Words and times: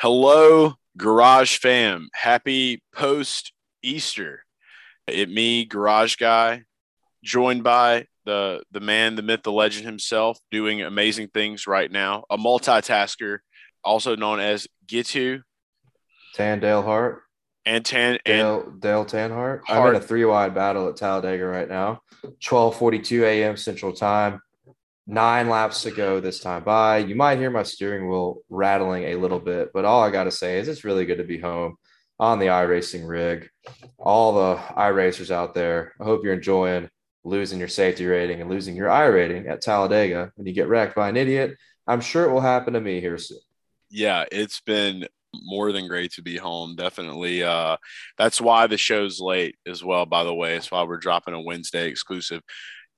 Hello, 0.00 0.74
Garage 0.96 1.58
fam. 1.58 2.08
Happy 2.14 2.80
post 2.94 3.52
Easter. 3.82 4.44
It 5.08 5.28
me, 5.28 5.64
Garage 5.64 6.14
Guy, 6.14 6.62
joined 7.24 7.64
by 7.64 8.06
the 8.24 8.62
the 8.70 8.78
man, 8.78 9.16
the 9.16 9.22
myth, 9.22 9.42
the 9.42 9.50
legend 9.50 9.86
himself, 9.86 10.38
doing 10.52 10.82
amazing 10.82 11.30
things 11.34 11.66
right 11.66 11.90
now. 11.90 12.22
A 12.30 12.38
multitasker, 12.38 13.38
also 13.82 14.14
known 14.14 14.38
as 14.38 14.68
Gitu 14.86 15.42
Tan 16.34 16.60
Dale 16.60 16.82
Hart. 16.82 17.22
and 17.66 17.84
Tan 17.84 18.18
and 18.24 18.24
Dale 18.24 18.70
Dale 18.78 19.04
Tanhardt. 19.04 19.62
I'm 19.68 19.78
Hart. 19.78 19.96
in 19.96 20.00
a 20.00 20.04
three 20.04 20.24
wide 20.24 20.54
battle 20.54 20.88
at 20.88 20.94
Talladega 20.94 21.44
right 21.44 21.68
now. 21.68 22.02
12:42 22.24 23.24
a.m. 23.24 23.56
Central 23.56 23.92
Time. 23.92 24.40
Nine 25.10 25.48
laps 25.48 25.82
to 25.84 25.90
go 25.90 26.20
this 26.20 26.38
time 26.38 26.64
by. 26.64 26.98
You 26.98 27.14
might 27.14 27.38
hear 27.38 27.50
my 27.50 27.62
steering 27.62 28.10
wheel 28.10 28.42
rattling 28.50 29.04
a 29.04 29.14
little 29.16 29.40
bit, 29.40 29.70
but 29.72 29.86
all 29.86 30.02
I 30.02 30.10
got 30.10 30.24
to 30.24 30.30
say 30.30 30.58
is 30.58 30.68
it's 30.68 30.84
really 30.84 31.06
good 31.06 31.16
to 31.16 31.24
be 31.24 31.38
home 31.38 31.76
on 32.20 32.38
the 32.38 32.48
iRacing 32.48 33.08
rig. 33.08 33.48
All 33.98 34.34
the 34.34 34.56
iRacers 34.74 35.30
out 35.30 35.54
there, 35.54 35.94
I 35.98 36.04
hope 36.04 36.24
you're 36.24 36.34
enjoying 36.34 36.90
losing 37.24 37.58
your 37.58 37.68
safety 37.68 38.04
rating 38.04 38.42
and 38.42 38.50
losing 38.50 38.76
your 38.76 38.88
iRating 38.88 39.48
at 39.48 39.62
Talladega 39.62 40.30
when 40.36 40.46
you 40.46 40.52
get 40.52 40.68
wrecked 40.68 40.94
by 40.94 41.08
an 41.08 41.16
idiot. 41.16 41.56
I'm 41.86 42.02
sure 42.02 42.24
it 42.24 42.32
will 42.32 42.40
happen 42.42 42.74
to 42.74 42.80
me 42.80 43.00
here 43.00 43.16
soon. 43.16 43.38
yeah, 43.90 44.26
it's 44.30 44.60
been 44.60 45.06
more 45.34 45.72
than 45.72 45.88
great 45.88 46.12
to 46.12 46.22
be 46.22 46.36
home. 46.36 46.74
Definitely. 46.76 47.42
Uh, 47.42 47.76
that's 48.16 48.40
why 48.40 48.66
the 48.66 48.76
show's 48.76 49.20
late 49.20 49.56
as 49.66 49.82
well. 49.82 50.06
By 50.06 50.24
the 50.24 50.34
way, 50.34 50.56
it's 50.56 50.70
why 50.70 50.82
we're 50.82 50.98
dropping 50.98 51.34
a 51.34 51.40
Wednesday 51.40 51.88
exclusive. 51.88 52.42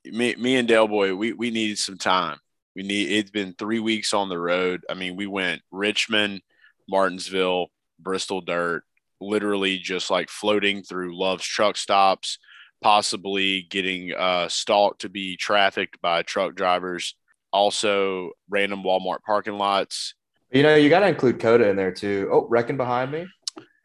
Me, 0.05 0.35
me 0.37 0.57
and 0.57 0.67
Dale 0.67 0.89
Boy, 0.89 1.15
we 1.15 1.33
we 1.33 1.51
needed 1.51 1.79
some 1.79 1.99
time. 1.99 2.39
We 2.75 2.83
need. 2.83 3.11
It's 3.11 3.31
been 3.31 3.55
three 3.59 3.81
weeks 3.81 4.15
on 4.15 4.29
the 4.29 4.39
road. 4.39 4.83
I 4.89 4.95
mean, 4.95 5.17
we 5.17 5.27
went 5.27 5.63
Richmond, 5.71 6.41
Martinsville, 6.89 7.67
Bristol 7.99 8.41
Dirt, 8.41 8.85
literally 9.21 9.79
just 9.79 10.11
like 10.11 10.31
floating 10.31 10.83
through 10.83 11.19
Love's 11.19 11.45
truck 11.45 11.77
stops, 11.77 12.39
possibly 12.81 13.63
getting 13.71 14.13
uh, 14.15 14.49
stalked 14.49 15.03
to 15.03 15.09
be 15.09 15.37
trafficked 15.37 16.01
by 16.01 16.23
truck 16.23 16.55
drivers. 16.55 17.15
Also, 17.53 18.31
random 18.49 18.83
Walmart 18.83 19.23
parking 19.27 19.59
lots. 19.59 20.15
You 20.53 20.63
know, 20.63 20.75
you 20.77 20.89
got 20.89 21.01
to 21.01 21.09
include 21.09 21.41
COTA 21.41 21.69
in 21.69 21.77
there 21.77 21.93
too. 21.93 22.29
Oh, 22.33 22.47
Reckon 22.49 22.77
behind 22.77 23.13
me. 23.13 23.27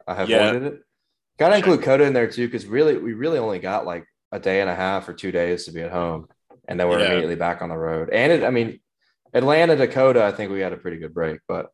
I 0.06 0.14
have 0.14 0.28
Yeah. 0.30 0.48
avoided 0.48 0.72
it. 0.74 0.80
Got 1.38 1.50
to 1.50 1.56
include 1.56 1.82
COTA 1.82 2.04
in 2.04 2.12
there 2.12 2.30
too 2.30 2.46
because 2.46 2.64
really, 2.66 2.96
we 2.96 3.12
really 3.12 3.38
only 3.38 3.58
got 3.58 3.84
like 3.84 4.06
a 4.32 4.40
day 4.40 4.60
and 4.60 4.70
a 4.70 4.74
half 4.74 5.08
or 5.08 5.12
two 5.12 5.32
days 5.32 5.64
to 5.64 5.72
be 5.72 5.82
at 5.82 5.92
home, 5.92 6.28
and 6.68 6.78
then 6.78 6.88
we're 6.88 7.00
Yeah. 7.00 7.06
immediately 7.06 7.36
back 7.36 7.62
on 7.62 7.68
the 7.68 7.78
road. 7.78 8.10
And 8.10 8.32
it, 8.32 8.44
I 8.44 8.50
mean, 8.50 8.80
Atlanta 9.32 9.76
Dakota, 9.76 10.24
I 10.24 10.32
think 10.32 10.50
we 10.50 10.60
had 10.60 10.72
a 10.72 10.76
pretty 10.76 10.98
good 10.98 11.14
break, 11.14 11.40
but 11.48 11.70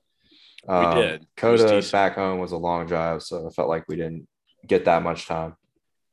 um, 0.68 0.94
did. 0.94 1.22
It 1.22 1.44
was 1.44 1.60
COTA 1.62 1.92
back 1.92 2.14
home 2.14 2.38
was 2.38 2.52
a 2.52 2.56
long 2.56 2.86
drive, 2.86 3.22
so 3.22 3.46
I 3.48 3.50
felt 3.50 3.68
like 3.68 3.84
we 3.88 3.96
didn't 3.96 4.28
get 4.66 4.84
that 4.84 5.02
much 5.02 5.26
time. 5.26 5.56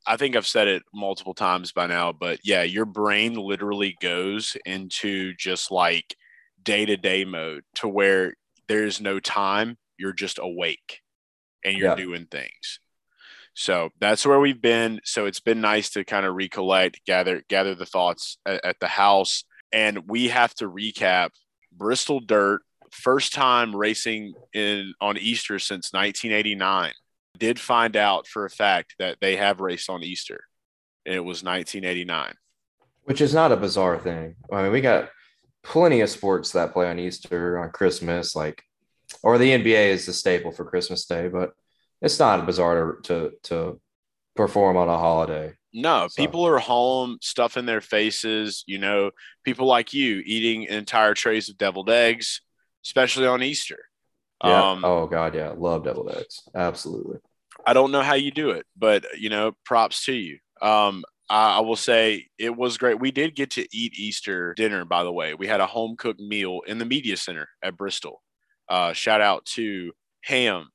I 0.07 0.17
think 0.17 0.35
I've 0.35 0.47
said 0.47 0.67
it 0.67 0.81
multiple 0.93 1.33
times 1.35 1.71
by 1.71 1.85
now, 1.85 2.11
but 2.11 2.39
yeah, 2.43 2.63
your 2.63 2.85
brain 2.85 3.35
literally 3.35 3.95
goes 4.01 4.57
into 4.65 5.33
just 5.35 5.69
like 5.71 6.15
day 6.63 6.85
to 6.85 6.97
day 6.97 7.25
mode 7.25 7.63
to 7.75 7.87
where 7.87 8.33
there's 8.67 8.99
no 8.99 9.19
time. 9.19 9.77
You're 9.97 10.13
just 10.13 10.39
awake 10.41 11.01
and 11.63 11.75
you're 11.77 11.89
Yeah. 11.89 11.95
doing 11.95 12.25
things. 12.25 12.79
So 13.59 13.89
that's 13.99 14.25
where 14.25 14.39
we've 14.39 14.61
been. 14.61 15.01
So 15.03 15.25
it's 15.25 15.41
been 15.41 15.59
nice 15.59 15.89
to 15.89 16.05
kind 16.05 16.25
of 16.25 16.33
recollect, 16.33 17.01
gather, 17.05 17.43
gather 17.49 17.75
the 17.75 17.85
thoughts 17.85 18.37
at, 18.45 18.63
at 18.63 18.79
the 18.79 18.87
house. 18.87 19.43
And 19.73 20.07
we 20.07 20.29
have 20.29 20.53
to 20.55 20.69
recap 20.69 21.31
Bristol 21.73 22.21
Dirt, 22.21 22.61
first 22.89 23.33
time 23.33 23.75
racing 23.75 24.33
in 24.53 24.93
on 25.01 25.17
Easter 25.17 25.59
since 25.59 25.91
1989 25.91 26.93
did 27.37 27.59
find 27.59 27.97
out 27.97 28.27
for 28.27 28.45
a 28.45 28.49
fact 28.49 28.95
that 28.97 29.17
they 29.19 29.35
have 29.35 29.59
raced 29.59 29.89
on 29.89 30.03
Easter, 30.03 30.45
and 31.05 31.15
it 31.15 31.19
was 31.19 31.43
1989. 31.43 32.33
which 33.03 33.21
is 33.21 33.33
not 33.33 33.51
a 33.51 33.57
bizarre 33.57 33.97
thing. 33.97 34.35
I 34.51 34.63
mean, 34.63 34.71
we 34.71 34.81
got 34.81 35.09
plenty 35.63 36.01
of 36.01 36.09
sports 36.09 36.51
that 36.51 36.73
play 36.73 36.89
on 36.89 36.99
Easter, 36.99 37.57
on 37.57 37.71
Christmas, 37.71 38.35
like, 38.35 38.63
or 39.21 39.37
the 39.37 39.51
NBA 39.51 39.89
is 39.89 40.05
the 40.05 40.13
staple 40.13 40.51
for 40.51 40.63
Christmas 40.63 41.05
Day, 41.05 41.27
but 41.27 41.53
it's 42.01 42.19
not 42.19 42.45
bizarre 42.45 42.95
to 42.95 43.01
to, 43.03 43.31
to 43.43 43.81
perform 44.35 44.77
on 44.77 44.89
a 44.89 44.97
holiday. 44.97 45.53
No, 45.73 46.07
So- 46.07 46.21
people 46.21 46.45
are 46.47 46.57
home, 46.59 47.17
stuffing 47.21 47.65
their 47.65 47.81
faces. 47.81 48.63
You 48.67 48.79
know, 48.79 49.11
people 49.43 49.67
like 49.67 49.93
you 49.93 50.21
eating 50.25 50.63
entire 50.63 51.13
trays 51.13 51.49
of 51.49 51.57
deviled 51.57 51.89
eggs, 51.89 52.41
especially 52.85 53.27
on 53.27 53.43
Easter. 53.43 53.79
Yeah. 54.43 54.71
Um, 54.71 54.85
oh 54.85 55.05
God, 55.07 55.35
yeah, 55.35 55.53
love 55.55 55.83
deviled 55.83 56.11
eggs. 56.15 56.41
Absolutely. 56.55 57.17
I 57.67 57.73
don't 57.73 57.91
know 57.91 58.01
how 58.01 58.13
you 58.15 58.31
do 58.31 58.51
it, 58.51 58.65
but 58.77 59.05
you 59.19 59.29
know, 59.29 59.51
props 59.65 60.05
to 60.05 60.13
you. 60.13 60.39
Um, 60.61 61.03
I, 61.29 61.57
I 61.57 61.59
will 61.59 61.75
say 61.75 62.27
it 62.37 62.55
was 62.55 62.77
great. 62.77 62.99
We 62.99 63.11
did 63.11 63.35
get 63.35 63.51
to 63.51 63.67
eat 63.75 63.99
Easter 63.99 64.53
dinner, 64.55 64.85
by 64.85 65.03
the 65.03 65.11
way. 65.11 65.33
We 65.33 65.45
had 65.47 65.59
a 65.59 65.65
home 65.65 65.97
cooked 65.97 66.21
meal 66.21 66.61
in 66.65 66.77
the 66.77 66.85
media 66.85 67.17
center 67.17 67.49
at 67.61 67.75
Bristol. 67.77 68.21
Uh, 68.69 68.93
shout 68.93 69.19
out 69.19 69.45
to 69.45 69.91
ham, 70.23 70.69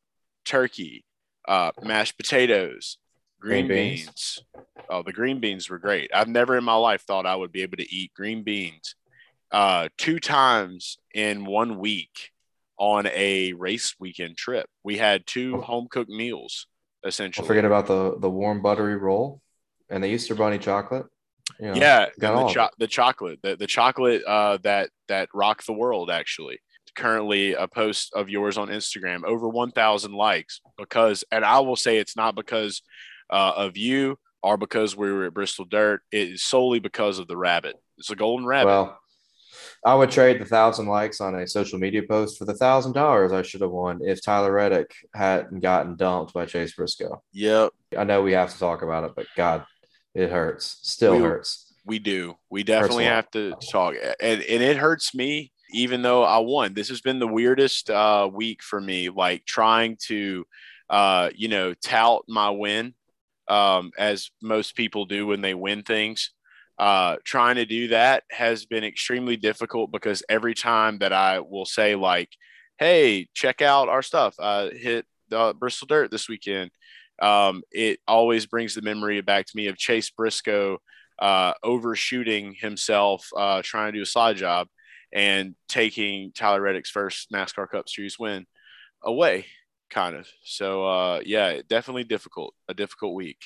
turkey, 0.45 1.05
uh, 1.47 1.73
mashed 1.83 2.17
potatoes, 2.17 2.99
green, 3.41 3.67
Green 3.67 3.69
beans. 3.69 4.05
beans. 4.05 4.45
Oh, 4.89 5.03
the 5.03 5.13
green 5.13 5.41
beans 5.41 5.69
were 5.69 5.79
great. 5.79 6.11
I've 6.15 6.29
never 6.29 6.57
in 6.57 6.65
my 6.65 6.75
life 6.75 7.03
thought 7.03 7.27
I 7.27 7.37
would 7.37 7.53
be 7.53 7.63
able 7.63 7.77
to 7.79 7.95
eat 7.95 8.13
green 8.15 8.43
beans 8.43 8.97
uh, 9.51 9.89
two 9.97 10.19
times 10.19 10.99
in 11.15 11.45
one 11.45 11.79
week 11.79 12.31
on 12.77 13.07
a 13.07 13.53
race 13.53 13.95
weekend 14.01 14.37
trip. 14.37 14.69
We 14.83 14.97
had 14.97 15.27
two 15.27 15.61
home 15.61 15.87
cooked 15.91 16.11
meals 16.11 16.67
essentially. 17.05 17.45
Don't 17.45 17.49
forget 17.49 17.65
about 17.65 17.87
the 17.87 18.17
the 18.19 18.31
warm 18.31 18.63
buttery 18.63 18.97
roll 18.97 19.41
and 19.89 20.03
the 20.03 20.09
Easter 20.09 20.35
bunny 20.35 20.59
chocolate. 20.59 21.07
You 21.61 21.67
know, 21.67 21.75
yeah, 21.75 22.07
got 22.19 22.49
the, 22.49 22.53
cho- 22.53 22.71
the 22.79 22.87
chocolate, 22.87 23.39
the, 23.43 23.55
the 23.55 23.67
chocolate 23.67 24.25
uh, 24.25 24.59
that 24.63 24.91
that 25.09 25.29
rocked 25.35 25.67
the 25.67 25.73
world. 25.73 26.11
Actually, 26.11 26.59
currently 26.95 27.55
a 27.55 27.67
post 27.69 28.13
of 28.15 28.29
yours 28.29 28.57
on 28.59 28.69
Instagram 28.69 29.25
over 29.25 29.49
1,000 29.49 30.13
likes 30.13 30.61
because, 30.79 31.25
and 31.31 31.45
I 31.45 31.61
will 31.61 31.77
say 31.77 31.99
it's 31.99 32.17
not 32.17 32.35
because 32.35 32.83
uh, 33.31 33.53
of 33.57 33.77
you 33.77 34.19
or 34.43 34.57
because 34.57 34.97
we 34.97 35.11
were 35.13 35.25
at 35.27 35.35
Bristol 35.35 35.65
Dirt. 35.65 36.03
It 36.13 36.29
is 36.31 36.43
solely 36.43 36.79
because 36.79 37.19
of 37.19 37.29
the 37.29 37.37
rabbit. 37.37 37.77
It's 37.99 38.11
a 38.11 38.17
golden 38.17 38.47
rabbit. 38.47 38.67
Well, 38.69 38.99
I 39.87 39.95
would 39.95 40.11
trade 40.11 40.41
the 40.41 40.45
thousand 40.47 40.87
likes 40.87 41.21
on 41.21 41.35
a 41.35 41.47
social 41.47 41.79
media 41.79 42.03
post 42.09 42.39
for 42.39 42.45
the 42.47 42.55
thousand 42.55 42.93
dollars 42.93 43.33
I 43.33 43.43
should 43.43 43.61
have 43.61 43.71
won 43.71 44.01
if 44.03 44.23
Tyler 44.23 44.53
Reddick 44.53 44.95
hadn't 45.15 45.61
gotten 45.61 45.97
dumped 45.97 46.33
by 46.33 46.47
Chase 46.47 46.75
Briscoe. 46.75 47.23
yep, 47.33 47.71
I 47.97 48.05
know 48.05 48.23
we 48.23 48.33
have 48.33 48.53
to 48.53 48.59
talk 48.59 48.83
about 48.83 49.05
it, 49.05 49.13
but 49.15 49.27
God, 49.37 49.65
it 50.15 50.31
hurts. 50.31 50.79
Still 50.83 51.17
We- 51.17 51.23
hurts. 51.23 51.73
we 51.85 51.99
do. 51.99 52.37
We 52.51 52.63
definitely 52.63 53.05
have 53.05 53.31
to 53.33 53.55
talk, 53.71 53.95
and 54.21 54.41
and 54.43 54.63
it 54.63 54.77
hurts 54.79 55.15
me 55.15 55.53
even 55.75 56.03
though 56.03 56.23
I 56.23 56.39
won. 56.39 56.73
This 56.73 56.89
has 56.89 57.01
been 57.01 57.19
the 57.19 57.27
weirdest 57.27 57.91
uh, 57.91 58.31
week 58.33 58.63
for 58.63 58.81
me. 58.81 59.11
Like 59.11 59.45
trying 59.45 59.99
to, 60.07 60.47
uh, 60.89 61.31
you 61.35 61.49
know, 61.49 61.75
tout 61.75 62.25
my 62.29 62.51
win, 62.51 62.95
um, 63.49 63.91
as 63.99 64.31
most 64.41 64.77
people 64.77 65.05
do 65.05 65.27
when 65.27 65.41
they 65.41 65.55
win 65.55 65.83
things. 65.83 66.31
Uh, 66.79 67.17
trying 67.25 67.57
to 67.57 67.67
do 67.67 67.89
that 67.89 68.25
has 68.31 68.67
been 68.67 68.85
extremely 68.85 69.37
difficult 69.37 69.93
because 69.93 70.23
every 70.29 70.55
time 70.55 70.99
that 70.99 71.13
I 71.13 71.41
will 71.41 71.67
say 71.67 71.95
like, 71.95 72.31
"Hey, 72.79 73.29
check 73.35 73.63
out 73.63 73.89
our 73.89 74.03
stuff," 74.03 74.35
uh, 74.39 74.71
hit 74.71 75.07
the 75.29 75.55
Bristol 75.59 75.87
Dirt 75.87 76.11
this 76.11 76.29
weekend. 76.29 76.71
Um, 77.21 77.63
it 77.71 78.01
always 78.09 78.47
brings 78.47 78.75
the 78.75 78.83
memory 78.83 79.21
back 79.21 79.47
to 79.47 79.57
me 79.57 79.69
of 79.69 79.77
Chase 79.77 80.11
Briscoe 80.11 80.79
uh, 81.19 81.53
overshooting 81.63 82.55
himself, 82.55 83.29
uh, 83.37 83.63
trying 83.65 83.93
to 83.93 83.99
do 83.99 84.03
a 84.03 84.07
slide 84.07 84.37
job, 84.37 84.69
and 85.15 85.55
taking 85.69 86.33
Tyler 86.33 86.61
Reddick's 86.61 86.91
first 86.91 87.31
NASCAR 87.31 87.71
Cup 87.71 87.89
Series 87.89 88.19
win 88.19 88.47
away, 89.03 89.47
kind 89.89 90.17
of. 90.17 90.29
So, 90.43 90.85
uh, 90.85 91.21
yeah, 91.25 91.61
definitely 91.69 92.05
difficult, 92.05 92.55
a 92.69 92.75
difficult 92.75 93.15
week. 93.15 93.39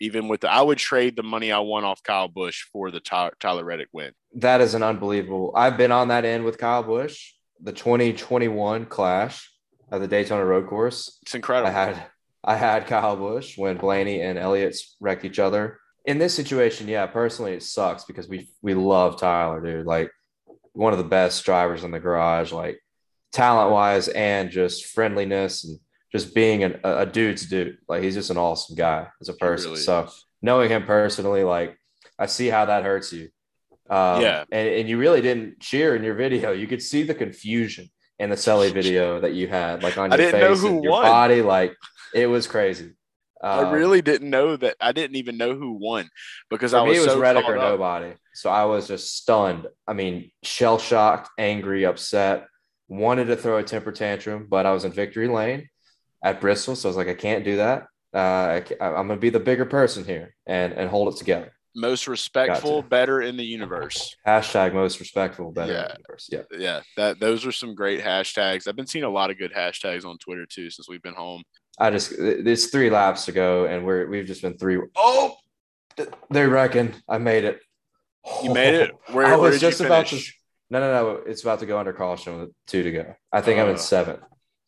Even 0.00 0.28
with 0.28 0.42
the, 0.42 0.50
I 0.50 0.60
would 0.60 0.78
trade 0.78 1.16
the 1.16 1.22
money 1.22 1.50
I 1.50 1.60
won 1.60 1.84
off 1.84 2.02
Kyle 2.02 2.28
Busch 2.28 2.64
for 2.72 2.90
the 2.90 3.00
Ty- 3.00 3.30
Tyler 3.40 3.64
Reddick 3.64 3.88
win. 3.92 4.12
That 4.34 4.60
is 4.60 4.74
an 4.74 4.82
unbelievable. 4.82 5.52
I've 5.56 5.78
been 5.78 5.92
on 5.92 6.08
that 6.08 6.26
end 6.26 6.44
with 6.44 6.58
Kyle 6.58 6.82
Busch, 6.82 7.32
the 7.62 7.72
2021 7.72 8.86
clash 8.86 9.50
at 9.90 10.00
the 10.00 10.08
Daytona 10.08 10.44
Road 10.44 10.68
Course. 10.68 11.18
It's 11.22 11.34
incredible. 11.34 11.68
I 11.68 11.72
had 11.72 12.06
I 12.46 12.56
had 12.56 12.86
Kyle 12.86 13.16
Busch 13.16 13.56
when 13.56 13.78
Blaney 13.78 14.20
and 14.20 14.38
Elliott 14.38 14.76
wrecked 15.00 15.24
each 15.24 15.38
other. 15.38 15.78
In 16.04 16.18
this 16.18 16.34
situation, 16.34 16.88
yeah, 16.88 17.06
personally 17.06 17.54
it 17.54 17.62
sucks 17.62 18.04
because 18.04 18.28
we 18.28 18.50
we 18.60 18.74
love 18.74 19.18
Tyler, 19.18 19.62
dude. 19.62 19.86
Like 19.86 20.10
one 20.74 20.92
of 20.92 20.98
the 20.98 21.04
best 21.04 21.44
drivers 21.44 21.82
in 21.84 21.90
the 21.90 21.98
garage, 22.00 22.52
like 22.52 22.78
talent 23.32 23.72
wise 23.72 24.08
and 24.08 24.50
just 24.50 24.86
friendliness 24.86 25.64
and 25.64 25.78
just 26.12 26.34
being 26.34 26.62
an, 26.62 26.78
a, 26.84 26.98
a 26.98 27.06
dude's 27.06 27.46
dude. 27.46 27.78
Like 27.88 28.02
he's 28.02 28.14
just 28.14 28.30
an 28.30 28.36
awesome 28.36 28.76
guy 28.76 29.08
as 29.20 29.28
a 29.28 29.34
person. 29.34 29.70
really 29.70 29.80
so 29.82 30.04
is. 30.04 30.26
knowing 30.42 30.68
him 30.70 30.84
personally, 30.84 31.42
like 31.44 31.76
I 32.18 32.26
see 32.26 32.48
how 32.48 32.66
that 32.66 32.84
hurts 32.84 33.12
you. 33.12 33.30
Um, 33.90 34.20
Yeah. 34.22 34.44
and, 34.52 34.68
and 34.68 34.88
you 34.88 34.98
really 34.98 35.20
didn't 35.20 35.60
cheer 35.60 35.96
in 35.96 36.04
your 36.04 36.14
video. 36.14 36.52
You 36.52 36.66
could 36.66 36.82
see 36.82 37.02
the 37.02 37.14
confusion 37.14 37.88
in 38.18 38.30
the 38.30 38.36
Sully 38.36 38.70
video 38.70 39.20
that 39.20 39.34
you 39.34 39.48
had, 39.48 39.82
like 39.82 39.98
on 39.98 40.10
your 40.10 40.30
face 40.30 40.62
and 40.62 40.82
your 40.84 40.92
won. 40.92 41.02
body. 41.02 41.42
Like 41.42 41.74
it 42.14 42.26
was 42.26 42.46
crazy. 42.46 42.92
I 43.44 43.62
Um, 43.64 43.72
really 43.72 44.00
didn't 44.02 44.30
know 44.30 44.56
that. 44.56 44.76
I 44.80 44.92
didn't 44.92 45.16
even 45.16 45.36
know 45.36 45.54
who 45.54 45.72
won 45.72 46.08
because 46.50 46.70
For 46.72 46.78
I 46.78 46.82
was, 46.82 46.90
me, 46.92 46.96
it 46.98 47.00
was 47.00 47.12
so 47.12 47.18
Reddick 47.20 47.44
or 47.46 47.56
up. 47.58 47.62
nobody. 47.62 48.14
So 48.32 48.50
I 48.50 48.64
was 48.64 48.88
just 48.88 49.16
stunned. 49.16 49.66
I 49.86 49.92
mean, 49.92 50.30
shell 50.42 50.78
shocked, 50.78 51.30
angry, 51.38 51.84
upset. 51.84 52.46
Wanted 52.88 53.26
to 53.26 53.36
throw 53.36 53.58
a 53.58 53.62
temper 53.62 53.92
tantrum, 53.92 54.46
but 54.48 54.66
I 54.66 54.72
was 54.72 54.84
in 54.84 54.92
victory 54.92 55.28
lane 55.28 55.68
at 56.22 56.40
Bristol, 56.40 56.74
so 56.76 56.88
I 56.88 56.90
was 56.90 56.96
like, 56.96 57.08
I 57.08 57.14
can't 57.14 57.44
do 57.44 57.56
that. 57.56 57.84
Uh, 58.14 58.60
I, 58.60 58.64
I'm 58.80 59.08
gonna 59.08 59.16
be 59.16 59.30
the 59.30 59.40
bigger 59.40 59.64
person 59.66 60.04
here 60.04 60.34
and 60.46 60.72
and 60.72 60.88
hold 60.88 61.12
it 61.12 61.18
together. 61.18 61.52
Most 61.76 62.06
respectful, 62.06 62.82
better 62.82 63.20
in 63.20 63.36
the 63.36 63.44
universe. 63.44 64.14
Hashtag 64.26 64.72
most 64.74 65.00
respectful, 65.00 65.50
better 65.50 65.72
in 65.72 65.76
Yeah. 65.78 65.88
the 65.88 65.96
universe. 65.98 66.28
Yeah, 66.30 66.42
Yeah, 66.56 66.80
that 66.96 67.18
those 67.18 67.44
are 67.44 67.50
some 67.52 67.74
great 67.74 68.00
hashtags. 68.00 68.68
I've 68.68 68.76
been 68.76 68.86
seeing 68.86 69.04
a 69.04 69.10
lot 69.10 69.30
of 69.30 69.38
good 69.38 69.52
hashtags 69.52 70.04
on 70.04 70.16
Twitter 70.18 70.46
too 70.46 70.70
since 70.70 70.88
we've 70.88 71.02
been 71.02 71.14
home. 71.14 71.42
I 71.78 71.90
just 71.90 72.12
it's 72.12 72.66
three 72.66 72.90
laps 72.90 73.24
to 73.26 73.32
go, 73.32 73.66
and 73.66 73.84
we're 73.84 74.06
we've 74.06 74.26
just 74.26 74.42
been 74.42 74.56
three. 74.56 74.78
Oh, 74.96 75.34
they 76.30 76.46
reckon 76.46 76.94
I 77.08 77.18
made 77.18 77.44
it. 77.44 77.60
You 78.42 78.52
made 78.54 78.74
it. 78.74 78.92
Where, 79.12 79.26
I 79.26 79.36
was 79.36 79.60
just 79.60 79.80
about 79.80 80.06
to. 80.08 80.20
No, 80.70 80.80
no, 80.80 80.92
no. 80.92 81.10
It's 81.26 81.42
about 81.42 81.60
to 81.60 81.66
go 81.66 81.78
under 81.78 81.92
caution 81.92 82.38
with 82.40 82.50
two 82.66 82.82
to 82.84 82.90
go. 82.92 83.14
I 83.32 83.40
think 83.40 83.60
I'm 83.60 83.68
Uh, 83.68 83.72
in 83.72 83.78
seventh. 83.78 84.20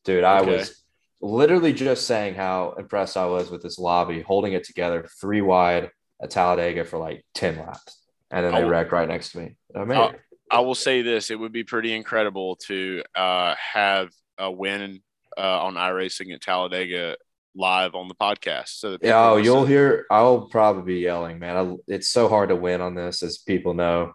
Dude, 0.05 0.25
I 0.25 0.41
okay. 0.41 0.56
was 0.58 0.85
literally 1.20 1.73
just 1.73 2.06
saying 2.06 2.35
how 2.35 2.75
impressed 2.79 3.17
I 3.17 3.26
was 3.26 3.50
with 3.50 3.62
this 3.62 3.79
lobby, 3.79 4.20
holding 4.23 4.53
it 4.53 4.64
together 4.64 5.08
three 5.20 5.41
wide 5.41 5.91
at 6.23 6.31
Talladega 6.31 6.85
for 6.85 6.99
like 6.99 7.25
10 7.35 7.58
laps. 7.58 8.03
And 8.31 8.44
then 8.44 8.53
they 8.53 8.61
I'll- 8.61 8.69
wrecked 8.69 8.93
right 8.93 9.08
next 9.08 9.32
to 9.32 9.38
me. 9.38 9.56
I 9.75 9.85
made 9.85 9.97
I'll- 9.97 10.11
it. 10.11 10.20
I 10.50 10.61
will 10.61 10.76
say 10.76 11.03
this: 11.03 11.31
it 11.32 11.37
would 11.41 11.50
be 11.53 11.64
pretty 11.64 11.93
incredible 11.93 12.55
to 12.67 13.03
uh, 13.17 13.55
have 13.56 14.11
a 14.38 14.49
win 14.49 15.03
uh, 15.36 15.64
on 15.64 15.74
iRacing 15.74 16.32
at 16.34 16.40
Talladega 16.40 17.16
live 17.54 17.94
on 17.94 18.08
the 18.08 18.14
podcast. 18.14 18.68
So 18.68 18.98
Yeah, 19.02 19.30
oh, 19.30 19.36
you'll 19.36 19.66
hear. 19.66 20.06
I'll 20.10 20.42
probably 20.42 20.94
be 20.94 21.00
yelling, 21.00 21.38
man. 21.38 21.56
I, 21.56 21.76
it's 21.88 22.08
so 22.08 22.28
hard 22.28 22.50
to 22.50 22.56
win 22.56 22.80
on 22.80 22.94
this, 22.94 23.22
as 23.22 23.38
people 23.38 23.74
know. 23.74 24.12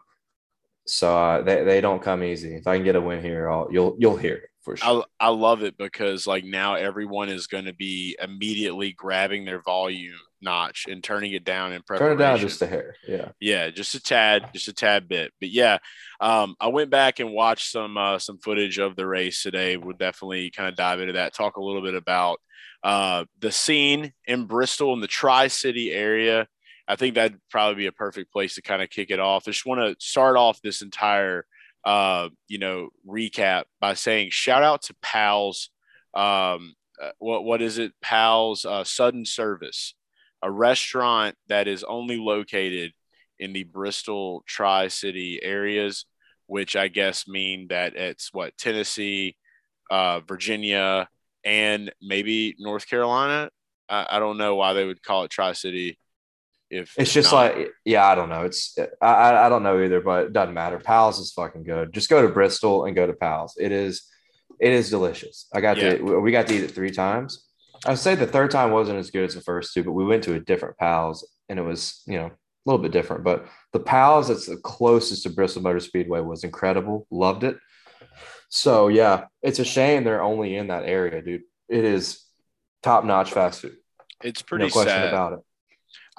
So 0.85 1.17
uh, 1.17 1.41
they, 1.41 1.63
they 1.63 1.81
don't 1.81 2.01
come 2.01 2.23
easy. 2.23 2.55
If 2.55 2.67
I 2.67 2.75
can 2.75 2.83
get 2.83 2.95
a 2.95 3.01
win 3.01 3.21
here, 3.23 3.49
I'll, 3.49 3.67
you'll 3.71 3.95
you'll 3.99 4.17
hear 4.17 4.35
it 4.35 4.50
for 4.61 4.77
sure. 4.77 5.03
I, 5.19 5.27
I 5.27 5.29
love 5.29 5.63
it 5.63 5.77
because 5.77 6.27
like 6.27 6.43
now 6.43 6.75
everyone 6.75 7.29
is 7.29 7.47
going 7.47 7.65
to 7.65 7.73
be 7.73 8.17
immediately 8.21 8.93
grabbing 8.93 9.45
their 9.45 9.61
volume 9.61 10.19
notch 10.41 10.85
and 10.89 11.03
turning 11.03 11.33
it 11.33 11.43
down 11.43 11.71
in 11.71 11.81
Turn 11.83 12.13
it 12.13 12.15
down 12.15 12.37
just 12.39 12.61
a 12.61 12.67
hair. 12.67 12.95
Yeah. 13.07 13.29
yeah, 13.39 13.69
just 13.69 13.95
a 13.95 14.01
tad, 14.01 14.49
just 14.53 14.67
a 14.67 14.73
tad 14.73 15.07
bit. 15.07 15.31
But 15.39 15.49
yeah, 15.49 15.77
um, 16.19 16.55
I 16.59 16.67
went 16.67 16.89
back 16.89 17.19
and 17.19 17.31
watched 17.31 17.71
some 17.71 17.97
uh, 17.97 18.19
some 18.19 18.39
footage 18.39 18.79
of 18.79 18.95
the 18.95 19.05
race 19.05 19.41
today. 19.43 19.77
We'll 19.77 19.97
definitely 19.97 20.51
kind 20.51 20.69
of 20.69 20.75
dive 20.75 20.99
into 20.99 21.13
that. 21.13 21.33
Talk 21.33 21.57
a 21.57 21.63
little 21.63 21.81
bit 21.81 21.95
about 21.95 22.39
uh, 22.83 23.25
the 23.39 23.51
scene 23.51 24.13
in 24.25 24.45
Bristol 24.45 24.93
in 24.93 24.99
the 24.99 25.07
Tri 25.07 25.47
City 25.47 25.91
area. 25.91 26.47
I 26.87 26.95
think 26.95 27.15
that'd 27.15 27.39
probably 27.49 27.75
be 27.75 27.85
a 27.85 27.91
perfect 27.91 28.33
place 28.33 28.55
to 28.55 28.61
kind 28.61 28.81
of 28.81 28.89
kick 28.89 29.11
it 29.11 29.19
off. 29.19 29.43
I 29.47 29.51
just 29.51 29.65
want 29.65 29.79
to 29.81 30.05
start 30.05 30.35
off 30.35 30.61
this 30.61 30.81
entire 30.81 31.45
uh, 31.83 32.29
you 32.47 32.59
know 32.59 32.89
recap 33.07 33.63
by 33.79 33.93
saying 33.93 34.29
shout 34.31 34.63
out 34.63 34.83
to 34.83 34.95
Pals. 35.01 35.69
Um, 36.13 36.75
uh, 37.01 37.11
what 37.19 37.43
what 37.43 37.61
is 37.61 37.77
it? 37.77 37.93
Pals 38.01 38.65
uh, 38.65 38.83
Sudden 38.83 39.25
Service, 39.25 39.95
a 40.41 40.51
restaurant 40.51 41.35
that 41.47 41.67
is 41.67 41.83
only 41.83 42.17
located 42.17 42.91
in 43.39 43.53
the 43.53 43.63
Bristol 43.63 44.43
Tri 44.47 44.87
City 44.87 45.39
areas, 45.41 46.05
which 46.45 46.75
I 46.75 46.87
guess 46.87 47.27
mean 47.27 47.67
that 47.69 47.95
it's 47.95 48.31
what 48.31 48.57
Tennessee, 48.57 49.35
uh, 49.89 50.19
Virginia, 50.21 51.09
and 51.43 51.91
maybe 52.01 52.55
North 52.59 52.87
Carolina. 52.87 53.49
I, 53.89 54.05
I 54.11 54.19
don't 54.19 54.37
know 54.37 54.55
why 54.55 54.73
they 54.73 54.85
would 54.85 55.01
call 55.01 55.23
it 55.23 55.31
Tri 55.31 55.53
City. 55.53 55.97
If 56.71 56.93
It's 56.97 57.11
just 57.13 57.31
not. 57.31 57.55
like, 57.57 57.69
yeah, 57.85 58.07
I 58.07 58.15
don't 58.15 58.29
know. 58.29 58.43
It's 58.45 58.77
I, 59.01 59.45
I 59.45 59.49
don't 59.49 59.61
know 59.63 59.81
either, 59.83 60.01
but 60.01 60.27
it 60.27 60.33
doesn't 60.33 60.53
matter. 60.53 60.79
Pals 60.79 61.19
is 61.19 61.31
fucking 61.33 61.63
good. 61.63 61.93
Just 61.93 62.09
go 62.09 62.21
to 62.21 62.29
Bristol 62.33 62.85
and 62.85 62.95
go 62.95 63.05
to 63.05 63.13
Pals. 63.13 63.57
It 63.59 63.71
is, 63.71 64.03
it 64.59 64.71
is 64.71 64.89
delicious. 64.89 65.47
I 65.53 65.61
got 65.61 65.77
Yeah. 65.77 65.97
to 65.97 66.19
we 66.19 66.31
got 66.31 66.47
to 66.47 66.55
eat 66.55 66.63
it 66.63 66.71
three 66.71 66.91
times. 66.91 67.45
I'd 67.85 67.97
say 67.99 68.15
the 68.15 68.25
third 68.27 68.51
time 68.51 68.71
wasn't 68.71 68.99
as 68.99 69.11
good 69.11 69.25
as 69.25 69.35
the 69.35 69.41
first 69.41 69.73
two, 69.73 69.83
but 69.83 69.91
we 69.93 70.05
went 70.05 70.23
to 70.23 70.33
a 70.35 70.39
different 70.39 70.77
Pals 70.77 71.27
and 71.49 71.59
it 71.59 71.63
was 71.63 72.01
you 72.07 72.17
know 72.17 72.27
a 72.27 72.31
little 72.65 72.81
bit 72.81 72.91
different. 72.93 73.23
But 73.23 73.45
the 73.73 73.79
Pals 73.79 74.29
that's 74.29 74.45
the 74.45 74.57
closest 74.57 75.23
to 75.23 75.29
Bristol 75.29 75.61
Motor 75.63 75.79
Speedway 75.81 76.21
was 76.21 76.43
incredible. 76.43 77.05
Loved 77.11 77.43
it. 77.43 77.57
So 78.49 78.87
yeah, 78.87 79.25
it's 79.41 79.59
a 79.59 79.65
shame 79.65 80.03
they're 80.03 80.21
only 80.23 80.55
in 80.55 80.67
that 80.67 80.83
area, 80.85 81.21
dude. 81.21 81.41
It 81.69 81.83
is 81.85 82.23
top 82.83 83.03
notch 83.05 83.31
fast 83.31 83.61
food. 83.61 83.77
it's 84.23 84.41
pretty 84.41 84.65
no 84.65 84.69
question 84.71 84.93
sad. 84.93 85.07
about 85.09 85.33
it. 85.33 85.39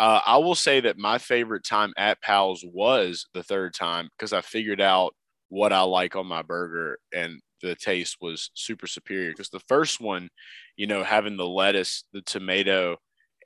Uh, 0.03 0.21
I 0.27 0.39
will 0.39 0.57
say 0.57 0.81
that 0.81 0.99
my 0.99 1.19
favorite 1.19 1.63
time 1.63 1.93
at 1.97 2.21
Pal's 2.21 2.65
was 2.67 3.27
the 3.35 3.45
third 3.45 3.73
time 3.73 4.09
because 4.19 4.33
I 4.33 4.41
figured 4.41 4.81
out 4.81 5.15
what 5.49 5.73
I 5.73 5.83
like 5.83 6.17
on 6.17 6.27
my 6.27 6.43
burger 6.43 6.99
and 7.15 7.41
the 7.63 7.77
taste 7.77 8.17
was 8.21 8.51
super 8.55 8.89
superior. 8.89 9.31
Because 9.31 9.51
the 9.51 9.63
first 9.69 10.01
one, 10.01 10.29
you 10.77 10.89
know, 10.89 11.05
having 11.05 11.37
the 11.37 11.47
lettuce, 11.47 12.03
the 12.13 12.21
tomato, 12.21 12.97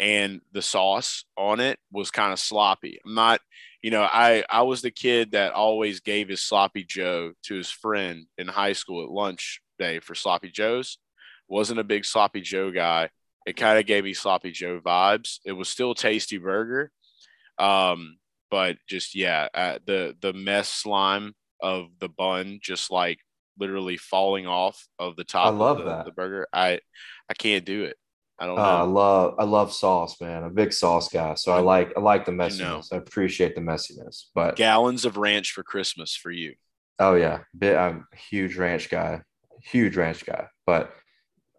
and 0.00 0.40
the 0.52 0.62
sauce 0.62 1.26
on 1.36 1.60
it 1.60 1.78
was 1.92 2.10
kind 2.10 2.32
of 2.32 2.40
sloppy. 2.40 3.00
I'm 3.04 3.12
not, 3.12 3.42
you 3.82 3.90
know, 3.90 4.04
I 4.10 4.42
I 4.48 4.62
was 4.62 4.80
the 4.80 4.90
kid 4.90 5.32
that 5.32 5.52
always 5.52 6.00
gave 6.00 6.30
his 6.30 6.40
sloppy 6.42 6.84
Joe 6.84 7.32
to 7.42 7.54
his 7.54 7.70
friend 7.70 8.24
in 8.38 8.48
high 8.48 8.72
school 8.72 9.04
at 9.04 9.10
lunch 9.10 9.60
day 9.78 10.00
for 10.00 10.14
sloppy 10.14 10.50
Joes. 10.50 10.96
Wasn't 11.48 11.80
a 11.80 11.84
big 11.84 12.06
sloppy 12.06 12.40
Joe 12.40 12.70
guy 12.70 13.10
it 13.46 13.56
kind 13.56 13.78
of 13.78 13.86
gave 13.86 14.04
me 14.04 14.14
sloppy 14.14 14.50
joe 14.50 14.80
vibes 14.80 15.38
it 15.44 15.52
was 15.52 15.68
still 15.68 15.92
a 15.92 15.96
tasty 15.96 16.38
burger 16.38 16.90
um 17.58 18.18
but 18.50 18.76
just 18.88 19.14
yeah 19.14 19.48
uh, 19.54 19.78
the 19.86 20.16
the 20.20 20.32
mess 20.32 20.68
slime 20.68 21.34
of 21.62 21.86
the 22.00 22.08
bun 22.08 22.58
just 22.62 22.90
like 22.90 23.18
literally 23.58 23.96
falling 23.96 24.46
off 24.46 24.86
of 24.98 25.16
the 25.16 25.24
top 25.24 25.46
I 25.46 25.56
love 25.56 25.78
of 25.78 25.84
the, 25.86 25.90
that. 25.90 26.04
the 26.04 26.12
burger 26.12 26.46
i 26.52 26.80
i 27.28 27.34
can't 27.34 27.64
do 27.64 27.84
it 27.84 27.96
i 28.38 28.46
don't 28.46 28.56
Uh, 28.56 28.60
I 28.82 28.84
know 28.84 28.86
love 28.86 29.34
I 29.38 29.44
love 29.44 29.72
sauce, 29.72 30.18
man. 30.20 30.42
I'm 30.42 30.50
a 30.50 30.54
big 30.54 30.72
sauce 30.72 31.08
guy, 31.10 31.34
so 31.34 31.52
I 31.52 31.60
like 31.60 31.92
I 31.96 32.00
like 32.00 32.24
the 32.24 32.32
messiness. 32.32 32.58
know. 32.58 32.82
I 32.92 32.96
appreciate 32.96 33.54
the 33.54 33.60
messiness, 33.60 34.24
but 34.34 34.56
gallons 34.56 35.04
of 35.04 35.16
ranch 35.16 35.52
for 35.52 35.62
christmas 35.62 36.14
for 36.16 36.30
you 36.30 36.54
oh 36.98 37.14
yeah, 37.14 37.40
bit, 37.56 37.76
I'm 37.76 38.06
a 38.12 38.16
huge 38.16 38.56
ranch 38.56 38.88
guy, 38.90 39.22
huge 39.62 39.96
ranch 39.96 40.24
guy. 40.24 40.46
But 40.66 40.92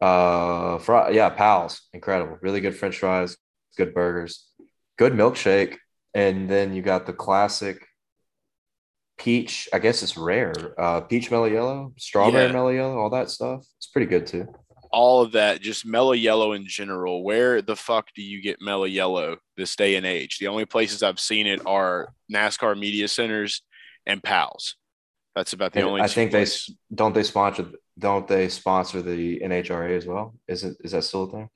uh, 0.01 0.77
fr- 0.79 1.11
yeah, 1.11 1.29
pals, 1.29 1.81
incredible, 1.93 2.37
really 2.41 2.61
good 2.61 2.75
French 2.75 2.97
fries, 2.99 3.37
good 3.77 3.93
burgers, 3.93 4.47
good 4.97 5.13
milkshake, 5.13 5.77
and 6.13 6.49
then 6.49 6.73
you 6.73 6.81
got 6.81 7.05
the 7.05 7.13
classic 7.13 7.85
peach. 9.17 9.67
I 9.73 9.79
guess 9.79 10.03
it's 10.03 10.17
rare. 10.17 10.53
Uh, 10.77 11.01
peach 11.01 11.31
mellow 11.31 11.45
yellow, 11.45 11.93
strawberry 11.97 12.45
Yeah. 12.47 12.51
mellow 12.51 12.69
yellow, 12.69 12.97
all 12.99 13.09
that 13.11 13.29
stuff. 13.29 13.65
It's 13.77 13.87
pretty 13.87 14.07
good 14.07 14.27
too. 14.27 14.47
all 14.89 15.21
of 15.21 15.33
that 15.33 15.59
just 15.61 15.85
mellow 15.85 16.13
yellow 16.13 16.53
in 16.53 16.65
general 16.65 17.21
where 17.21 17.61
the 17.61 17.75
fuck 17.75 18.07
do 18.15 18.21
you 18.21 18.41
get 18.41 18.61
mellow 18.61 18.85
yellow 18.85 19.35
this 19.57 19.75
day 19.75 19.95
and 19.95 20.05
age 20.05 20.37
the 20.37 20.47
only 20.47 20.63
places 20.63 21.03
i've 21.03 21.19
seen 21.19 21.45
it 21.45 21.59
are 21.65 22.07
nascar 22.33 22.73
media 22.79 23.05
centers 23.05 23.63
and 24.05 24.23
pals 24.23 24.77
that's 25.35 25.51
about 25.51 25.73
the 25.73 25.79
And 25.81 25.89
only 25.89 26.01
I 26.01 26.07
think 26.07 26.31
they 26.31 26.45
don't 26.95 27.13
they 27.13 27.23
sponsor 27.23 27.65
don't 27.97 28.27
they 28.27 28.49
sponsor 28.49 29.01
the 29.01 29.39
NHRA 29.39 29.95
as 29.97 30.05
well? 30.05 30.35
Isn't 30.47 30.77
is 30.83 30.91
that 30.91 31.03
still 31.03 31.23
a 31.23 31.31
thing? 31.31 31.49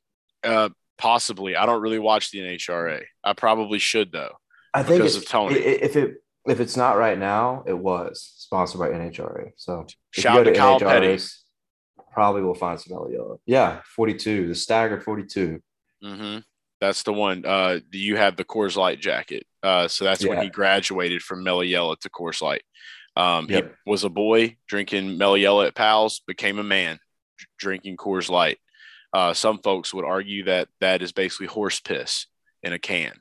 Uh, 0.44 0.70
possibly. 0.98 1.56
I 1.56 1.66
don't 1.66 1.82
really 1.82 2.00
watch 2.00 2.32
the 2.32 2.40
NHRA. 2.40 3.04
I 3.24 3.34
probably 3.34 3.80
should 3.80 4.12
though. 4.12 4.34
I 4.74 4.84
think 4.84 5.00
Because 5.00 5.16
it's, 5.18 5.26
of 5.26 5.32
Tony. 5.32 5.56
if 5.56 5.96
it 5.96 6.16
if 6.48 6.60
it's 6.60 6.76
not 6.78 6.98
right 6.98 7.18
now, 7.18 7.64
it 7.68 7.78
was 7.78 8.34
sponsored 8.38 8.80
by 8.80 8.90
NHRA. 8.90 9.52
So 9.58 9.86
Shout 10.12 10.40
out 10.40 10.44
to 10.44 10.54
Kyle 10.54 10.80
Petty. 10.80 11.08
NHRAs, 11.08 11.36
Probably 12.14 12.42
will 12.42 12.56
find 12.56 12.80
some 12.80 12.98
yellow. 13.12 13.40
Yeah, 13.46 13.82
forty 13.96 14.14
two, 14.16 14.48
the 14.48 14.56
staggered 14.56 15.04
forty 15.04 15.24
two. 15.24 15.62
hmm 16.04 16.40
That's 16.82 17.04
the 17.04 17.14
one. 17.14 17.46
Uh, 17.46 17.80
you 17.92 18.18
have 18.18 18.36
the 18.36 18.44
Coors 18.44 18.76
Light 18.76 19.00
jacket. 19.00 19.46
Uh, 19.64 19.88
so 19.88 20.04
that's 20.06 20.26
when 20.26 20.42
he 20.42 20.50
graduated 20.50 21.22
from 21.22 21.44
Mellow 21.44 21.62
Yellow 21.62 21.96
to 22.02 22.10
Coors 22.10 22.42
Light. 22.42 22.64
Um, 23.16 23.48
Yep. 23.50 23.76
He 23.86 23.92
was 23.92 24.04
a 24.04 24.10
boy 24.10 24.58
drinking 24.68 25.18
Mellow 25.18 25.36
Yellow 25.36 25.62
at 25.64 25.76
Pals, 25.76 26.22
became 26.26 26.60
a 26.60 26.64
man 26.64 27.00
drinking 27.60 27.98
Coors 27.98 28.30
Light. 28.30 28.58
Uh, 29.14 29.34
some 29.34 29.60
folks 29.60 29.94
would 29.94 30.06
argue 30.06 30.46
that 30.46 30.70
that 30.80 31.02
is 31.02 31.12
basically 31.12 31.48
horse 31.48 31.80
piss 31.82 32.28
in 32.64 32.72
a 32.74 32.80
can. 32.80 33.12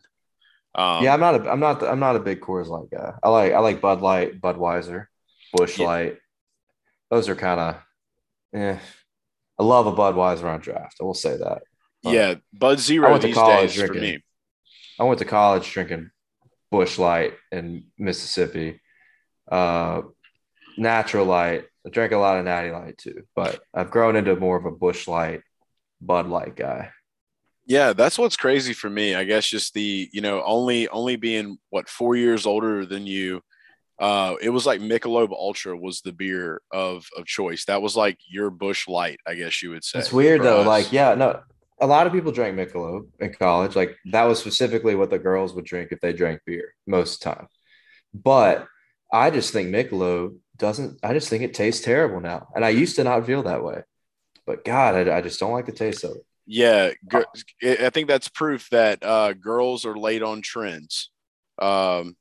Um, 0.74 1.02
yeah, 1.02 1.12
I'm 1.12 1.18
not 1.20 1.34
a 1.34 1.50
I'm 1.50 1.58
not 1.58 1.82
I'm 1.82 1.98
not 1.98 2.14
a 2.14 2.20
big 2.20 2.40
Coors 2.40 2.68
Light 2.68 2.88
guy. 2.92 3.12
I 3.24 3.28
like 3.28 3.52
I 3.52 3.58
like 3.58 3.80
Bud 3.80 4.00
Light, 4.00 4.40
Budweiser, 4.40 5.06
Busch 5.52 5.78
Yeah. 5.78 5.86
Light. 5.86 6.18
Those 7.10 7.28
are 7.28 7.34
kind 7.34 7.58
of 7.58 7.76
eh. 8.54 8.78
I 9.58 9.62
love 9.64 9.88
a 9.88 9.92
Budweiser 9.92 10.44
on 10.44 10.60
draft. 10.60 10.98
I 11.00 11.04
will 11.04 11.14
say 11.14 11.36
that. 11.36 11.62
But 12.04 12.12
yeah. 12.14 12.34
Bud 12.52 12.78
Zero 12.78 13.08
I 13.08 13.10
went 13.10 13.22
to 13.22 13.26
these 13.26 13.34
college 13.36 13.74
drinking- 13.74 14.00
me. 14.00 14.22
I 15.00 15.04
went 15.04 15.18
to 15.18 15.24
college 15.24 15.70
drinking 15.72 16.10
Busch 16.70 16.98
Light 16.98 17.34
in 17.50 17.86
Mississippi, 17.98 18.80
uh, 19.50 20.02
Natural 20.78 21.26
Light 21.26 21.64
I 21.86 21.88
drank 21.88 22.12
a 22.12 22.18
lot 22.18 22.38
of 22.38 22.44
Natty 22.44 22.70
Light 22.70 22.98
too, 22.98 23.22
but 23.34 23.60
I've 23.72 23.90
grown 23.90 24.16
into 24.16 24.36
more 24.36 24.56
of 24.56 24.66
a 24.66 24.70
Busch 24.70 25.08
Light, 25.08 25.42
Bud 26.00 26.28
Light 26.28 26.54
guy. 26.54 26.90
Yeah, 27.66 27.92
that's 27.92 28.18
what's 28.18 28.36
crazy 28.36 28.72
for 28.72 28.90
me. 28.90 29.14
I 29.14 29.24
guess 29.24 29.46
just 29.46 29.74
the 29.74 30.08
you 30.12 30.20
know 30.20 30.42
only 30.44 30.88
only 30.88 31.16
being 31.16 31.58
what 31.70 31.88
four 31.88 32.16
years 32.16 32.46
older 32.46 32.84
than 32.84 33.06
you. 33.06 33.40
Uh, 33.98 34.34
it 34.40 34.48
was 34.48 34.64
like 34.64 34.80
Michelob 34.80 35.30
Ultra 35.30 35.76
was 35.76 36.00
the 36.00 36.12
beer 36.12 36.60
of 36.70 37.06
of 37.16 37.26
choice. 37.26 37.64
That 37.66 37.82
was 37.82 37.96
like 37.96 38.18
your 38.28 38.50
Busch 38.50 38.88
Light, 38.88 39.20
I 39.26 39.34
guess 39.34 39.62
you 39.62 39.70
would 39.70 39.84
say. 39.84 40.00
It's 40.00 40.12
weird 40.12 40.42
though. 40.42 40.60
us. 40.60 40.66
Like, 40.66 40.92
yeah, 40.92 41.14
no, 41.14 41.40
a 41.80 41.86
lot 41.86 42.06
of 42.06 42.12
people 42.12 42.32
drank 42.32 42.56
Michelob 42.56 43.08
in 43.20 43.32
college. 43.34 43.76
Like 43.76 43.96
that 44.06 44.24
was 44.24 44.38
specifically 44.38 44.96
what 44.96 45.10
the 45.10 45.18
girls 45.18 45.54
would 45.54 45.64
drink 45.64 45.92
if 45.92 46.00
they 46.00 46.12
drank 46.12 46.40
beer 46.44 46.74
most 46.86 47.14
of 47.14 47.20
the 47.20 47.36
time. 47.36 47.48
But 48.12 48.66
I 49.12 49.30
just 49.30 49.52
think 49.52 49.70
Michelob 49.70 50.36
doesn't. 50.56 50.98
I 51.02 51.12
just 51.12 51.28
think 51.28 51.42
it 51.42 51.54
tastes 51.54 51.84
terrible 51.84 52.20
now, 52.20 52.48
and 52.54 52.64
I 52.64 52.70
used 52.70 52.96
to 52.96 53.04
not 53.04 53.26
feel 53.26 53.42
that 53.44 53.64
way. 53.64 53.82
But 54.46 54.64
God, 54.64 55.08
I, 55.08 55.18
I 55.18 55.20
just 55.20 55.40
don't 55.40 55.52
like 55.52 55.66
the 55.66 55.72
taste 55.72 56.04
of 56.04 56.12
it. 56.12 56.26
Yeah, 56.46 56.90
I 57.62 57.90
think 57.90 58.08
that's 58.08 58.28
proof 58.28 58.68
that 58.70 59.04
uh, 59.04 59.34
girls 59.34 59.84
are 59.84 59.96
late 59.96 60.22
on 60.22 60.42
trends. 60.42 61.10
Um, 61.60 62.16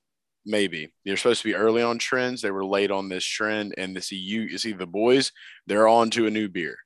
maybe 0.46 0.94
they're 1.04 1.18
supposed 1.18 1.42
to 1.42 1.48
be 1.48 1.56
early 1.56 1.82
on 1.82 1.98
trends. 1.98 2.42
They 2.42 2.52
were 2.52 2.66
late 2.66 2.92
on 2.92 3.10
this 3.10 3.26
trend, 3.26 3.74
and 3.78 3.96
the 3.96 4.02
see 4.02 4.18
you, 4.18 4.42
you 4.42 4.58
see 4.58 4.74
the 4.74 4.86
boys, 4.86 5.32
they're 5.68 5.88
on 5.88 6.10
to 6.12 6.28
a 6.28 6.32
new 6.32 6.48
beer. 6.48 6.78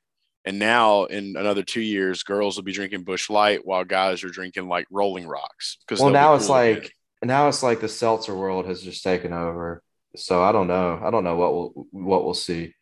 And 0.46 0.60
now, 0.60 1.06
in 1.06 1.36
another 1.38 1.64
two 1.64 1.82
years, 1.82 2.24
girls 2.24 2.56
will 2.56 2.64
be 2.64 2.74
drinking 2.74 3.04
Busch 3.04 3.30
Light 3.30 3.66
while 3.66 3.86
guys 3.86 4.24
are 4.24 4.30
drinking 4.30 4.68
like 4.68 4.86
Rolling 4.92 5.28
Rocks. 5.28 5.78
Because 5.88 6.02
Well, 6.02 6.12
now 6.12 6.36
it's 6.36 6.50
like 6.50 6.94
now 7.24 7.48
it's 7.48 7.64
like 7.64 7.80
the 7.80 7.88
seltzer 7.88 8.36
world 8.36 8.66
has 8.66 8.82
just 8.82 9.04
taken 9.04 9.32
over. 9.32 9.82
So 10.16 10.44
I 10.44 10.52
don't 10.52 10.68
know. 10.68 11.00
I 11.04 11.10
don't 11.10 11.24
know 11.24 11.36
what 11.36 11.54
we'll 11.54 11.88
what 11.92 12.26
we'll 12.26 12.34
see. 12.34 12.74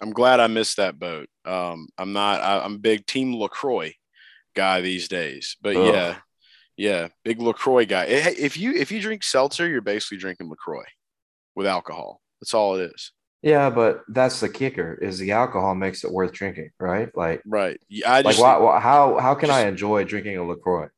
I'm 0.00 0.12
glad 0.12 0.40
I 0.40 0.46
missed 0.46 0.76
that 0.76 0.98
boat. 0.98 1.28
Um, 1.44 1.88
I'm 1.98 2.12
not. 2.12 2.40
I, 2.40 2.60
I'm 2.64 2.78
big 2.78 3.06
Team 3.06 3.34
LaCroix 3.34 3.94
guy 4.54 4.80
these 4.80 5.08
days, 5.08 5.56
but 5.60 5.76
Ugh. 5.76 5.94
yeah, 5.94 6.16
yeah, 6.76 7.08
big 7.24 7.40
LaCroix 7.40 7.86
guy. 7.86 8.06
Eh, 8.06 8.34
If 8.38 8.56
you 8.56 8.72
if 8.72 8.92
you 8.92 9.00
drink 9.00 9.22
seltzer, 9.24 9.66
you're 9.68 9.80
basically 9.80 10.18
drinking 10.18 10.48
LaCroix 10.48 10.84
with 11.54 11.66
alcohol. 11.66 12.20
That's 12.40 12.54
all 12.54 12.76
it 12.76 12.92
is. 12.94 13.12
Yeah, 13.42 13.70
but 13.70 14.02
that's 14.08 14.40
the 14.40 14.48
kicker: 14.48 14.94
is 14.94 15.18
the 15.18 15.32
alcohol 15.32 15.74
makes 15.74 16.04
it 16.04 16.12
worth 16.12 16.32
drinking, 16.32 16.70
right? 16.78 17.14
Like, 17.16 17.42
Right. 17.46 17.80
Yeah, 17.88 18.12
I 18.12 18.16
like 18.16 18.34
just 18.34 18.40
why, 18.40 18.58
why, 18.58 18.80
how 18.80 19.18
how 19.18 19.34
can 19.34 19.50
I 19.50 19.66
enjoy 19.66 20.04
drinking 20.04 20.36
a 20.36 20.44
LaCroix? 20.44 20.88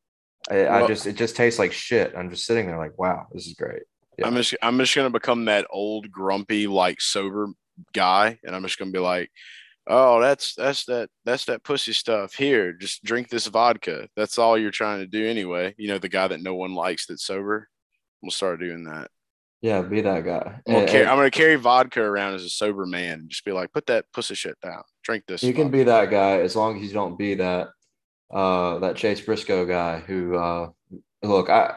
I, 0.49 0.67
I 0.67 0.87
just 0.87 1.05
it 1.05 1.13
just 1.15 1.35
tastes 1.35 1.59
like 1.59 1.71
shit. 1.71 2.13
I'm 2.17 2.29
just 2.29 2.45
sitting 2.45 2.67
there 2.67 2.77
like, 2.77 2.97
wow, 2.97 3.27
this 3.31 3.45
is 3.45 3.53
great. 3.53 3.83
Yeah. 4.19 4.27
I'm 4.27 4.35
just 4.35 4.55
I'm 4.61 4.77
just 4.77 4.95
gonna 4.95 5.09
become 5.09 5.45
that 5.45 5.67
old 5.69 6.11
grumpy 6.11 6.67
like 6.67 7.01
sober 7.01 7.47
guy, 7.93 8.37
and 8.43 8.55
I'm 8.55 8.63
just 8.63 8.77
gonna 8.79 8.91
be 8.91 8.99
like, 8.99 9.29
oh, 9.87 10.19
that's 10.19 10.53
that's 10.55 10.85
that 10.85 11.09
that's 11.25 11.45
that 11.45 11.63
pussy 11.63 11.93
stuff. 11.93 12.33
Here, 12.35 12.73
just 12.73 13.03
drink 13.03 13.29
this 13.29 13.47
vodka. 13.47 14.07
That's 14.15 14.37
all 14.37 14.57
you're 14.57 14.71
trying 14.71 14.99
to 14.99 15.07
do 15.07 15.25
anyway. 15.27 15.73
You 15.77 15.87
know, 15.89 15.97
the 15.97 16.09
guy 16.09 16.27
that 16.27 16.41
no 16.41 16.55
one 16.55 16.75
likes 16.75 17.05
that's 17.07 17.25
sober. 17.25 17.67
We'll 18.21 18.31
start 18.31 18.59
doing 18.59 18.83
that. 18.85 19.09
Yeah, 19.61 19.81
be 19.81 19.99
that 20.01 20.23
guy. 20.23 20.61
I'm 20.67 20.73
gonna, 20.73 20.79
And- 20.79 20.89
carry, 20.89 21.01
and 21.03 21.09
I'm 21.11 21.17
gonna 21.17 21.31
carry 21.31 21.55
vodka 21.55 22.01
around 22.01 22.33
as 22.35 22.43
a 22.45 22.49
sober 22.49 22.85
man. 22.85 23.19
and 23.19 23.29
Just 23.29 23.43
be 23.45 23.51
like, 23.51 23.71
put 23.73 23.85
that 23.87 24.05
pussy 24.13 24.35
shit 24.35 24.57
down. 24.61 24.83
Drink 25.03 25.23
this. 25.27 25.43
you 25.43 25.53
can 25.53 25.69
be 25.69 25.83
that 25.83 26.09
guy 26.09 26.39
as 26.39 26.55
long 26.55 26.77
as 26.77 26.83
you 26.87 26.93
don't 26.93 27.17
be 27.17 27.35
that 27.35 27.69
uh 28.33 28.77
that 28.79 28.95
Chase 28.95 29.19
Briscoe 29.21 29.65
guy 29.65 29.99
who 29.99 30.35
uh 30.37 30.69
look, 31.23 31.49
I 31.49 31.75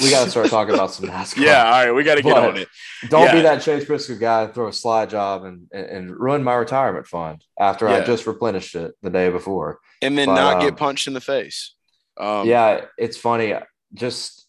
we 0.00 0.10
got 0.10 0.24
to 0.24 0.30
start 0.30 0.48
talking 0.48 0.74
about 0.74 0.92
some 0.92 1.06
NASCAR. 1.10 1.44
Yeah. 1.44 1.64
All 1.64 1.70
right. 1.86 1.92
We 1.92 2.02
got 2.04 2.14
to 2.16 2.22
get 2.22 2.34
But- 2.34 2.48
on 2.48 2.56
it. 2.56 2.68
Don't 3.08 3.32
be 3.32 3.42
that 3.42 3.62
Chase 3.62 3.84
Briscoe 3.84 4.16
guy 4.16 4.42
and 4.44 4.54
throw 4.54 4.68
a 4.68 4.72
slide 4.72 5.10
job 5.10 5.44
and, 5.44 5.66
and, 5.72 5.86
and 5.86 6.16
ruin 6.16 6.42
my 6.42 6.54
retirement 6.54 7.06
fund 7.06 7.44
after 7.58 7.88
I 7.88 8.04
just 8.04 8.26
replenished 8.26 8.74
it 8.76 8.94
the 9.02 9.10
day 9.10 9.28
before. 9.28 9.80
And 10.00 10.16
then 10.16 10.26
But, 10.26 10.34
not 10.36 10.56
um, 10.58 10.62
get 10.62 10.76
punched 10.76 11.08
in 11.08 11.14
the 11.14 11.20
face. 11.20 11.74
Um, 12.16 12.46
yeah, 12.46 12.82
it's 12.96 13.16
funny 13.16 13.54
just 13.94 14.46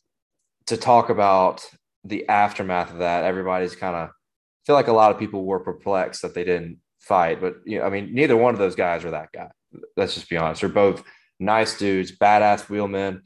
to 0.67 0.77
talk 0.77 1.09
about 1.09 1.67
the 2.03 2.29
aftermath 2.29 2.91
of 2.91 2.99
that. 2.99 3.23
Everybody's 3.23 3.75
kind 3.75 3.95
of 3.95 4.09
feel 4.65 4.75
like 4.75 4.87
a 4.87 4.93
lot 4.93 5.11
of 5.11 5.17
people 5.19 5.45
were 5.45 5.59
perplexed 5.59 6.21
that 6.21 6.33
they 6.33 6.43
didn't 6.43 6.77
fight, 6.99 7.41
but 7.41 7.55
you 7.65 7.79
know, 7.79 7.85
I 7.85 7.89
mean, 7.89 8.13
neither 8.13 8.37
one 8.37 8.53
of 8.53 8.59
those 8.59 8.75
guys 8.75 9.03
are 9.03 9.11
that 9.11 9.29
guy. 9.33 9.49
Let's 9.97 10.13
just 10.13 10.29
be 10.29 10.37
honest. 10.37 10.61
They're 10.61 10.69
both 10.69 11.03
nice 11.39 11.77
dudes, 11.77 12.11
badass 12.17 12.69
wheelmen 12.69 13.23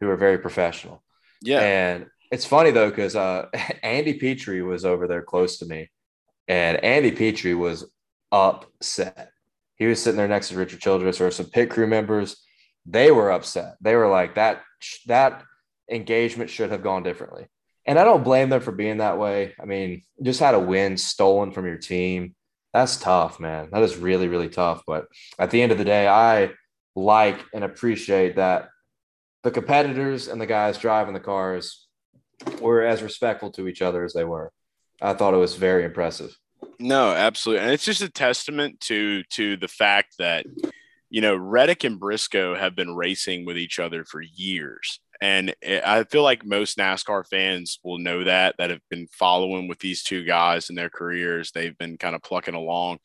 who 0.00 0.08
are 0.10 0.16
very 0.16 0.38
professional. 0.38 1.02
Yeah. 1.46 1.60
And 1.60 2.06
it's 2.30 2.44
funny 2.44 2.70
though, 2.70 2.90
because 2.90 3.16
uh, 3.16 3.46
Andy 3.82 4.14
Petree 4.14 4.62
was 4.62 4.84
over 4.84 5.06
there 5.06 5.22
close 5.22 5.58
to 5.58 5.66
me, 5.66 5.90
and 6.48 6.82
Andy 6.84 7.12
Petree 7.12 7.54
was 7.54 7.90
upset. 8.32 9.30
He 9.76 9.86
was 9.86 10.02
sitting 10.02 10.16
there 10.16 10.28
next 10.28 10.48
to 10.48 10.56
Richard 10.56 10.80
Childress 10.80 11.20
or 11.20 11.30
some 11.30 11.46
pit 11.46 11.70
crew 11.70 11.86
members. 11.86 12.42
They 12.86 13.10
were 13.10 13.30
upset. 13.30 13.76
They 13.80 13.94
were 13.94 14.08
like 14.08 14.36
that. 14.36 14.62
That 15.06 15.42
engagement 15.90 16.50
should 16.50 16.70
have 16.70 16.82
gone 16.82 17.02
differently. 17.02 17.46
And 17.86 17.98
I 17.98 18.04
don't 18.04 18.24
blame 18.24 18.48
them 18.48 18.60
for 18.60 18.72
being 18.72 18.98
that 18.98 19.18
way. 19.18 19.54
I 19.60 19.64
mean, 19.64 20.02
just 20.22 20.40
had 20.40 20.54
a 20.54 20.60
win 20.60 20.96
stolen 20.96 21.52
from 21.52 21.66
your 21.66 21.78
team. 21.78 22.34
That's 22.72 22.96
tough, 22.96 23.38
man. 23.38 23.68
That 23.72 23.82
is 23.82 23.96
really, 23.96 24.28
really 24.28 24.48
tough. 24.48 24.82
But 24.86 25.06
at 25.38 25.50
the 25.50 25.62
end 25.62 25.72
of 25.72 25.78
the 25.78 25.84
day, 25.84 26.08
I 26.08 26.50
like 26.96 27.38
and 27.54 27.62
appreciate 27.62 28.36
that 28.36 28.70
the 29.46 29.52
competitors 29.52 30.26
and 30.26 30.40
the 30.40 30.46
guys 30.46 30.76
driving 30.76 31.14
the 31.14 31.20
cars 31.20 31.86
were 32.60 32.82
as 32.82 33.00
respectful 33.00 33.52
to 33.52 33.68
each 33.68 33.80
other 33.80 34.02
as 34.02 34.12
they 34.12 34.24
were. 34.24 34.50
I 35.00 35.12
thought 35.12 35.34
it 35.34 35.38
was 35.38 35.54
very 35.54 35.84
impressive. 35.84 36.36
No, 36.80 37.12
absolutely, 37.12 37.62
and 37.62 37.72
it's 37.72 37.84
just 37.84 38.02
a 38.02 38.08
testament 38.08 38.80
to 38.80 39.22
to 39.34 39.56
the 39.56 39.68
fact 39.68 40.16
that 40.18 40.46
you 41.10 41.20
know 41.20 41.36
Reddick 41.36 41.84
and 41.84 42.00
Briscoe 42.00 42.56
have 42.56 42.74
been 42.74 42.96
racing 42.96 43.46
with 43.46 43.56
each 43.56 43.78
other 43.78 44.04
for 44.04 44.20
years, 44.20 44.98
and 45.20 45.54
I 45.64 46.02
feel 46.10 46.24
like 46.24 46.44
most 46.44 46.76
NASCAR 46.76 47.24
fans 47.24 47.78
will 47.84 47.98
know 47.98 48.24
that 48.24 48.56
that 48.58 48.70
have 48.70 48.82
been 48.90 49.06
following 49.12 49.68
with 49.68 49.78
these 49.78 50.02
two 50.02 50.24
guys 50.24 50.70
in 50.70 50.74
their 50.74 50.90
careers. 50.90 51.52
They've 51.52 51.78
been 51.78 51.98
kind 51.98 52.16
of 52.16 52.22
plucking 52.22 52.54
along, 52.56 52.98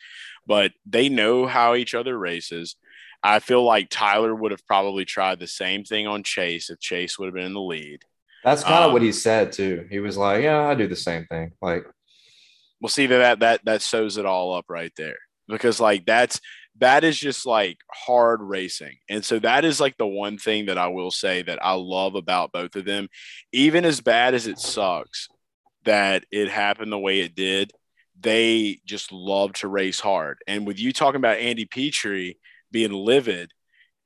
but 0.47 0.71
they 0.87 1.07
know 1.07 1.45
how 1.45 1.75
each 1.75 1.93
other 1.93 2.17
races. 2.17 2.77
I 3.23 3.39
feel 3.39 3.63
like 3.63 3.89
Tyler 3.89 4.33
would 4.33 4.51
have 4.51 4.65
probably 4.65 5.05
tried 5.05 5.39
the 5.39 5.47
same 5.47 5.83
thing 5.83 6.07
on 6.07 6.23
Chase 6.23 6.69
if 6.69 6.79
Chase 6.79 7.19
would 7.19 7.27
have 7.27 7.35
been 7.35 7.45
in 7.45 7.53
the 7.53 7.61
lead. 7.61 8.03
That's 8.43 8.63
kind 8.63 8.83
of 8.83 8.87
Um, 8.87 8.93
what 8.93 9.03
he 9.03 9.11
said 9.11 9.51
too. 9.51 9.87
He 9.89 9.99
was 9.99 10.17
like, 10.17 10.43
"Yeah, 10.43 10.67
I 10.67 10.73
do 10.75 10.87
the 10.87 10.95
same 10.95 11.25
thing." 11.27 11.53
Like, 11.61 11.85
Well, 12.79 12.89
see 12.89 13.05
that 13.07 13.39
that 13.39 13.63
that 13.65 13.81
shows 13.81 14.17
it 14.17 14.25
all 14.25 14.53
up 14.55 14.65
right 14.69 14.91
there 14.97 15.17
because 15.47 15.79
like 15.79 16.05
that's 16.05 16.41
that 16.79 17.03
is 17.03 17.19
just 17.19 17.45
like 17.45 17.77
hard 17.91 18.41
racing, 18.41 18.97
and 19.09 19.23
so 19.23 19.37
that 19.39 19.65
is 19.65 19.79
like 19.79 19.97
the 19.97 20.07
one 20.07 20.37
thing 20.37 20.65
that 20.67 20.77
I 20.77 20.87
will 20.87 21.11
say 21.11 21.43
that 21.43 21.63
I 21.63 21.73
love 21.73 22.15
about 22.15 22.51
both 22.51 22.75
of 22.75 22.85
them, 22.85 23.09
even 23.51 23.85
as 23.85 24.01
bad 24.01 24.33
as 24.33 24.47
it 24.47 24.57
sucks 24.57 25.27
that 25.83 26.25
it 26.31 26.49
happened 26.49 26.91
the 26.91 26.99
way 26.99 27.19
it 27.21 27.35
did. 27.35 27.71
They 28.19 28.79
just 28.85 29.11
love 29.11 29.53
to 29.53 29.67
race 29.67 29.99
hard, 29.99 30.39
and 30.47 30.65
with 30.65 30.79
you 30.79 30.93
talking 30.93 31.17
about 31.17 31.37
Andy 31.39 31.65
Petree 31.65 32.35
being 32.71 32.91
livid, 32.91 33.51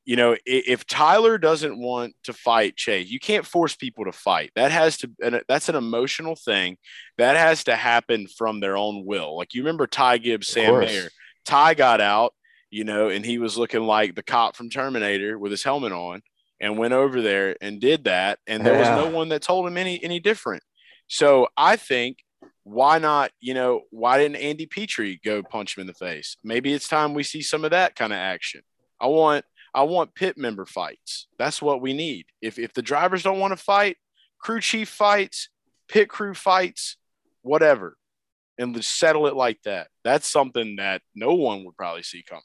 you 0.05 0.15
know, 0.15 0.35
if 0.45 0.85
Tyler 0.85 1.37
doesn't 1.37 1.79
want 1.79 2.15
to 2.25 2.33
fight 2.33 2.75
Chase, 2.75 3.09
you 3.09 3.19
can't 3.19 3.45
force 3.45 3.75
people 3.75 4.05
to 4.05 4.11
fight. 4.11 4.51
That 4.55 4.71
has 4.71 4.97
to, 4.97 5.09
and 5.23 5.41
that's 5.47 5.67
an 5.67 5.75
emotional 5.75 6.35
thing 6.35 6.77
that 7.17 7.35
has 7.35 7.63
to 7.63 7.75
happen 7.75 8.27
from 8.27 8.59
their 8.59 8.77
own 8.77 9.03
will. 9.05 9.35
Like 9.35 9.53
you 9.55 9.63
remember 9.63 9.87
Ty 9.87 10.19
Gibbs, 10.19 10.47
Sam. 10.47 10.79
Mayer. 10.79 11.09
Ty 11.43 11.73
got 11.73 12.01
out, 12.01 12.33
you 12.69 12.83
know, 12.83 13.09
and 13.09 13.25
he 13.25 13.37
was 13.39 13.57
looking 13.57 13.83
like 13.83 14.15
the 14.15 14.23
cop 14.23 14.55
from 14.55 14.69
Terminator 14.69 15.39
with 15.39 15.51
his 15.51 15.63
helmet 15.63 15.91
on 15.91 16.21
and 16.59 16.77
went 16.77 16.93
over 16.93 17.21
there 17.21 17.55
and 17.61 17.81
did 17.81 18.05
that. 18.05 18.39
And 18.47 18.65
there 18.65 18.73
Yeah. 18.73 18.79
was 18.79 18.89
no 19.05 19.15
one 19.15 19.29
that 19.29 19.41
told 19.41 19.67
him 19.67 19.77
any 19.77 20.03
any 20.03 20.19
different. 20.19 20.63
So 21.07 21.47
I 21.57 21.75
think 21.75 22.23
why 22.65 22.97
not, 22.97 23.31
you 23.39 23.53
know, 23.53 23.83
why 23.91 24.17
didn't 24.17 24.37
Andy 24.37 24.65
Petree 24.65 25.19
go 25.23 25.43
punch 25.43 25.77
him 25.77 25.81
in 25.81 25.87
the 25.87 25.93
face? 25.93 26.35
Maybe 26.43 26.73
it's 26.73 26.87
time 26.87 27.13
we 27.13 27.21
see 27.21 27.43
some 27.43 27.63
of 27.63 27.71
that 27.71 27.95
kind 27.95 28.11
of 28.11 28.17
action. 28.17 28.61
I 28.99 29.05
want 29.05 29.45
I 29.75 29.83
want 29.83 30.15
pit 30.15 30.35
member 30.35 30.65
fights. 30.65 31.27
That's 31.37 31.61
what 31.61 31.79
we 31.79 31.93
need. 31.93 32.25
If 32.41 32.57
if 32.57 32.73
the 32.73 32.81
drivers 32.81 33.21
don't 33.21 33.39
want 33.39 33.51
to 33.51 33.63
fight, 33.63 33.97
crew 34.39 34.59
chief 34.61 34.89
fights, 34.89 35.49
pit 35.87 36.09
crew 36.09 36.33
fights, 36.33 36.97
whatever, 37.43 37.97
and 38.57 38.73
just 38.75 38.97
settle 38.97 39.27
it 39.27 39.35
like 39.35 39.61
that. 39.65 39.89
That's 40.03 40.27
something 40.27 40.77
that 40.77 41.03
no 41.13 41.35
one 41.35 41.65
would 41.65 41.77
probably 41.77 42.03
see 42.03 42.23
coming. 42.27 42.41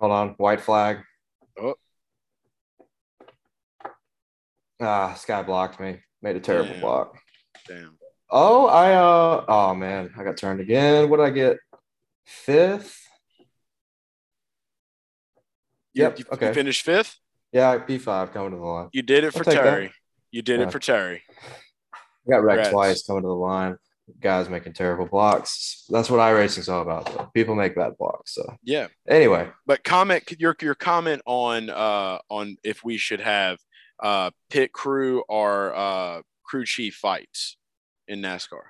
hold 0.00 0.12
on, 0.12 0.28
white 0.38 0.62
flag. 0.62 1.00
Oh. 1.60 1.74
Ah, 4.80 5.10
this 5.12 5.26
guy 5.26 5.42
blocked 5.42 5.78
me. 5.78 5.98
Made 6.22 6.36
a 6.36 6.40
terrible 6.40 6.72
Damn. 6.72 6.80
block. 6.80 7.18
Damn. 7.68 7.98
Oh, 8.30 8.66
I 8.66 8.92
uh 8.94 9.44
oh 9.48 9.74
man, 9.74 10.12
I 10.16 10.24
got 10.24 10.36
turned 10.36 10.60
again. 10.60 11.08
What 11.08 11.18
did 11.18 11.26
I 11.26 11.30
get? 11.30 11.56
Fifth? 12.24 13.00
Yep, 15.94 16.18
You, 16.18 16.24
okay. 16.32 16.48
you 16.48 16.54
finished 16.54 16.82
fifth. 16.82 17.18
Yeah, 17.52 17.78
P 17.78 17.98
five 17.98 18.32
coming 18.32 18.50
to 18.50 18.56
the 18.56 18.62
line. 18.62 18.88
You 18.92 19.02
did 19.02 19.24
it 19.24 19.32
for 19.32 19.44
take 19.44 19.54
that. 19.54 19.62
Terry. 19.62 19.92
You 20.30 20.42
did 20.42 20.60
Yeah. 20.60 20.66
it 20.66 20.72
for 20.72 20.78
Terry. 20.78 21.22
I 21.94 22.30
got 22.30 22.42
wrecked 22.42 22.64
Congrats. 22.64 22.70
twice 22.70 23.06
coming 23.06 23.22
to 23.22 23.28
the 23.28 23.34
line. 23.34 23.76
guys 24.20 24.48
making 24.48 24.72
terrible 24.72 25.06
blocks. 25.06 25.84
That's 25.88 26.10
what 26.10 26.20
iRacing's 26.20 26.68
all 26.68 26.82
about. 26.82 27.06
Though. 27.06 27.30
People 27.34 27.54
make 27.54 27.74
bad 27.76 27.96
blocks. 27.96 28.34
So 28.34 28.56
yeah. 28.62 28.88
Anyway, 29.08 29.48
but 29.66 29.82
comment 29.84 30.24
your 30.38 30.54
your 30.60 30.74
comment 30.74 31.22
on 31.26 31.70
uh 31.70 32.18
on 32.28 32.56
if 32.62 32.84
we 32.84 32.98
should 32.98 33.20
have 33.20 33.58
uh 34.00 34.30
pit 34.50 34.72
crew 34.72 35.24
or 35.28 35.74
uh 35.74 36.22
crew 36.44 36.64
chief 36.66 36.96
fights 36.96 37.56
in 38.08 38.20
NASCAR. 38.20 38.62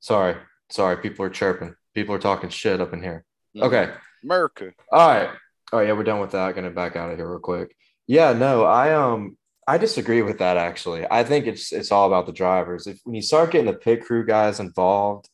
Sorry, 0.00 0.36
sorry. 0.70 0.96
People 0.98 1.24
are 1.26 1.30
chirping. 1.30 1.74
People 1.94 2.14
are 2.14 2.20
talking 2.20 2.50
shit 2.50 2.80
up 2.80 2.92
in 2.92 3.02
here. 3.02 3.24
Mm-hmm. 3.56 3.66
Okay. 3.66 3.92
America. 4.22 4.72
All 4.90 5.08
right. 5.08 5.30
Oh 5.72 5.80
Yeah, 5.80 5.92
we're 5.92 6.04
done 6.04 6.20
with 6.20 6.30
that. 6.32 6.54
Gonna 6.54 6.70
back 6.70 6.96
out 6.96 7.10
of 7.10 7.16
here 7.16 7.28
real 7.28 7.40
quick. 7.40 7.74
Yeah, 8.06 8.32
no, 8.32 8.64
I 8.64 8.94
um 8.94 9.36
I 9.66 9.76
disagree 9.76 10.22
with 10.22 10.38
that 10.38 10.56
actually. 10.56 11.06
I 11.10 11.24
think 11.24 11.46
it's 11.46 11.72
it's 11.72 11.92
all 11.92 12.06
about 12.06 12.26
the 12.26 12.32
drivers. 12.32 12.86
If 12.86 13.00
when 13.04 13.14
you 13.14 13.22
start 13.22 13.50
getting 13.50 13.66
the 13.66 13.74
pit 13.74 14.04
crew 14.04 14.24
guys 14.24 14.60
involved, 14.60 15.28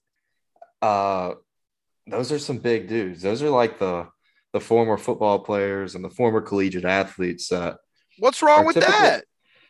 uh 0.83 1.35
those 2.07 2.33
are 2.33 2.39
some 2.39 2.59
big 2.59 2.89
dudes. 2.89 3.23
Those 3.23 3.43
are 3.43 3.51
like 3.51 3.79
the 3.79 4.09
the 4.53 4.61
former 4.61 4.97
football 4.97 5.41
players 5.41 5.95
and 5.95 6.05
the 6.05 6.11
former 6.11 6.41
collegiate 6.41 6.85
athletes 6.85 7.49
that 7.49 7.79
What's 8.19 8.43
wrong 8.43 8.67
with 8.67 8.77
that? 8.77 9.25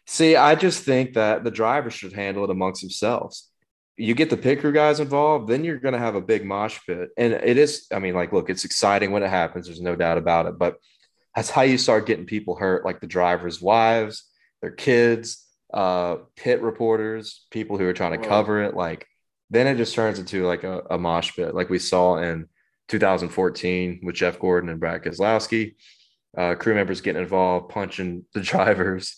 See, 0.06 0.36
I 0.36 0.54
just 0.54 0.84
think 0.84 1.14
that 1.14 1.44
the 1.44 1.50
drivers 1.50 1.94
should 1.94 2.12
handle 2.12 2.44
it 2.44 2.50
amongst 2.50 2.82
themselves. 2.82 3.50
You 3.96 4.14
get 4.14 4.28
the 4.28 4.36
pit 4.36 4.60
crew 4.60 4.72
guys 4.72 5.00
involved, 5.00 5.48
then 5.48 5.64
you're 5.64 5.78
going 5.78 5.94
to 5.94 6.00
have 6.00 6.14
a 6.14 6.20
big 6.20 6.44
mosh 6.44 6.78
pit. 6.86 7.10
And 7.16 7.32
it 7.32 7.56
is, 7.56 7.86
I 7.92 8.00
mean, 8.00 8.14
like, 8.14 8.32
look, 8.32 8.50
it's 8.50 8.64
exciting 8.64 9.12
when 9.12 9.22
it 9.22 9.30
happens. 9.30 9.66
There's 9.66 9.80
no 9.80 9.96
doubt 9.96 10.18
about 10.18 10.46
it. 10.46 10.58
But 10.58 10.76
that's 11.34 11.50
how 11.50 11.62
you 11.62 11.78
start 11.78 12.06
getting 12.06 12.26
people 12.26 12.56
hurt, 12.56 12.84
like 12.84 13.00
the 13.00 13.06
drivers' 13.06 13.62
wives, 13.62 14.24
their 14.60 14.72
kids, 14.72 15.44
uh, 15.72 16.16
pit 16.36 16.60
reporters, 16.60 17.46
people 17.50 17.78
who 17.78 17.86
are 17.86 17.92
trying 17.92 18.12
to 18.12 18.18
Whoa. 18.18 18.28
cover 18.28 18.62
it. 18.62 18.74
Like, 18.74 19.06
then 19.50 19.66
it 19.66 19.76
just 19.76 19.94
turns 19.94 20.18
into 20.18 20.46
like 20.46 20.64
a, 20.64 20.82
a 20.90 20.98
mosh 20.98 21.34
pit, 21.34 21.54
like 21.54 21.70
we 21.70 21.78
saw 21.78 22.18
in 22.18 22.48
2014 22.88 24.00
with 24.02 24.14
Jeff 24.14 24.38
Gordon 24.38 24.70
and 24.70 24.80
Brad 24.80 25.02
Keselowski 25.02 25.74
uh, 26.36 26.54
crew 26.54 26.74
members 26.74 27.00
getting 27.00 27.22
involved, 27.22 27.70
punching 27.70 28.24
the 28.34 28.40
drivers. 28.42 29.16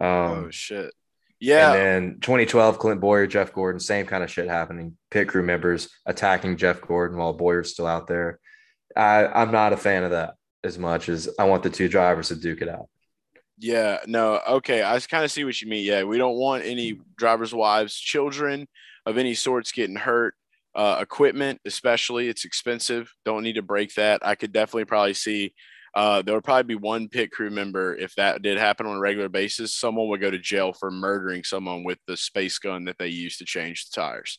Um, 0.00 0.08
oh 0.08 0.48
shit! 0.50 0.92
Yeah. 1.40 1.72
And 1.72 1.76
then 1.76 2.20
2012, 2.20 2.78
Clint 2.78 3.00
Bowyer, 3.00 3.26
Jeff 3.26 3.52
Gordon, 3.52 3.80
same 3.80 4.06
kind 4.06 4.24
of 4.24 4.30
shit 4.30 4.48
happening. 4.48 4.96
Pit 5.10 5.28
crew 5.28 5.42
members 5.42 5.90
attacking 6.06 6.56
Jeff 6.56 6.80
Gordon 6.80 7.18
while 7.18 7.34
Bowyer's 7.34 7.72
still 7.72 7.86
out 7.86 8.06
there. 8.06 8.38
I, 8.96 9.26
I'm 9.26 9.50
not 9.50 9.72
a 9.72 9.76
fan 9.76 10.04
of 10.04 10.12
that 10.12 10.34
as 10.62 10.78
much 10.78 11.08
as 11.08 11.28
I 11.38 11.44
want 11.44 11.62
the 11.62 11.70
two 11.70 11.88
drivers 11.88 12.28
to 12.28 12.36
duke 12.36 12.62
it 12.62 12.68
out. 12.68 12.88
Yeah, 13.58 13.98
no, 14.06 14.40
okay. 14.48 14.82
I 14.82 14.98
kind 15.00 15.24
of 15.24 15.30
see 15.30 15.44
what 15.44 15.60
you 15.60 15.68
mean. 15.68 15.84
Yeah, 15.84 16.04
we 16.04 16.18
don't 16.18 16.36
want 16.36 16.64
any 16.64 16.98
drivers' 17.16 17.54
wives, 17.54 17.94
children 17.94 18.66
of 19.06 19.18
any 19.18 19.34
sorts 19.34 19.72
getting 19.72 19.96
hurt. 19.96 20.34
Uh, 20.74 20.98
equipment, 21.00 21.60
especially, 21.64 22.28
it's 22.28 22.44
expensive. 22.44 23.14
Don't 23.24 23.44
need 23.44 23.54
to 23.54 23.62
break 23.62 23.94
that. 23.94 24.26
I 24.26 24.34
could 24.34 24.52
definitely 24.52 24.86
probably 24.86 25.14
see 25.14 25.54
uh, 25.94 26.22
there 26.22 26.34
would 26.34 26.44
probably 26.44 26.74
be 26.74 26.80
one 26.80 27.08
pit 27.08 27.30
crew 27.30 27.50
member 27.50 27.94
if 27.94 28.14
that 28.16 28.42
did 28.42 28.58
happen 28.58 28.86
on 28.86 28.96
a 28.96 29.00
regular 29.00 29.28
basis. 29.28 29.76
Someone 29.76 30.08
would 30.08 30.20
go 30.20 30.30
to 30.30 30.38
jail 30.38 30.72
for 30.72 30.90
murdering 30.90 31.44
someone 31.44 31.84
with 31.84 31.98
the 32.06 32.16
space 32.16 32.58
gun 32.58 32.84
that 32.86 32.98
they 32.98 33.08
used 33.08 33.38
to 33.38 33.44
change 33.44 33.88
the 33.88 34.00
tires. 34.00 34.38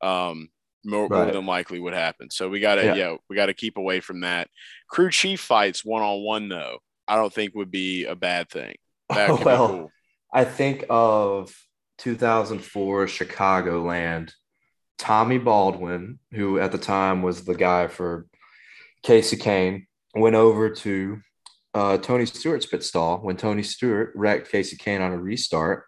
Um, 0.00 0.48
more, 0.84 1.08
right. 1.08 1.24
more, 1.24 1.32
than 1.32 1.46
likely 1.46 1.80
would 1.80 1.94
happen. 1.94 2.30
So 2.30 2.48
we 2.48 2.60
gotta, 2.60 2.84
yeah, 2.84 2.94
yeah 2.94 3.16
we 3.28 3.36
gotta 3.36 3.54
keep 3.54 3.78
away 3.78 4.00
from 4.00 4.20
that. 4.20 4.48
Crew 4.88 5.10
chief 5.10 5.40
fights 5.40 5.84
one 5.84 6.02
on 6.02 6.24
one 6.24 6.48
though, 6.48 6.78
I 7.08 7.16
don't 7.16 7.32
think 7.32 7.54
would 7.54 7.70
be 7.70 8.04
a 8.04 8.14
bad 8.14 8.48
thing. 8.48 8.76
Well, 9.14 9.68
cool. 9.68 9.92
I 10.32 10.44
think 10.44 10.86
of 10.88 11.54
2004 11.98 13.06
Chicagoland. 13.06 14.32
Tommy 14.98 15.38
Baldwin, 15.38 16.18
who 16.32 16.58
at 16.58 16.72
the 16.72 16.78
time 16.78 17.22
was 17.22 17.44
the 17.44 17.54
guy 17.54 17.88
for 17.88 18.26
Casey 19.02 19.36
Kahne, 19.36 19.86
went 20.14 20.36
over 20.36 20.70
to 20.70 21.20
uh, 21.74 21.98
Tony 21.98 22.26
Stewart's 22.26 22.66
pit 22.66 22.82
stall 22.84 23.18
when 23.18 23.36
Tony 23.36 23.62
Stewart 23.62 24.12
wrecked 24.14 24.50
Casey 24.50 24.76
Kahne 24.76 25.00
on 25.00 25.12
a 25.12 25.18
restart, 25.18 25.84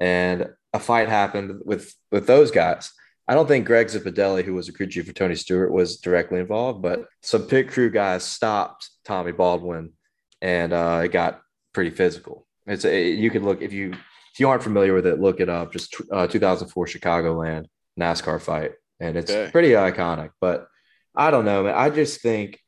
and 0.00 0.48
a 0.72 0.78
fight 0.78 1.08
happened 1.08 1.60
with 1.64 1.94
with 2.10 2.26
those 2.26 2.50
guys. 2.50 2.92
I 3.26 3.34
don't 3.34 3.46
think 3.46 3.66
Greg 3.66 3.88
Zipadelli, 3.88 4.42
who 4.42 4.54
was 4.54 4.68
a 4.68 4.72
crew 4.72 4.86
chief 4.86 5.06
for 5.06 5.12
Tony 5.12 5.34
Stewart, 5.34 5.70
was 5.70 5.98
directly 5.98 6.40
involved, 6.40 6.80
but 6.80 7.04
some 7.22 7.42
pit 7.42 7.68
crew 7.68 7.90
guys 7.90 8.24
stopped 8.24 8.88
Tommy 9.04 9.32
Baldwin, 9.32 9.92
and 10.40 10.72
uh, 10.72 11.02
it 11.04 11.12
got 11.12 11.42
pretty 11.74 11.90
physical. 11.90 12.46
It's 12.66 12.84
a, 12.84 13.10
you 13.10 13.30
could 13.30 13.42
look 13.42 13.60
if 13.62 13.72
you 13.72 13.92
if 13.92 14.40
you 14.40 14.48
aren't 14.48 14.62
familiar 14.62 14.94
with 14.94 15.06
it, 15.06 15.20
look 15.20 15.40
it 15.40 15.48
up. 15.48 15.72
Just 15.72 15.94
uh, 16.10 16.26
2004 16.26 16.86
Chicagoland 16.86 17.66
NASCAR 17.98 18.40
fight, 18.40 18.72
and 18.98 19.16
it's 19.16 19.30
okay. 19.30 19.50
pretty 19.50 19.70
iconic. 19.70 20.30
But 20.40 20.66
I 21.14 21.30
don't 21.30 21.44
know, 21.44 21.64
man. 21.64 21.74
I 21.74 21.90
just 21.90 22.22
think 22.22 22.58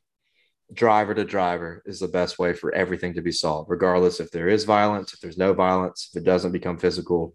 driver 0.73 1.13
to 1.13 1.25
driver 1.25 1.81
is 1.85 1.99
the 1.99 2.07
best 2.07 2.39
way 2.39 2.53
for 2.53 2.73
everything 2.73 3.13
to 3.13 3.21
be 3.21 3.31
solved, 3.31 3.69
regardless 3.69 4.19
if 4.19 4.31
there 4.31 4.47
is 4.47 4.63
violence, 4.63 5.13
if 5.13 5.19
there's 5.19 5.37
no 5.37 5.53
violence, 5.53 6.09
if 6.11 6.21
it 6.21 6.25
doesn't 6.25 6.51
become 6.51 6.77
physical. 6.77 7.33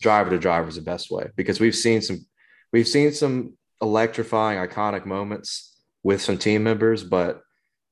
Driver 0.00 0.30
to 0.30 0.38
driver 0.38 0.68
is 0.68 0.76
the 0.76 0.82
best 0.82 1.10
way 1.10 1.30
because 1.36 1.58
we've 1.58 1.74
seen 1.74 2.02
some 2.02 2.26
we've 2.72 2.88
seen 2.88 3.12
some 3.12 3.54
electrifying, 3.80 4.58
iconic 4.58 5.06
moments 5.06 5.74
with 6.02 6.20
some 6.20 6.36
team 6.36 6.62
members, 6.62 7.02
but 7.02 7.40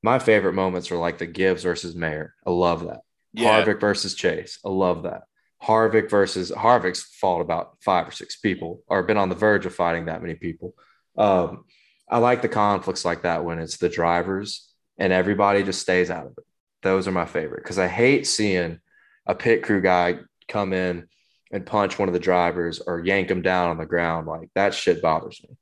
my 0.02 0.18
favorite 0.18 0.52
moments 0.52 0.90
are 0.90 0.98
like 0.98 1.16
the 1.16 1.26
Gibbs 1.26 1.62
versus 1.62 1.94
Mayer. 1.94 2.34
I 2.46 2.50
love 2.50 2.86
that. 2.86 3.00
Yeah. 3.32 3.64
Harvick 3.64 3.80
versus 3.80 4.14
Chase. 4.14 4.58
I 4.64 4.68
love 4.68 5.04
that. 5.04 5.22
Harvick 5.62 6.10
versus 6.10 6.52
Harvick's 6.52 7.02
fought 7.02 7.40
about 7.40 7.78
five 7.80 8.06
or 8.06 8.12
six 8.12 8.36
people 8.36 8.82
or 8.86 9.02
been 9.02 9.16
on 9.16 9.30
the 9.30 9.34
verge 9.34 9.64
of 9.64 9.74
fighting 9.74 10.06
that 10.06 10.20
many 10.20 10.34
people. 10.34 10.74
Um, 11.16 11.64
I 12.08 12.18
like 12.18 12.42
the 12.42 12.50
conflicts 12.50 13.04
like 13.04 13.22
that 13.22 13.44
when 13.44 13.58
it's 13.58 13.78
the 13.78 13.88
drivers 13.88 14.73
and 14.98 15.12
everybody 15.12 15.62
just 15.62 15.80
stays 15.80 16.10
out 16.10 16.26
of 16.26 16.32
it. 16.38 16.44
Those 16.82 17.08
are 17.08 17.12
my 17.12 17.26
favorite 17.26 17.62
because 17.62 17.78
I 17.78 17.88
hate 17.88 18.26
seeing 18.26 18.80
a 19.26 19.34
pit 19.34 19.62
crew 19.62 19.80
guy 19.80 20.18
come 20.48 20.72
in 20.72 21.08
and 21.50 21.66
punch 21.66 21.98
one 21.98 22.08
of 22.08 22.12
the 22.12 22.20
drivers 22.20 22.80
or 22.80 23.04
yank 23.04 23.28
them 23.28 23.42
down 23.42 23.70
on 23.70 23.78
the 23.78 23.86
ground. 23.86 24.26
Like 24.26 24.50
that 24.54 24.74
shit 24.74 25.00
bothers 25.00 25.40
me. 25.42 25.56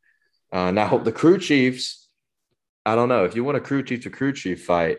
Uh, 0.50 0.70
now 0.70 0.98
the 1.04 1.12
crew 1.12 1.38
chiefs, 1.38 2.08
I 2.84 2.94
don't 2.94 3.08
know 3.08 3.24
if 3.24 3.36
you 3.36 3.44
want 3.44 3.56
a 3.56 3.60
crew 3.60 3.82
chief 3.82 4.02
to 4.02 4.10
crew 4.10 4.32
chief 4.32 4.64
fight. 4.64 4.98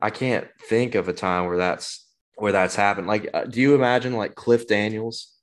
I 0.00 0.10
can't 0.10 0.48
think 0.68 0.94
of 0.94 1.08
a 1.08 1.12
time 1.12 1.46
where 1.46 1.56
that's 1.56 2.06
where 2.34 2.52
that's 2.52 2.74
happened. 2.74 3.06
Like, 3.06 3.30
uh, 3.32 3.44
do 3.44 3.60
you 3.60 3.74
imagine 3.74 4.12
like 4.14 4.34
Cliff 4.34 4.66
Daniels 4.66 5.35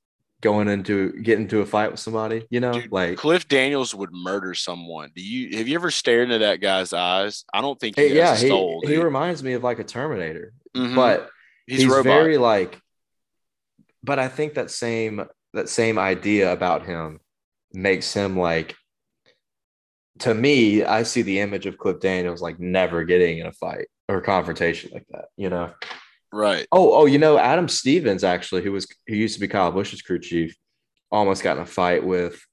going 0.44 0.68
into 0.68 1.14
getting 1.14 1.46
into 1.46 1.62
a 1.62 1.66
fight 1.66 1.90
with 1.90 2.00
somebody, 2.00 2.46
you 2.50 2.60
know, 2.60 2.74
Dude, 2.74 2.92
like 2.92 3.18
Cliff 3.18 3.48
Daniels 3.48 3.96
would 3.96 4.12
murder 4.12 4.54
someone. 4.54 5.10
Do 5.16 5.24
you 5.24 5.58
have 5.58 5.68
you 5.68 5.76
ever 5.76 5.90
stared 5.90 6.26
into 6.26 6.40
that 6.40 6.62
guy's 6.62 6.92
eyes? 6.94 7.46
I 7.52 7.62
don't 7.62 7.80
think 7.80 7.96
he 7.96 8.10
hey, 8.10 8.16
yeah, 8.16 8.36
soul, 8.36 8.82
he, 8.86 8.96
he 8.96 9.02
reminds 9.02 9.42
me 9.42 9.54
of 9.54 9.64
like 9.64 9.80
a 9.80 9.84
Terminator, 9.84 10.54
mm-hmm. 10.76 10.96
but 10.96 11.30
he's, 11.66 11.82
he's 11.82 11.98
very 12.04 12.38
like. 12.38 12.80
But 14.04 14.20
I 14.20 14.28
think 14.28 14.56
that 14.56 14.70
same 14.70 15.26
that 15.54 15.70
same 15.70 15.98
idea 15.98 16.52
about 16.52 16.86
him 16.86 17.20
makes 17.72 18.14
him 18.14 18.38
like. 18.38 18.76
To 20.20 20.34
me, 20.34 20.84
I 20.84 21.04
see 21.04 21.24
the 21.24 21.40
image 21.40 21.66
of 21.66 21.80
Cliff 21.80 22.00
Daniels 22.00 22.42
like 22.42 22.60
never 22.60 23.04
getting 23.04 23.40
in 23.40 23.48
a 23.48 23.52
fight 23.52 23.88
or 24.08 24.22
confrontation 24.22 24.92
like 24.94 25.08
that, 25.10 25.26
you 25.38 25.50
know. 25.50 25.74
Right. 26.34 26.68
Oh, 26.72 26.94
oh, 26.94 27.06
you 27.06 27.20
know, 27.20 27.38
Adam 27.38 27.68
Stevens 27.68 28.24
actually, 28.24 28.64
who 28.64 28.72
was 28.72 28.88
who 29.08 29.16
used 29.16 29.36
to 29.36 29.40
be 29.40 29.48
Kyle 29.48 29.72
Busch's 29.72 30.02
crew 30.02 30.18
chief, 30.18 30.58
almost 31.12 31.44
got 31.44 31.58
in 31.58 31.64
a 31.64 31.66
fight 31.66 32.04
with 32.04 32.44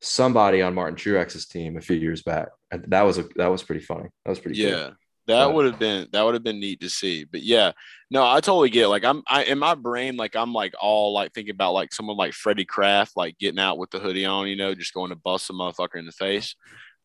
somebody 0.00 0.60
on 0.60 0.74
Martin 0.74 0.96
Truex's 0.96 1.46
team 1.46 1.76
a 1.76 1.80
few 1.80 1.94
years 1.94 2.22
back. 2.22 2.48
That 2.72 3.02
was 3.02 3.18
a 3.18 3.28
that 3.36 3.46
was 3.46 3.62
pretty 3.62 3.84
funny. 3.84 4.08
That 4.24 4.30
was 4.30 4.40
pretty. 4.40 4.58
Yeah, 4.58 4.86
cool. 4.86 4.92
that 5.28 5.54
would 5.54 5.66
have 5.66 5.78
been 5.78 6.08
that 6.10 6.22
would 6.24 6.34
have 6.34 6.42
been 6.42 6.58
neat 6.58 6.80
to 6.80 6.90
see. 6.90 7.26
But 7.30 7.42
yeah, 7.42 7.70
no, 8.10 8.26
I 8.26 8.40
totally 8.40 8.70
get. 8.70 8.86
It. 8.86 8.88
Like 8.88 9.04
I'm, 9.04 9.22
I 9.28 9.44
in 9.44 9.60
my 9.60 9.76
brain, 9.76 10.16
like 10.16 10.34
I'm 10.34 10.52
like 10.52 10.74
all 10.80 11.12
like 11.12 11.32
thinking 11.32 11.54
about 11.54 11.74
like 11.74 11.94
someone 11.94 12.16
like 12.16 12.32
Freddie 12.32 12.64
Kraft, 12.64 13.12
like 13.16 13.38
getting 13.38 13.60
out 13.60 13.78
with 13.78 13.92
the 13.92 14.00
hoodie 14.00 14.26
on, 14.26 14.48
you 14.48 14.56
know, 14.56 14.74
just 14.74 14.94
going 14.94 15.10
to 15.10 15.16
bust 15.16 15.48
a 15.48 15.52
motherfucker 15.52 15.94
in 15.94 16.06
the 16.06 16.12
face. 16.12 16.56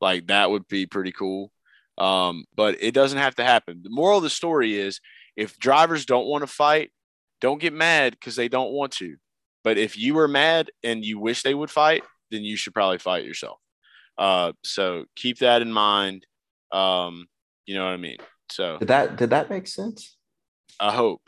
Like 0.01 0.25
that 0.27 0.49
would 0.49 0.67
be 0.67 0.87
pretty 0.87 1.11
cool. 1.11 1.51
Um, 1.99 2.45
but 2.55 2.77
it 2.81 2.95
doesn't 2.95 3.19
have 3.19 3.35
to 3.35 3.43
happen. 3.43 3.81
The 3.83 3.91
moral 3.91 4.17
of 4.17 4.23
the 4.23 4.31
story 4.31 4.73
is 4.73 4.99
if 5.35 5.57
drivers 5.57 6.05
don't 6.05 6.27
want 6.27 6.43
to 6.43 6.47
fight, 6.47 6.91
don't 7.41 7.59
get 7.59 7.73
mad 7.73 8.13
because 8.13 8.35
they 8.35 8.47
don't 8.47 8.71
want 8.71 8.93
to. 8.93 9.17
But 9.63 9.77
if 9.77 9.97
you 9.97 10.13
were 10.13 10.27
mad 10.27 10.71
and 10.83 11.03
you 11.03 11.19
wish 11.19 11.43
they 11.43 11.53
would 11.53 11.71
fight, 11.71 12.03
then 12.31 12.43
you 12.43 12.55
should 12.55 12.73
probably 12.73 12.97
fight 12.97 13.25
yourself. 13.25 13.59
Uh, 14.17 14.53
so 14.63 15.05
keep 15.15 15.39
that 15.39 15.61
in 15.61 15.71
mind. 15.71 16.25
Um, 16.71 17.27
you 17.65 17.75
know 17.75 17.85
what 17.85 17.93
I 17.93 17.97
mean? 17.97 18.17
So 18.51 18.77
did 18.77 18.89
that 18.89 19.15
did 19.15 19.31
that 19.31 19.49
make 19.49 19.67
sense? 19.67 20.17
I 20.79 20.91
hope. 20.91 21.21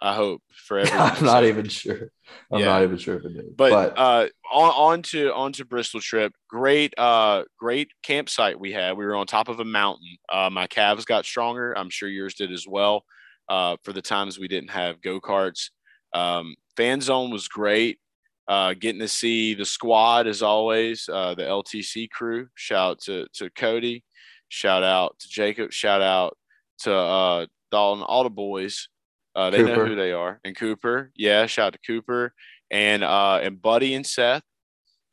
I 0.00 0.14
hope 0.14 0.42
for 0.50 0.78
everyone. 0.78 1.10
I'm 1.10 1.24
not 1.24 1.44
even 1.44 1.68
sure. 1.68 2.10
I'm 2.52 2.60
yeah. 2.60 2.66
not 2.66 2.82
even 2.84 2.98
sure 2.98 3.16
if 3.16 3.24
it 3.24 3.34
did. 3.34 3.56
But, 3.56 3.70
but 3.70 3.98
uh, 3.98 4.28
on, 4.52 4.70
on 4.70 5.02
to 5.02 5.34
on 5.34 5.52
to 5.54 5.64
Bristol 5.64 6.00
trip. 6.00 6.32
Great, 6.48 6.94
uh, 6.96 7.44
great 7.58 7.90
campsite 8.02 8.60
we 8.60 8.72
had. 8.72 8.96
We 8.96 9.06
were 9.06 9.16
on 9.16 9.26
top 9.26 9.48
of 9.48 9.58
a 9.58 9.64
mountain. 9.64 10.18
Uh, 10.32 10.50
my 10.50 10.66
calves 10.66 11.04
got 11.04 11.24
stronger. 11.24 11.76
I'm 11.76 11.90
sure 11.90 12.08
yours 12.08 12.34
did 12.34 12.52
as 12.52 12.66
well 12.68 13.04
uh, 13.48 13.76
for 13.82 13.92
the 13.92 14.02
times 14.02 14.38
we 14.38 14.48
didn't 14.48 14.70
have 14.70 15.00
go 15.00 15.20
karts. 15.20 15.70
Um, 16.14 16.54
fan 16.76 17.00
zone 17.00 17.30
was 17.30 17.48
great. 17.48 17.98
Uh, 18.46 18.72
getting 18.72 19.00
to 19.00 19.08
see 19.08 19.52
the 19.52 19.64
squad 19.64 20.26
as 20.26 20.42
always, 20.42 21.08
uh, 21.12 21.34
the 21.34 21.42
LTC 21.42 22.08
crew. 22.10 22.48
Shout 22.54 22.92
out 22.92 23.00
to, 23.02 23.26
to 23.34 23.50
Cody. 23.50 24.04
Shout 24.48 24.82
out 24.82 25.18
to 25.18 25.28
Jacob. 25.28 25.70
Shout 25.70 26.00
out 26.00 26.36
to 26.80 26.94
uh, 26.94 27.46
Dalton, 27.70 28.02
all 28.02 28.24
the 28.24 28.30
boys. 28.30 28.88
Uh, 29.34 29.50
they 29.50 29.58
Cooper. 29.58 29.76
know 29.76 29.84
who 29.86 29.96
they 29.96 30.12
are. 30.12 30.40
And 30.44 30.56
Cooper, 30.56 31.10
yeah, 31.14 31.44
shout 31.46 31.68
out 31.68 31.72
to 31.74 31.78
Cooper 31.86 32.32
and 32.70 33.04
uh, 33.04 33.40
and 33.42 33.60
Buddy 33.60 33.94
and 33.94 34.06
Seth. 34.06 34.42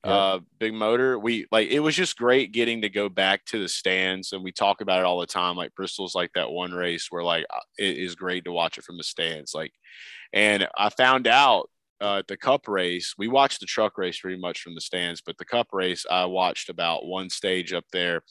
Yeah. 0.06 0.12
Uh, 0.12 0.40
big 0.60 0.74
motor. 0.74 1.18
We 1.18 1.48
like 1.52 1.70
it 1.70 1.80
was 1.80 1.96
just 1.96 2.18
great 2.18 2.52
getting 2.52 2.82
to 2.84 2.90
go 2.90 3.10
back 3.10 3.44
to 3.46 3.60
the 3.60 3.68
stands, 3.68 4.34
and 4.34 4.44
we 4.44 4.52
talk 4.52 4.82
about 4.82 5.00
it 5.00 5.06
all 5.06 5.20
the 5.20 5.26
time. 5.26 5.56
Like 5.56 5.74
Bristol's 5.74 6.14
like 6.14 6.32
that 6.36 6.52
one 6.52 6.74
race 6.74 7.08
where 7.10 7.24
like 7.24 7.46
uh, 7.50 7.60
it 7.80 7.98
is 7.98 8.14
great 8.14 8.46
to 8.46 8.52
watch 8.52 8.78
it 8.78 8.84
from 8.84 8.98
the 8.98 9.04
stands. 9.04 9.56
Like, 9.56 9.72
and 10.32 10.68
I 10.78 10.90
found 10.90 11.26
out 11.26 11.72
uh, 12.02 12.22
the 12.28 12.38
cup 12.38 12.68
race, 12.68 13.16
we 13.18 13.28
watched 13.28 13.62
the 13.62 13.66
truck 13.66 13.98
race 13.98 14.20
pretty 14.20 14.40
much 14.40 14.62
from 14.62 14.76
the 14.76 14.82
stands, 14.82 15.22
but 15.26 15.40
the 15.40 15.46
cup 15.46 15.68
race, 15.74 16.06
I 16.10 16.26
watched 16.26 16.70
about 16.70 17.08
one 17.08 17.30
stage 17.32 17.74
up 17.74 17.86
there 17.92 18.22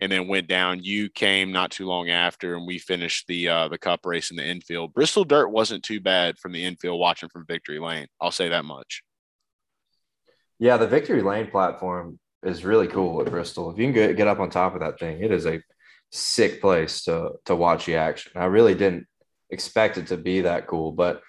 and 0.00 0.10
then 0.10 0.28
went 0.28 0.48
down. 0.48 0.82
You 0.82 1.10
came 1.10 1.52
not 1.52 1.72
too 1.72 1.86
long 1.86 2.08
after, 2.08 2.54
and 2.54 2.66
we 2.66 2.78
finished 2.78 3.26
the 3.26 3.48
uh, 3.48 3.68
the 3.68 3.78
cup 3.78 4.06
race 4.06 4.30
in 4.30 4.38
the 4.38 4.46
infield. 4.46 4.94
Bristol 4.94 5.24
Dirt 5.24 5.48
wasn't 5.48 5.84
too 5.84 6.00
bad 6.00 6.38
from 6.38 6.52
the 6.52 6.64
infield 6.64 6.98
watching 6.98 7.28
from 7.28 7.44
Victory 7.46 7.78
Lane. 7.78 8.06
I'll 8.18 8.30
say 8.30 8.48
that 8.48 8.64
much. 8.64 9.02
Yeah, 10.58 10.76
the 10.76 10.88
Victory 10.88 11.22
Lane 11.22 11.48
platform 11.48 12.18
is 12.42 12.64
really 12.64 12.86
cool 12.88 13.20
at 13.20 13.30
Bristol. 13.30 13.70
If 13.70 13.78
you 13.78 13.86
can 13.86 13.94
get, 13.94 14.16
get 14.16 14.28
up 14.28 14.40
on 14.40 14.50
top 14.50 14.74
of 14.74 14.80
that 14.80 14.98
thing, 14.98 15.22
it 15.22 15.32
is 15.32 15.46
a 15.46 15.60
sick 16.10 16.60
place 16.60 17.04
to 17.04 17.32
to 17.44 17.54
watch 17.54 17.86
the 17.86 17.96
action. 17.96 18.32
I 18.34 18.46
really 18.46 18.74
didn't 18.74 19.06
expect 19.50 19.98
it 19.98 20.08
to 20.08 20.16
be 20.16 20.42
that 20.42 20.66
cool, 20.66 20.92
but 20.92 21.22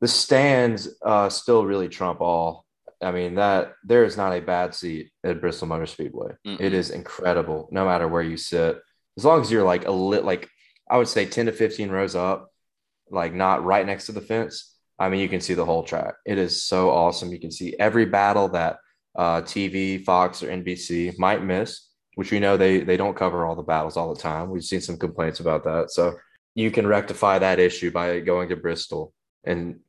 the 0.00 0.08
stands 0.08 0.88
uh, 1.04 1.28
still 1.28 1.64
really 1.64 1.88
trump 1.88 2.20
all. 2.20 2.64
I 3.02 3.10
mean 3.10 3.34
that 3.36 3.72
there 3.84 4.04
is 4.04 4.16
not 4.16 4.32
a 4.32 4.40
bad 4.40 4.74
seat 4.74 5.10
at 5.24 5.40
Bristol 5.40 5.68
Motor 5.68 5.86
Speedway. 5.86 6.32
mm 6.46 6.60
It 6.60 6.72
is 6.72 6.90
incredible, 6.90 7.68
no 7.70 7.84
matter 7.84 8.08
where 8.08 8.22
you 8.22 8.36
sit, 8.36 8.78
as 9.16 9.24
long 9.24 9.40
as 9.40 9.50
you're 9.50 9.64
like 9.64 9.86
a 9.86 9.90
lit, 9.90 10.24
like 10.24 10.48
I 10.90 10.98
would 10.98 11.08
say 11.08 11.26
ten 11.26 11.46
to 11.46 11.52
fifteen 11.52 11.90
rows 11.90 12.14
up, 12.14 12.50
like 13.10 13.34
not 13.34 13.64
right 13.64 13.86
next 13.86 14.06
to 14.06 14.12
the 14.12 14.20
fence. 14.20 14.73
I 14.98 15.08
mean, 15.08 15.20
you 15.20 15.28
can 15.28 15.40
see 15.40 15.54
the 15.54 15.64
whole 15.64 15.82
track. 15.82 16.14
It 16.24 16.38
is 16.38 16.62
so 16.62 16.90
awesome. 16.90 17.32
You 17.32 17.40
can 17.40 17.50
see 17.50 17.74
every 17.78 18.04
battle 18.06 18.48
that 18.50 18.78
uh, 19.16 19.42
TV, 19.42 20.04
Fox, 20.04 20.42
or 20.42 20.48
NBC 20.48 21.18
might 21.18 21.42
miss, 21.42 21.88
which 22.14 22.30
we 22.30 22.40
know 22.40 22.56
they 22.56 22.80
they 22.80 22.96
don't 22.96 23.16
cover 23.16 23.44
all 23.44 23.56
the 23.56 23.62
battles 23.62 23.96
all 23.96 24.14
the 24.14 24.20
time. 24.20 24.50
We've 24.50 24.64
seen 24.64 24.80
some 24.80 24.96
complaints 24.96 25.40
about 25.40 25.64
that, 25.64 25.90
so 25.90 26.14
you 26.54 26.70
can 26.70 26.86
rectify 26.86 27.38
that 27.40 27.58
issue 27.58 27.90
by 27.90 28.20
going 28.20 28.48
to 28.48 28.56
Bristol 28.56 29.12
and 29.44 29.80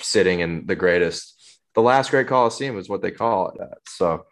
sitting 0.00 0.40
in 0.40 0.66
the 0.66 0.76
greatest, 0.76 1.60
the 1.74 1.82
last 1.82 2.10
great 2.10 2.26
Coliseum 2.26 2.78
is 2.78 2.88
what 2.88 3.02
they 3.02 3.10
call 3.10 3.50
it. 3.50 3.60
At. 3.60 3.78
So, 3.86 4.24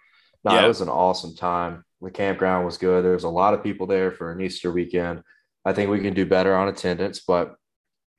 no, 0.45 0.55
yeah. 0.55 0.65
it 0.65 0.69
was 0.69 0.81
an 0.81 0.89
awesome 0.89 1.37
time. 1.37 1.85
The 2.01 2.11
campground 2.11 2.65
was 2.65 2.79
good. 2.79 3.05
There 3.05 3.13
was 3.13 3.25
a 3.25 3.29
lot 3.29 3.53
of 3.53 3.63
people 3.63 3.87
there 3.87 4.11
for 4.11 4.33
an 4.33 4.41
Easter 4.41 4.73
weekend. 4.73 5.23
I 5.65 5.75
think 5.75 5.91
we 5.91 6.01
can 6.01 6.15
do 6.15 6.25
better 6.25 6.57
on 6.57 6.69
attendance, 6.69 7.21
but 7.21 7.55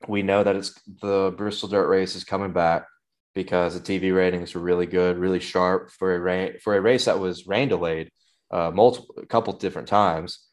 we 0.08 0.22
know 0.22 0.42
that 0.42 0.56
it's 0.56 0.74
the 1.00 1.34
Bristol 1.36 1.68
Dirt 1.68 1.88
Race 1.88 2.14
is 2.16 2.24
coming 2.24 2.52
back 2.52 2.86
because 3.34 3.78
the 3.78 3.80
TV 3.80 4.14
ratings 4.14 4.54
were 4.54 4.60
really 4.60 4.86
good, 4.86 5.18
really 5.18 5.40
sharp 5.40 5.90
for 5.90 6.14
a 6.14 6.20
rain 6.20 6.54
for 6.62 6.76
a 6.76 6.80
race 6.80 7.06
that 7.06 7.18
was 7.18 7.46
rain 7.46 7.68
delayed 7.68 8.10
uh, 8.50 8.70
multiple 8.72 9.14
a 9.18 9.26
couple 9.26 9.52
different 9.54 9.88
times. 9.88 10.46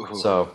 Ooh. 0.00 0.16
So 0.16 0.52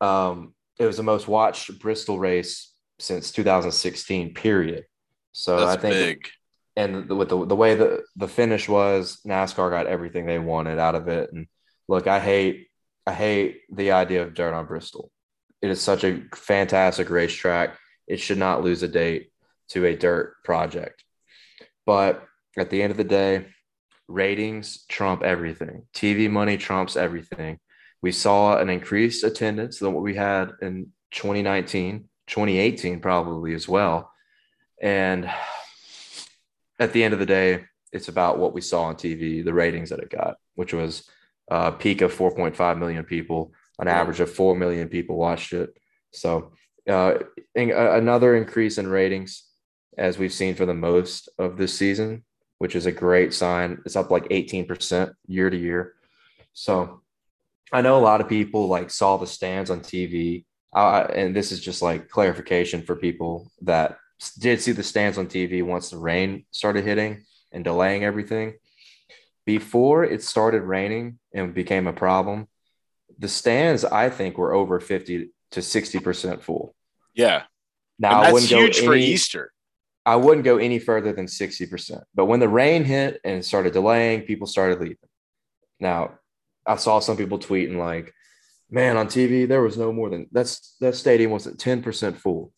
um, 0.00 0.54
it 0.78 0.86
was 0.86 0.96
the 0.96 1.02
most 1.02 1.28
watched 1.28 1.78
Bristol 1.80 2.18
race 2.18 2.72
since 2.98 3.32
2016. 3.32 4.34
Period. 4.34 4.84
So 5.32 5.58
That's 5.58 5.76
I 5.78 5.80
think, 5.80 6.22
big. 6.22 6.28
and 6.76 7.08
with 7.08 7.28
the, 7.28 7.46
the 7.46 7.56
way 7.56 7.74
the, 7.74 8.02
the 8.16 8.28
finish 8.28 8.68
was, 8.68 9.20
NASCAR 9.26 9.70
got 9.70 9.86
everything 9.86 10.26
they 10.26 10.38
wanted 10.38 10.78
out 10.78 10.94
of 10.94 11.08
it. 11.08 11.32
And 11.32 11.46
look, 11.88 12.06
I 12.06 12.18
hate, 12.18 12.68
I 13.06 13.12
hate 13.12 13.60
the 13.70 13.92
idea 13.92 14.22
of 14.22 14.34
dirt 14.34 14.54
on 14.54 14.66
Bristol. 14.66 15.10
It 15.62 15.70
is 15.70 15.80
such 15.80 16.04
a 16.04 16.22
fantastic 16.34 17.10
racetrack. 17.10 17.76
It 18.06 18.18
should 18.20 18.38
not 18.38 18.62
lose 18.62 18.82
a 18.82 18.88
date 18.88 19.30
to 19.68 19.84
a 19.84 19.96
dirt 19.96 20.34
project. 20.44 21.04
But 21.86 22.24
at 22.58 22.70
the 22.70 22.82
end 22.82 22.90
of 22.90 22.96
the 22.96 23.04
day, 23.04 23.46
ratings 24.08 24.84
trump 24.86 25.22
everything. 25.22 25.86
TV 25.94 26.30
money 26.30 26.56
trumps 26.56 26.96
everything. 26.96 27.58
We 28.02 28.12
saw 28.12 28.58
an 28.58 28.70
increased 28.70 29.24
attendance 29.24 29.78
than 29.78 29.92
what 29.92 30.02
we 30.02 30.14
had 30.14 30.52
in 30.62 30.92
2019, 31.12 32.08
2018, 32.26 33.00
probably 33.00 33.54
as 33.54 33.68
well. 33.68 34.10
And 34.80 35.30
at 36.78 36.92
the 36.92 37.04
end 37.04 37.12
of 37.12 37.20
the 37.20 37.26
day, 37.26 37.64
it's 37.92 38.08
about 38.08 38.38
what 38.38 38.54
we 38.54 38.60
saw 38.60 38.84
on 38.84 38.94
TV, 38.94 39.44
the 39.44 39.52
ratings 39.52 39.90
that 39.90 39.98
it 39.98 40.10
got, 40.10 40.36
which 40.54 40.72
was 40.72 41.08
a 41.50 41.72
peak 41.72 42.00
of 42.00 42.14
4.5 42.14 42.78
million 42.78 43.04
people, 43.04 43.52
an 43.80 43.88
average 43.88 44.20
of 44.20 44.32
4 44.32 44.54
million 44.54 44.88
people 44.88 45.16
watched 45.16 45.52
it. 45.52 45.70
So, 46.12 46.52
uh, 46.88 47.14
in, 47.54 47.72
uh, 47.72 47.92
another 47.92 48.36
increase 48.36 48.78
in 48.78 48.86
ratings 48.86 49.44
as 49.98 50.18
we've 50.18 50.32
seen 50.32 50.54
for 50.54 50.66
the 50.66 50.74
most 50.74 51.28
of 51.38 51.56
this 51.56 51.76
season, 51.76 52.24
which 52.58 52.76
is 52.76 52.86
a 52.86 52.92
great 52.92 53.34
sign. 53.34 53.78
It's 53.84 53.96
up 53.96 54.10
like 54.10 54.28
18% 54.28 55.12
year 55.26 55.50
to 55.50 55.56
year. 55.56 55.94
So, 56.52 57.00
I 57.72 57.82
know 57.82 57.98
a 57.98 58.00
lot 58.02 58.20
of 58.20 58.28
people 58.28 58.68
like 58.68 58.90
saw 58.90 59.16
the 59.16 59.26
stands 59.26 59.70
on 59.70 59.80
TV. 59.80 60.44
Uh, 60.72 61.06
and 61.14 61.34
this 61.34 61.52
is 61.52 61.60
just 61.60 61.82
like 61.82 62.08
clarification 62.08 62.82
for 62.82 62.96
people 62.96 63.50
that 63.62 63.96
did 64.38 64.60
see 64.60 64.72
the 64.72 64.82
stands 64.82 65.18
on 65.18 65.26
TV 65.26 65.64
once 65.64 65.90
the 65.90 65.98
rain 65.98 66.44
started 66.50 66.84
hitting 66.84 67.24
and 67.52 67.64
delaying 67.64 68.04
everything. 68.04 68.54
Before 69.46 70.04
it 70.04 70.22
started 70.22 70.62
raining 70.62 71.18
and 71.32 71.54
became 71.54 71.86
a 71.86 71.92
problem, 71.92 72.46
the 73.20 73.28
stands 73.28 73.84
I 73.84 74.10
think 74.10 74.38
were 74.38 74.52
over 74.52 74.80
50 74.80 75.30
to 75.52 75.60
60% 75.60 76.42
full. 76.42 76.74
Yeah. 77.14 77.42
Now 77.98 78.22
and 78.22 78.34
that's 78.36 78.48
huge 78.48 78.78
any, 78.78 78.86
for 78.86 78.94
Easter. 78.94 79.52
I 80.06 80.16
wouldn't 80.16 80.46
go 80.46 80.56
any 80.56 80.78
further 80.78 81.12
than 81.12 81.26
60%. 81.26 82.02
But 82.14 82.24
when 82.24 82.40
the 82.40 82.48
rain 82.48 82.82
hit 82.84 83.20
and 83.22 83.44
started 83.44 83.74
delaying, 83.74 84.22
people 84.22 84.46
started 84.46 84.80
leaving. 84.80 84.96
Now, 85.78 86.18
I 86.66 86.76
saw 86.76 86.98
some 86.98 87.16
people 87.16 87.38
tweeting 87.38 87.76
like, 87.76 88.12
man, 88.70 88.96
on 88.96 89.06
TV, 89.06 89.46
there 89.46 89.62
was 89.62 89.76
no 89.76 89.92
more 89.92 90.08
than 90.08 90.26
that's 90.32 90.76
that 90.80 90.96
stadium 90.96 91.30
wasn't 91.30 91.58
10% 91.58 92.16
full. 92.16 92.52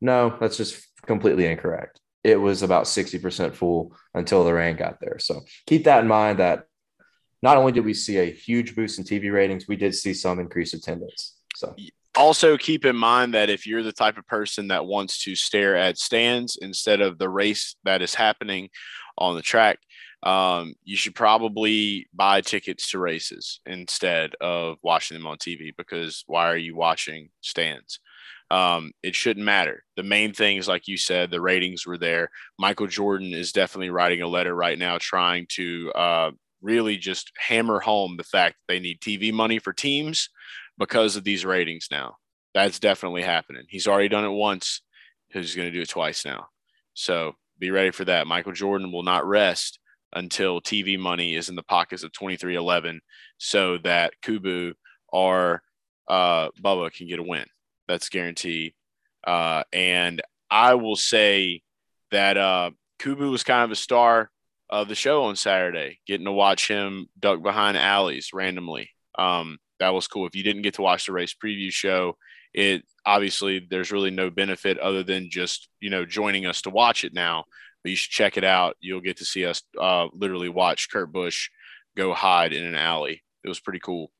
No, 0.00 0.36
that's 0.40 0.56
just 0.56 0.86
completely 1.06 1.46
incorrect. 1.46 2.00
It 2.24 2.40
was 2.40 2.62
about 2.62 2.84
60% 2.84 3.54
full 3.54 3.94
until 4.14 4.44
the 4.44 4.52
rain 4.52 4.76
got 4.76 4.98
there. 5.00 5.18
So 5.18 5.42
keep 5.66 5.84
that 5.84 6.00
in 6.00 6.08
mind 6.08 6.38
that 6.38 6.64
not 7.42 7.56
only 7.56 7.72
did 7.72 7.84
we 7.84 7.94
see 7.94 8.18
a 8.18 8.24
huge 8.24 8.74
boost 8.74 8.98
in 8.98 9.04
TV 9.04 9.32
ratings, 9.32 9.68
we 9.68 9.76
did 9.76 9.94
see 9.94 10.14
some 10.14 10.38
increased 10.38 10.74
attendance. 10.74 11.36
So 11.54 11.74
also 12.16 12.56
keep 12.56 12.84
in 12.84 12.96
mind 12.96 13.34
that 13.34 13.50
if 13.50 13.66
you're 13.66 13.82
the 13.82 13.92
type 13.92 14.18
of 14.18 14.26
person 14.26 14.68
that 14.68 14.86
wants 14.86 15.22
to 15.24 15.34
stare 15.34 15.76
at 15.76 15.98
stands 15.98 16.58
instead 16.60 17.00
of 17.00 17.18
the 17.18 17.28
race 17.28 17.76
that 17.84 18.02
is 18.02 18.14
happening 18.14 18.70
on 19.18 19.36
the 19.36 19.42
track, 19.42 19.78
um, 20.22 20.74
you 20.84 20.96
should 20.96 21.14
probably 21.14 22.06
buy 22.14 22.40
tickets 22.40 22.90
to 22.90 22.98
races 22.98 23.60
instead 23.66 24.34
of 24.40 24.78
watching 24.82 25.16
them 25.16 25.26
on 25.26 25.36
TV 25.36 25.72
because 25.76 26.24
why 26.26 26.50
are 26.50 26.56
you 26.56 26.74
watching 26.74 27.28
stands? 27.42 28.00
um, 28.50 28.92
it 29.02 29.14
shouldn't 29.14 29.44
matter. 29.44 29.82
The 29.96 30.02
main 30.02 30.32
thing 30.32 30.56
is, 30.56 30.68
like 30.68 30.86
you 30.86 30.96
said, 30.96 31.30
the 31.30 31.40
ratings 31.40 31.86
were 31.86 31.98
there. 31.98 32.30
Michael 32.58 32.86
Jordan 32.86 33.32
is 33.32 33.52
definitely 33.52 33.90
writing 33.90 34.22
a 34.22 34.28
letter 34.28 34.54
right 34.54 34.78
now, 34.78 34.98
trying 35.00 35.46
to 35.50 35.92
uh, 35.92 36.30
really 36.66 36.96
just 36.96 37.30
hammer 37.38 37.78
home 37.78 38.16
the 38.16 38.24
fact 38.24 38.56
that 38.56 38.74
they 38.74 38.80
need 38.80 39.00
TV 39.00 39.32
money 39.32 39.58
for 39.60 39.72
teams 39.72 40.28
because 40.76 41.16
of 41.16 41.24
these 41.24 41.44
ratings 41.44 41.88
now. 41.90 42.16
That's 42.54 42.80
definitely 42.80 43.22
happening. 43.22 43.62
He's 43.68 43.86
already 43.86 44.08
done 44.08 44.24
it 44.24 44.30
once. 44.30 44.82
He's 45.28 45.54
going 45.54 45.68
to 45.68 45.72
do 45.72 45.82
it 45.82 45.88
twice 45.88 46.24
now. 46.24 46.48
So 46.94 47.34
be 47.58 47.70
ready 47.70 47.90
for 47.90 48.04
that. 48.06 48.26
Michael 48.26 48.52
Jordan 48.52 48.90
will 48.90 49.04
not 49.04 49.26
rest 49.26 49.78
until 50.12 50.60
TV 50.60 50.98
money 50.98 51.36
is 51.36 51.48
in 51.48 51.54
the 51.54 51.62
pockets 51.62 52.02
of 52.02 52.12
2311 52.12 53.00
so 53.38 53.78
that 53.78 54.14
Kubu 54.24 54.72
or 55.08 55.62
uh, 56.08 56.48
Bubba 56.60 56.92
can 56.92 57.06
get 57.06 57.18
a 57.18 57.22
win. 57.22 57.46
That's 57.86 58.08
guaranteed. 58.08 58.74
Uh, 59.26 59.64
and 59.72 60.22
I 60.50 60.74
will 60.74 60.96
say 60.96 61.62
that 62.10 62.36
uh, 62.36 62.70
Kubu 62.98 63.30
was 63.30 63.44
kind 63.44 63.64
of 63.64 63.70
a 63.70 63.76
star 63.76 64.30
of 64.68 64.88
the 64.88 64.94
show 64.94 65.24
on 65.24 65.36
Saturday, 65.36 66.00
getting 66.06 66.26
to 66.26 66.32
watch 66.32 66.68
him 66.68 67.06
duck 67.18 67.42
behind 67.42 67.76
alleys 67.76 68.30
randomly. 68.32 68.90
Um, 69.18 69.58
that 69.78 69.94
was 69.94 70.08
cool. 70.08 70.26
If 70.26 70.34
you 70.34 70.42
didn't 70.42 70.62
get 70.62 70.74
to 70.74 70.82
watch 70.82 71.06
the 71.06 71.12
race 71.12 71.34
preview 71.34 71.70
show, 71.70 72.16
it 72.54 72.84
obviously 73.04 73.66
there's 73.68 73.92
really 73.92 74.10
no 74.10 74.30
benefit 74.30 74.78
other 74.78 75.02
than 75.02 75.30
just 75.30 75.68
you 75.80 75.90
know 75.90 76.04
joining 76.04 76.46
us 76.46 76.62
to 76.62 76.70
watch 76.70 77.04
it 77.04 77.12
now. 77.12 77.44
But 77.82 77.90
you 77.90 77.96
should 77.96 78.10
check 78.10 78.36
it 78.36 78.44
out. 78.44 78.76
You'll 78.80 79.00
get 79.00 79.18
to 79.18 79.24
see 79.24 79.44
us 79.44 79.62
uh, 79.80 80.08
literally 80.12 80.48
watch 80.48 80.90
Kurt 80.90 81.12
Busch 81.12 81.50
go 81.96 82.12
hide 82.14 82.52
in 82.52 82.64
an 82.64 82.74
alley. 82.74 83.22
It 83.44 83.48
was 83.48 83.60
pretty 83.60 83.80
cool. 83.80 84.10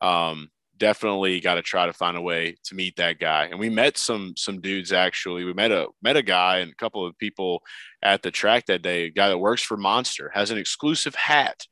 Um, 0.00 0.50
definitely 0.78 1.40
got 1.40 1.54
to 1.54 1.62
try 1.62 1.86
to 1.86 1.92
find 1.92 2.16
a 2.16 2.20
way 2.20 2.56
to 2.64 2.74
meet 2.74 2.96
that 2.96 3.18
guy. 3.18 3.46
And 3.46 3.58
we 3.58 3.68
met 3.68 3.96
some 3.98 4.34
some 4.36 4.60
dudes 4.60 4.92
actually. 4.92 5.44
We 5.44 5.52
met 5.52 5.70
a 5.72 5.88
met 6.02 6.16
a 6.16 6.22
guy 6.22 6.58
and 6.58 6.70
a 6.72 6.74
couple 6.76 7.06
of 7.06 7.16
people 7.18 7.62
at 8.02 8.22
the 8.22 8.30
track 8.30 8.66
that 8.66 8.82
day. 8.82 9.04
A 9.04 9.10
guy 9.10 9.28
that 9.28 9.38
works 9.38 9.62
for 9.62 9.76
Monster 9.76 10.30
has 10.34 10.50
an 10.50 10.58
exclusive 10.58 11.14
hat 11.14 11.66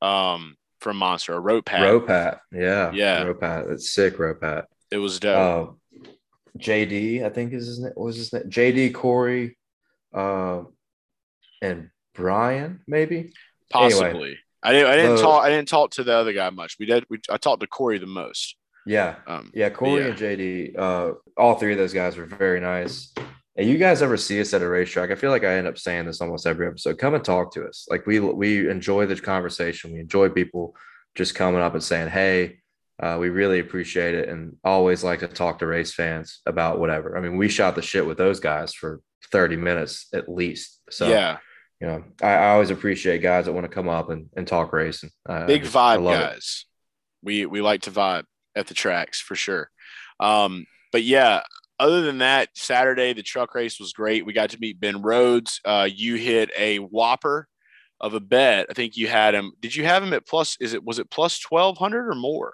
um, 0.00 0.54
from 0.80 0.96
Monster, 0.96 1.34
a 1.34 1.40
rope 1.40 1.68
hat. 1.68 1.82
Rope 1.82 2.08
hat, 2.08 2.40
yeah, 2.52 2.90
Yeah. 2.92 3.22
rope 3.24 3.42
hat. 3.42 3.64
That's 3.68 3.90
sick, 3.90 4.18
rope 4.18 4.42
hat. 4.42 4.66
It 4.90 4.98
was 4.98 5.18
dope. 5.20 5.78
Uh, 6.04 6.10
JD, 6.58 7.24
I 7.24 7.30
think 7.30 7.52
is 7.52 7.66
his 7.66 7.80
name. 7.80 7.92
What 7.94 8.06
was 8.06 8.16
his 8.16 8.32
name? 8.32 8.44
JD 8.44 8.92
Corey, 8.92 9.56
uh, 10.12 10.64
and 11.62 11.88
Brian, 12.14 12.80
maybe. 12.86 13.32
Possibly. 13.70 14.38
I 14.62 14.72
didn't. 14.72 14.88
I 14.90 14.96
didn't 14.96 15.18
talk. 15.18 15.44
I 15.44 15.48
didn't 15.50 15.68
talk 15.68 15.90
to 15.92 16.04
the 16.04 16.14
other 16.14 16.32
guy 16.32 16.50
much. 16.50 16.76
We 16.78 16.86
did. 16.86 17.04
We, 17.10 17.18
I 17.30 17.36
talked 17.36 17.60
to 17.60 17.66
Corey 17.66 17.98
the 17.98 18.06
most. 18.06 18.56
Yeah, 18.86 19.16
Um, 19.28 19.50
yeah. 19.54 19.70
Corey 19.70 20.02
Yeah. 20.02 20.08
and 20.08 20.18
JD, 20.18 20.78
uh, 20.78 21.12
all 21.36 21.54
three 21.54 21.72
of 21.72 21.78
those 21.78 21.92
guys 21.92 22.16
were 22.16 22.26
very 22.26 22.58
nice. 22.60 23.14
And 23.56 23.68
you 23.68 23.78
guys 23.78 24.02
ever 24.02 24.16
see 24.16 24.40
us 24.40 24.52
at 24.54 24.62
a 24.62 24.68
racetrack? 24.68 25.10
I 25.10 25.14
feel 25.14 25.30
like 25.30 25.44
I 25.44 25.54
end 25.56 25.68
up 25.68 25.78
saying 25.78 26.06
this 26.06 26.20
almost 26.20 26.46
every 26.46 26.66
episode. 26.66 26.98
Come 26.98 27.14
and 27.14 27.24
talk 27.24 27.52
to 27.54 27.64
us. 27.66 27.86
Like 27.90 28.06
we 28.06 28.18
we 28.18 28.68
enjoy 28.68 29.06
the 29.06 29.16
conversation. 29.20 29.92
We 29.92 30.00
enjoy 30.00 30.30
people 30.30 30.74
just 31.14 31.34
coming 31.34 31.60
up 31.60 31.74
and 31.74 31.82
saying, 31.82 32.08
"Hey, 32.08 32.58
uh, 33.00 33.18
we 33.20 33.28
really 33.28 33.58
appreciate 33.60 34.14
it," 34.14 34.28
and 34.28 34.56
always 34.64 35.04
like 35.04 35.20
to 35.20 35.28
talk 35.28 35.58
to 35.58 35.66
race 35.66 35.92
fans 35.94 36.40
about 36.46 36.78
whatever. 36.80 37.16
I 37.16 37.20
mean, 37.20 37.36
we 37.36 37.48
shot 37.48 37.74
the 37.74 37.82
shit 37.82 38.06
with 38.06 38.16
those 38.18 38.40
guys 38.40 38.72
for 38.74 39.00
thirty 39.30 39.56
minutes 39.56 40.08
at 40.14 40.28
least. 40.28 40.80
So 40.90 41.08
yeah, 41.08 41.36
you 41.82 41.88
know, 41.88 42.04
I, 42.22 42.28
I 42.28 42.48
always 42.50 42.70
appreciate 42.70 43.22
guys 43.22 43.46
that 43.46 43.52
want 43.52 43.64
to 43.64 43.74
come 43.74 43.88
up 43.88 44.08
and, 44.08 44.28
and 44.36 44.46
talk 44.46 44.72
racing. 44.72 45.10
Uh, 45.28 45.46
big 45.46 45.64
I 45.64 45.66
vibe 45.66 46.02
love 46.04 46.20
it. 46.20 46.34
guys. 46.34 46.66
We 47.24 47.44
we 47.44 47.60
like 47.60 47.82
to 47.82 47.90
vibe 47.90 48.22
at 48.54 48.68
the 48.68 48.74
tracks 48.74 49.20
for 49.20 49.34
sure. 49.34 49.68
Um, 50.20 50.64
but 50.92 51.02
yeah, 51.02 51.42
other 51.80 52.02
than 52.02 52.18
that, 52.18 52.50
Saturday 52.54 53.14
the 53.14 53.24
truck 53.24 53.56
race 53.56 53.80
was 53.80 53.92
great. 53.92 54.24
We 54.24 54.32
got 54.32 54.50
to 54.50 54.60
meet 54.60 54.78
Ben 54.78 55.02
Rhodes. 55.02 55.60
Uh, 55.64 55.88
you 55.92 56.14
hit 56.14 56.52
a 56.56 56.76
whopper 56.76 57.48
of 58.00 58.14
a 58.14 58.20
bet. 58.20 58.66
I 58.70 58.74
think 58.74 58.96
you 58.96 59.08
had 59.08 59.34
him. 59.34 59.50
Did 59.58 59.74
you 59.74 59.84
have 59.84 60.04
him 60.04 60.12
at 60.12 60.24
plus? 60.24 60.56
Is 60.60 60.74
it 60.74 60.84
was 60.84 61.00
it 61.00 61.10
plus 61.10 61.40
twelve 61.40 61.78
hundred 61.78 62.08
or 62.08 62.14
more? 62.14 62.52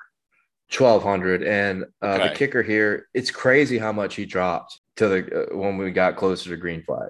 1200 0.77 1.43
and 1.45 1.87
uh, 2.03 2.29
the 2.29 2.35
kicker 2.35 2.63
here 2.63 3.09
it's 3.15 3.31
crazy 3.31 3.79
how 3.79 3.91
much 3.91 4.15
he 4.17 4.27
dropped 4.27 4.81
to 4.97 5.09
the 5.09 5.49
uh, 5.51 5.57
when 5.57 5.79
we 5.79 5.91
got 5.91 6.15
closer 6.15 6.51
to 6.51 6.59
green 6.59 6.83
flag 6.83 7.09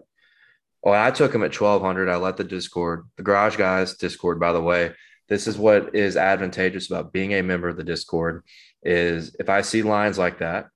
well 0.83 0.95
i 0.95 1.11
took 1.11 1.35
him 1.35 1.43
at 1.43 1.59
1200 1.59 2.09
i 2.09 2.17
let 2.17 2.37
the 2.37 2.45
discord. 2.45 3.05
The 3.17 3.23
garage 3.23 3.57
guys 3.57 3.95
discord 3.95 4.41
by 4.41 4.53
the 4.53 4.63
way 4.63 4.93
this 5.29 5.47
is 5.47 5.59
what 5.59 5.95
is 5.95 6.17
advantageous 6.17 6.91
about 6.91 7.13
being 7.13 7.35
a 7.35 7.43
member 7.43 7.69
of 7.69 7.77
the 7.77 7.85
discord 7.85 8.45
is 8.83 9.37
if 9.39 9.49
i 9.49 9.63
see 9.63 9.83
lines 9.83 10.19
like 10.19 10.39
that 10.39 10.67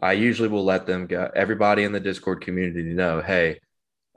i 0.00 0.12
usually 0.12 0.48
will 0.48 0.64
let 0.64 0.86
them 0.86 1.06
go 1.06 1.30
everybody 1.34 1.84
in 1.84 1.92
the 1.92 2.00
discord 2.00 2.40
community 2.40 2.82
know 2.82 3.20
hey 3.20 3.58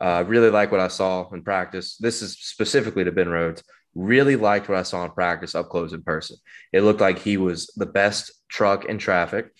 uh, 0.02 0.24
really 0.28 0.50
like 0.50 0.72
what 0.72 0.82
i 0.82 0.88
saw 0.88 1.30
in 1.30 1.44
practice. 1.44 1.96
This 1.98 2.22
is 2.22 2.34
specifically 2.34 3.04
to 3.04 3.12
ben 3.12 3.30
rhodes. 3.30 3.64
Really 3.96 4.36
liked 4.36 4.68
what 4.68 4.78
i 4.78 4.84
saw 4.84 5.06
in 5.06 5.12
practice 5.12 5.56
up 5.56 5.70
close 5.70 5.94
in 5.94 6.02
person 6.02 6.38
it 6.74 6.82
looked 6.82 7.00
like 7.00 7.20
he 7.20 7.38
was 7.38 7.68
the 7.76 7.86
best 7.86 8.32
truck 8.50 8.86
in 8.86 8.98
traffic. 8.98 9.52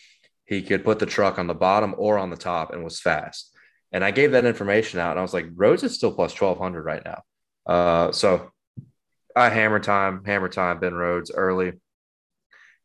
He 0.46 0.62
could 0.62 0.84
put 0.84 1.00
the 1.00 1.06
truck 1.06 1.40
on 1.40 1.48
the 1.48 1.54
bottom 1.54 1.96
or 1.98 2.18
on 2.18 2.30
the 2.30 2.36
top 2.36 2.74
and 2.74 2.84
was 2.84 3.00
fast. 3.00 3.53
And 3.94 4.04
I 4.04 4.12
gave 4.12 4.32
that 4.32 4.46
information 4.46 5.00
out 5.00 5.12
and 5.12 5.20
I 5.20 5.22
was 5.22 5.34
like, 5.34 5.46
Rhodes 5.56 5.84
is 5.84 5.94
still 5.96 6.12
plus 6.12 6.40
1200 6.40 6.84
right 6.84 7.04
now. 7.06 7.22
Uh, 7.66 8.12
so 8.12 8.52
I 9.36 9.50
hammer 9.50 9.80
time, 9.80 10.26
hammer 10.26 10.50
time, 10.50 10.80
Ben 10.80 10.94
Rhodes 10.94 11.32
early. 11.32 11.74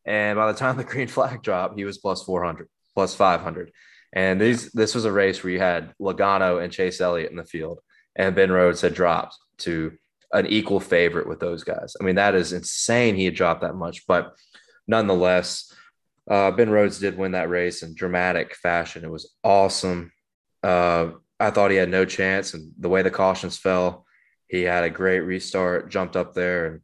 And 0.04 0.36
by 0.36 0.52
the 0.52 0.58
time 0.58 0.76
the 0.76 0.84
green 0.92 1.08
flag 1.08 1.42
dropped, 1.42 1.78
he 1.78 1.84
was 1.84 1.98
plus 1.98 2.22
400, 2.22 2.68
plus 2.94 3.14
500. 3.14 3.72
And 4.12 4.40
these, 4.40 4.70
this 4.72 4.94
was 4.94 5.04
a 5.04 5.12
race 5.12 5.42
where 5.42 5.52
you 5.52 5.58
had 5.58 5.92
Logano 6.00 6.62
and 6.62 6.72
Chase 6.72 7.00
Elliott 7.00 7.30
in 7.30 7.36
the 7.36 7.44
field, 7.44 7.80
and 8.16 8.34
Ben 8.34 8.50
Rhodes 8.50 8.80
had 8.80 8.94
dropped 8.94 9.36
to 9.58 9.92
an 10.32 10.46
equal 10.46 10.80
favorite 10.80 11.28
with 11.28 11.40
those 11.40 11.62
guys. 11.62 11.94
I 12.00 12.04
mean, 12.04 12.14
that 12.14 12.34
is 12.34 12.52
insane. 12.52 13.16
He 13.16 13.26
had 13.26 13.34
dropped 13.34 13.62
that 13.62 13.74
much, 13.74 14.06
but 14.06 14.34
nonetheless, 14.86 15.72
uh, 16.30 16.50
Ben 16.50 16.70
Rhodes 16.70 16.98
did 16.98 17.18
win 17.18 17.32
that 17.32 17.50
race 17.50 17.82
in 17.82 17.94
dramatic 17.94 18.54
fashion. 18.54 19.04
It 19.04 19.10
was 19.10 19.34
awesome. 19.42 20.12
Uh, 20.62 21.10
I 21.40 21.50
thought 21.50 21.70
he 21.70 21.76
had 21.76 21.88
no 21.88 22.04
chance, 22.04 22.54
and 22.54 22.72
the 22.78 22.88
way 22.88 23.02
the 23.02 23.10
cautions 23.10 23.56
fell, 23.56 24.06
he 24.48 24.62
had 24.62 24.84
a 24.84 24.90
great 24.90 25.20
restart, 25.20 25.90
jumped 25.90 26.16
up 26.16 26.34
there, 26.34 26.66
and 26.66 26.80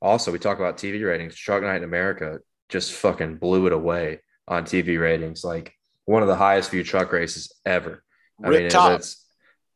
also 0.00 0.32
we 0.32 0.38
talk 0.38 0.58
about 0.58 0.78
TV 0.78 1.04
ratings. 1.04 1.36
Truck 1.36 1.62
Night 1.62 1.76
in 1.76 1.84
America 1.84 2.38
just 2.68 2.92
fucking 2.92 3.36
blew 3.36 3.66
it 3.66 3.72
away 3.72 4.20
on 4.48 4.64
TV 4.64 5.00
ratings, 5.00 5.44
like 5.44 5.74
one 6.06 6.22
of 6.22 6.28
the 6.28 6.34
highest 6.36 6.70
viewed 6.70 6.86
truck 6.86 7.12
races 7.12 7.54
ever. 7.64 8.02
I 8.42 8.48
Rip 8.48 8.62
mean, 8.62 8.70
top. 8.70 8.98
it's 8.98 9.24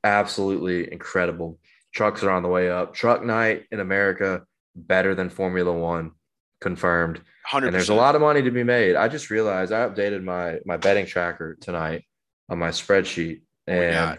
absolutely 0.03 0.93
incredible. 0.93 1.59
Trucks 1.95 2.23
are 2.23 2.31
on 2.31 2.43
the 2.43 2.49
way 2.49 2.71
up. 2.71 2.95
Truck 2.95 3.25
night 3.25 3.65
in 3.71 3.81
America 3.81 4.43
better 4.75 5.15
than 5.15 5.31
Formula 5.31 5.73
One, 5.73 6.13
confirmed. 6.61 7.21
Hundred 7.45 7.69
And 7.69 7.75
there's 7.75 7.89
a 7.89 7.95
lot 7.95 8.15
of 8.15 8.21
money 8.21 8.43
to 8.43 8.51
be 8.51 8.65
made. 8.65 8.97
I 8.97 9.09
just 9.09 9.31
realized 9.31 9.73
I 9.73 9.89
updated 9.89 10.23
my 10.23 10.59
my 10.67 10.77
betting 10.77 11.07
tracker 11.07 11.57
tonight 11.61 12.05
on 12.49 12.59
my 12.59 12.71
spreadsheet, 12.71 13.43
and 13.67 14.19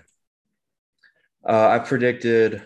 uh, 1.48 1.68
I 1.70 1.80
predicted. 1.80 2.64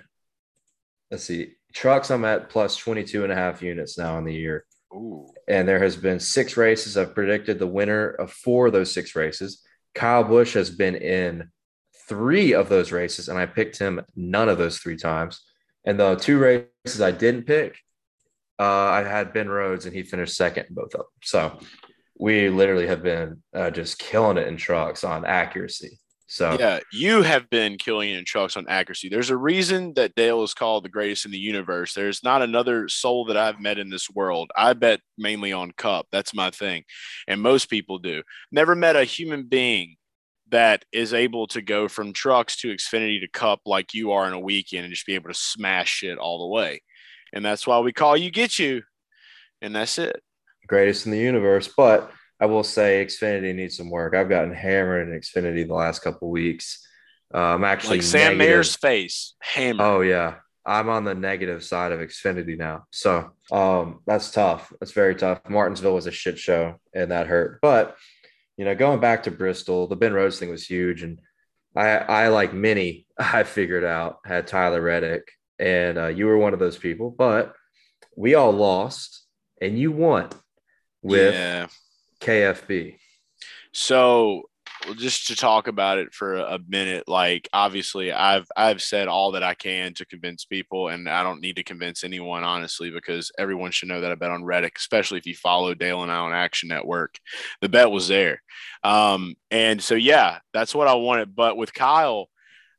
Let's 1.11 1.23
see, 1.25 1.53
trucks. 1.73 2.11
I'm 2.11 2.25
at 2.25 2.49
plus 2.49 2.75
22 2.75 3.23
and 3.23 3.31
a 3.31 3.35
half 3.35 3.61
units 3.61 3.97
now 3.97 4.17
in 4.17 4.25
the 4.25 4.33
year 4.33 4.65
Ooh, 4.93 5.27
and 5.47 5.67
there 5.67 5.79
has 5.79 5.95
been 5.95 6.19
six 6.19 6.57
races. 6.57 6.97
I've 6.97 7.15
predicted 7.15 7.59
the 7.59 7.67
winner 7.67 8.09
of 8.09 8.31
four 8.31 8.67
of 8.67 8.73
those 8.73 8.91
six 8.91 9.15
races. 9.15 9.63
Kyle 9.95 10.23
Busch 10.23 10.53
has 10.53 10.69
been 10.69 10.95
in 10.95 11.49
three 12.07 12.53
of 12.53 12.69
those 12.69 12.91
races, 12.91 13.29
and 13.29 13.37
I 13.37 13.45
picked 13.45 13.77
him 13.77 14.01
none 14.15 14.49
of 14.49 14.57
those 14.57 14.79
three 14.79 14.97
times. 14.97 15.41
And 15.85 15.99
the 15.99 16.15
two 16.15 16.39
races 16.39 17.01
I 17.01 17.11
didn't 17.11 17.43
pick, 17.43 17.77
uh, 18.59 18.63
I 18.63 19.03
had 19.03 19.33
Ben 19.33 19.49
Rhodes, 19.49 19.85
and 19.85 19.95
he 19.95 20.03
finished 20.03 20.35
second 20.35 20.67
in 20.69 20.75
both 20.75 20.93
of 20.93 20.99
them. 21.01 21.07
So 21.23 21.59
we 22.23 22.47
literally 22.47 22.87
have 22.87 23.03
been 23.03 23.43
uh, 23.53 23.69
just 23.69 23.99
killing 23.99 24.37
it 24.37 24.47
in 24.47 24.55
trucks 24.55 25.03
on 25.03 25.25
accuracy. 25.25 25.99
So 26.27 26.55
yeah, 26.57 26.79
you 26.93 27.21
have 27.21 27.49
been 27.49 27.77
killing 27.77 28.11
it 28.11 28.17
in 28.17 28.23
trucks 28.23 28.55
on 28.55 28.65
accuracy. 28.69 29.09
There's 29.09 29.29
a 29.29 29.35
reason 29.35 29.93
that 29.95 30.15
Dale 30.15 30.41
is 30.41 30.53
called 30.53 30.85
the 30.85 30.89
greatest 30.89 31.25
in 31.25 31.31
the 31.31 31.37
universe. 31.37 31.93
There's 31.93 32.23
not 32.23 32.41
another 32.41 32.87
soul 32.87 33.25
that 33.25 33.35
I've 33.35 33.59
met 33.59 33.77
in 33.77 33.89
this 33.89 34.09
world. 34.09 34.51
I 34.55 34.71
bet 34.71 35.01
mainly 35.17 35.51
on 35.51 35.73
Cup. 35.73 36.07
That's 36.13 36.33
my 36.33 36.49
thing, 36.49 36.85
and 37.27 37.41
most 37.41 37.69
people 37.69 37.99
do. 37.99 38.23
Never 38.53 38.73
met 38.73 38.95
a 38.95 39.03
human 39.03 39.43
being 39.43 39.97
that 40.49 40.85
is 40.93 41.13
able 41.13 41.47
to 41.47 41.61
go 41.61 41.89
from 41.89 42.13
trucks 42.13 42.55
to 42.61 42.73
Xfinity 42.73 43.19
to 43.19 43.27
Cup 43.27 43.59
like 43.65 43.93
you 43.93 44.13
are 44.13 44.27
in 44.27 44.33
a 44.33 44.39
weekend 44.39 44.85
and 44.85 44.93
just 44.93 45.05
be 45.05 45.15
able 45.15 45.29
to 45.29 45.37
smash 45.37 45.89
shit 45.89 46.17
all 46.17 46.39
the 46.39 46.55
way. 46.55 46.81
And 47.33 47.43
that's 47.43 47.67
why 47.67 47.79
we 47.79 47.91
call 47.91 48.15
you 48.15 48.31
Get 48.31 48.59
You, 48.59 48.83
and 49.61 49.75
that's 49.75 49.97
it. 49.97 50.23
Greatest 50.67 51.05
in 51.05 51.11
the 51.11 51.19
universe. 51.19 51.69
But 51.75 52.11
I 52.39 52.45
will 52.45 52.63
say 52.63 53.05
Xfinity 53.05 53.53
needs 53.55 53.77
some 53.77 53.89
work. 53.89 54.15
I've 54.15 54.29
gotten 54.29 54.53
hammered 54.53 55.07
in 55.09 55.19
Xfinity 55.19 55.67
the 55.67 55.73
last 55.73 55.99
couple 55.99 56.29
weeks. 56.29 56.85
Uh, 57.33 57.37
I'm 57.39 57.63
actually 57.63 57.97
Like 57.97 58.03
Sam 58.05 58.19
negative- 58.19 58.37
Mayer's 58.37 58.75
face, 58.75 59.35
hammer. 59.39 59.83
Oh 59.83 60.01
yeah. 60.01 60.35
I'm 60.65 60.87
on 60.87 61.03
the 61.03 61.13
negative 61.15 61.61
side 61.63 61.91
of 61.91 61.99
Xfinity 61.99 62.57
now. 62.57 62.85
So 62.91 63.31
um 63.51 63.99
that's 64.05 64.31
tough. 64.31 64.71
That's 64.79 64.93
very 64.93 65.13
tough. 65.15 65.41
Martinsville 65.49 65.93
was 65.95 66.07
a 66.07 66.11
shit 66.11 66.37
show 66.39 66.75
and 66.93 67.11
that 67.11 67.27
hurt. 67.27 67.59
But 67.61 67.97
you 68.55 68.65
know, 68.65 68.75
going 68.75 68.99
back 69.01 69.23
to 69.23 69.31
Bristol, 69.31 69.87
the 69.87 69.95
Ben 69.97 70.13
Rhodes 70.13 70.39
thing 70.39 70.49
was 70.49 70.65
huge. 70.65 71.03
And 71.03 71.19
I 71.75 71.97
I 71.97 72.27
like 72.29 72.53
many, 72.53 73.07
I 73.17 73.43
figured 73.43 73.83
out 73.83 74.19
had 74.25 74.47
Tyler 74.47 74.79
Reddick, 74.79 75.27
and 75.59 75.97
uh, 75.97 76.07
you 76.07 76.27
were 76.27 76.37
one 76.37 76.53
of 76.53 76.59
those 76.59 76.77
people, 76.77 77.09
but 77.09 77.53
we 78.15 78.35
all 78.35 78.51
lost 78.53 79.25
and 79.59 79.77
you 79.77 79.91
won 79.91 80.29
with 81.03 81.33
yeah. 81.33 81.67
KFB. 82.19 82.97
So 83.73 84.43
just 84.97 85.27
to 85.27 85.35
talk 85.35 85.67
about 85.67 85.97
it 85.97 86.13
for 86.13 86.35
a 86.35 86.59
minute, 86.67 87.07
like 87.07 87.47
obviously 87.53 88.11
I've 88.11 88.47
I've 88.55 88.81
said 88.81 89.07
all 89.07 89.31
that 89.31 89.43
I 89.43 89.53
can 89.53 89.93
to 89.95 90.05
convince 90.05 90.45
people, 90.45 90.89
and 90.89 91.07
I 91.09 91.23
don't 91.23 91.41
need 91.41 91.55
to 91.57 91.63
convince 91.63 92.03
anyone 92.03 92.43
honestly 92.43 92.89
because 92.89 93.31
everyone 93.37 93.71
should 93.71 93.89
know 93.89 94.01
that 94.01 94.11
I 94.11 94.15
bet 94.15 94.31
on 94.31 94.43
Reddick, 94.43 94.77
especially 94.77 95.19
if 95.19 95.25
you 95.25 95.35
follow 95.35 95.73
Dale 95.73 96.03
and 96.03 96.11
I 96.11 96.17
on 96.17 96.33
Action 96.33 96.69
Network. 96.69 97.17
The 97.61 97.69
bet 97.69 97.91
was 97.91 98.07
there, 98.07 98.41
um, 98.83 99.35
and 99.51 99.81
so 99.81 99.95
yeah, 99.95 100.39
that's 100.53 100.75
what 100.75 100.87
I 100.87 100.95
wanted. 100.95 101.35
But 101.35 101.57
with 101.57 101.73
Kyle. 101.73 102.27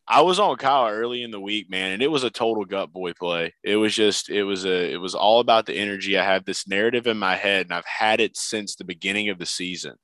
I 0.07 0.21
was 0.21 0.39
on 0.39 0.57
Kyle 0.57 0.89
early 0.89 1.23
in 1.23 1.31
the 1.31 1.41
week, 1.41 1.71
man, 1.71 1.93
and 1.93 2.03
it 2.03 2.11
was 2.11 2.25
a 2.25 2.31
total 2.31 2.65
gut 2.65 2.93
boy 2.93 3.15
play. 3.15 3.55
It 3.63 3.77
was 3.77 3.95
just, 3.95 4.29
it 4.29 4.45
was 4.45 4.67
a, 4.67 4.93
it 4.93 5.01
was 5.01 5.15
all 5.15 5.41
about 5.41 5.65
the 5.65 5.75
energy. 5.75 6.19
I 6.19 6.25
have 6.25 6.45
this 6.45 6.69
narrative 6.69 7.07
in 7.07 7.17
my 7.17 7.37
head, 7.37 7.67
and 7.67 7.73
I've 7.73 7.87
had 7.87 8.21
it 8.21 8.37
since 8.37 8.75
the 8.75 8.85
beginning 8.85 9.31
of 9.31 9.39
the 9.39 9.47
season. 9.47 9.95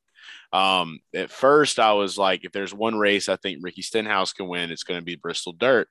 Um, 0.52 1.00
at 1.14 1.30
first, 1.30 1.78
I 1.78 1.92
was 1.92 2.18
like, 2.18 2.44
if 2.44 2.52
there's 2.52 2.74
one 2.74 2.98
race 2.98 3.28
I 3.28 3.36
think 3.36 3.58
Ricky 3.62 3.82
Stenhouse 3.82 4.32
can 4.32 4.48
win, 4.48 4.70
it's 4.70 4.82
going 4.82 4.98
to 4.98 5.04
be 5.04 5.16
Bristol 5.16 5.52
Dirt. 5.52 5.88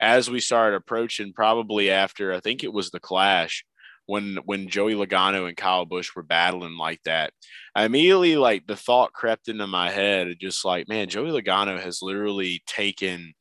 As 0.00 0.28
we 0.28 0.40
started 0.40 0.76
approaching, 0.76 1.32
probably 1.32 1.90
after 1.90 2.34
I 2.34 2.40
think 2.40 2.62
it 2.62 2.72
was 2.72 2.90
the 2.90 3.00
Clash, 3.00 3.64
when 4.06 4.38
when 4.44 4.68
Joey 4.68 4.94
Logano 4.94 5.46
and 5.46 5.56
Kyle 5.56 5.86
Busch 5.86 6.14
were 6.14 6.24
battling 6.24 6.76
like 6.76 7.00
that, 7.04 7.32
I 7.74 7.84
immediately 7.84 8.36
like 8.36 8.66
the 8.66 8.76
thought 8.76 9.12
crept 9.12 9.48
into 9.48 9.66
my 9.66 9.90
head, 9.90 10.36
just 10.40 10.64
like, 10.64 10.88
man, 10.88 11.08
Joey 11.08 11.30
Logano 11.30 11.80
has 11.80 12.02
literally 12.02 12.62
taken 12.66 13.32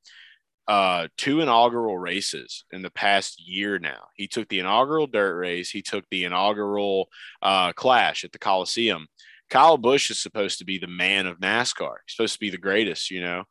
uh, 0.72 1.10
two 1.18 1.42
inaugural 1.42 1.98
races 1.98 2.64
in 2.72 2.82
the 2.82 2.90
past 2.90 3.46
year 3.46 3.78
now. 3.78 4.08
He 4.16 4.30
took 4.30 4.48
the 4.48 4.60
inaugural 4.60 5.06
dirt 5.06 5.36
race, 5.36 5.70
he 5.70 5.82
took 5.82 6.06
the 6.10 6.24
inaugural 6.24 7.10
uh, 7.42 7.74
clash 7.74 8.24
at 8.24 8.32
the 8.32 8.40
Coliseum. 8.40 9.08
Kyle 9.50 9.78
Busch 9.78 10.10
is 10.10 10.22
supposed 10.22 10.60
to 10.60 10.66
be 10.66 10.78
the 10.78 10.88
man 10.88 11.28
of 11.28 11.42
NASCAR. 11.42 11.96
He's 12.06 12.16
supposed 12.16 12.36
to 12.36 12.40
be 12.40 12.52
the 12.52 12.58
greatest, 12.58 13.12
you 13.12 13.20
know. 13.20 13.44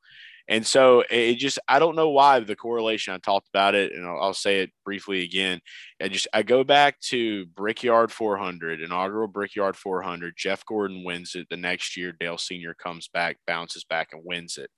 And 0.50 0.66
so 0.66 1.04
it 1.08 1.36
just, 1.36 1.60
I 1.68 1.78
don't 1.78 1.94
know 1.94 2.10
why 2.10 2.40
the 2.40 2.56
correlation. 2.56 3.14
I 3.14 3.18
talked 3.18 3.48
about 3.48 3.76
it, 3.76 3.92
and 3.92 4.04
I'll, 4.04 4.20
I'll, 4.20 4.34
say 4.34 4.62
it 4.62 4.72
briefly 4.84 5.22
again. 5.22 5.60
I 6.02 6.08
just, 6.08 6.26
I 6.34 6.42
go 6.42 6.64
back 6.64 6.98
to 7.02 7.46
Brickyard 7.46 8.10
400, 8.10 8.80
inaugural 8.80 9.28
Brickyard 9.28 9.76
400. 9.76 10.34
Jeff 10.36 10.66
Gordon 10.66 11.04
wins 11.04 11.36
it 11.36 11.46
the 11.50 11.56
next 11.56 11.96
year. 11.96 12.12
Dale 12.18 12.36
Senior 12.36 12.74
comes 12.74 13.06
back, 13.06 13.36
bounces 13.46 13.84
back, 13.84 14.08
and 14.10 14.22
wins 14.24 14.58
it. 14.58 14.70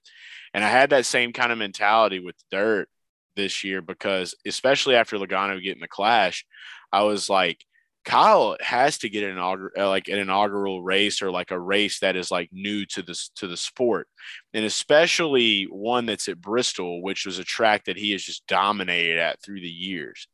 And 0.53 0.63
I 0.63 0.69
had 0.69 0.91
that 0.91 1.07
same 1.07 1.33
kind 1.33 1.51
of 1.51 1.57
mentality 1.57 2.21
with 2.21 2.37
dirt 2.51 2.91
this 3.35 3.65
year 3.65 3.81
because, 3.81 4.35
especially 4.47 4.95
after 4.95 5.17
Logano 5.17 5.63
getting 5.63 5.81
the 5.81 5.89
clash, 5.89 6.45
I 6.93 7.05
was 7.05 7.31
like, 7.31 7.65
Kyle 8.05 8.57
has 8.61 8.99
to 8.99 9.09
get 9.09 9.25
an 9.25 9.31
inaugural, 9.31 9.71
uh, 9.79 9.89
like 9.89 10.09
an 10.09 10.19
inaugural 10.19 10.83
race 10.83 11.23
or 11.23 11.31
like 11.31 11.51
a 11.51 11.59
race 11.59 12.01
that 12.01 12.17
is 12.17 12.31
like 12.31 12.49
new 12.53 12.85
to 12.87 13.03
this 13.03 13.31
to 13.37 13.47
the 13.47 13.57
sport, 13.57 14.09
and 14.53 14.65
especially 14.65 15.65
one 15.65 16.07
that's 16.07 16.29
at 16.29 16.41
Bristol, 16.41 17.03
which 17.03 17.25
was 17.25 17.39
a 17.39 17.45
track 17.45 17.85
that 17.85 17.97
he 17.97 18.13
has 18.13 18.23
just 18.23 18.47
dominated 18.47 19.19
at 19.19 19.43
through 19.43 19.61
the 19.61 19.69
years. 19.69 20.27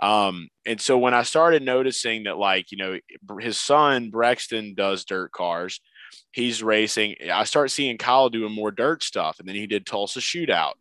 Um, 0.00 0.48
and 0.66 0.78
so 0.78 0.98
when 0.98 1.14
I 1.14 1.22
started 1.22 1.62
noticing 1.62 2.24
that, 2.24 2.36
like 2.36 2.70
you 2.70 2.76
know, 2.76 2.98
his 3.40 3.56
son 3.56 4.10
Brexton 4.10 4.74
does 4.74 5.04
dirt 5.06 5.32
cars, 5.32 5.80
he's 6.32 6.62
racing. 6.62 7.16
I 7.32 7.44
start 7.44 7.70
seeing 7.70 7.96
Kyle 7.96 8.28
doing 8.28 8.52
more 8.52 8.70
dirt 8.70 9.02
stuff, 9.02 9.38
and 9.38 9.48
then 9.48 9.56
he 9.56 9.66
did 9.66 9.86
Tulsa 9.86 10.20
Shootout, 10.20 10.74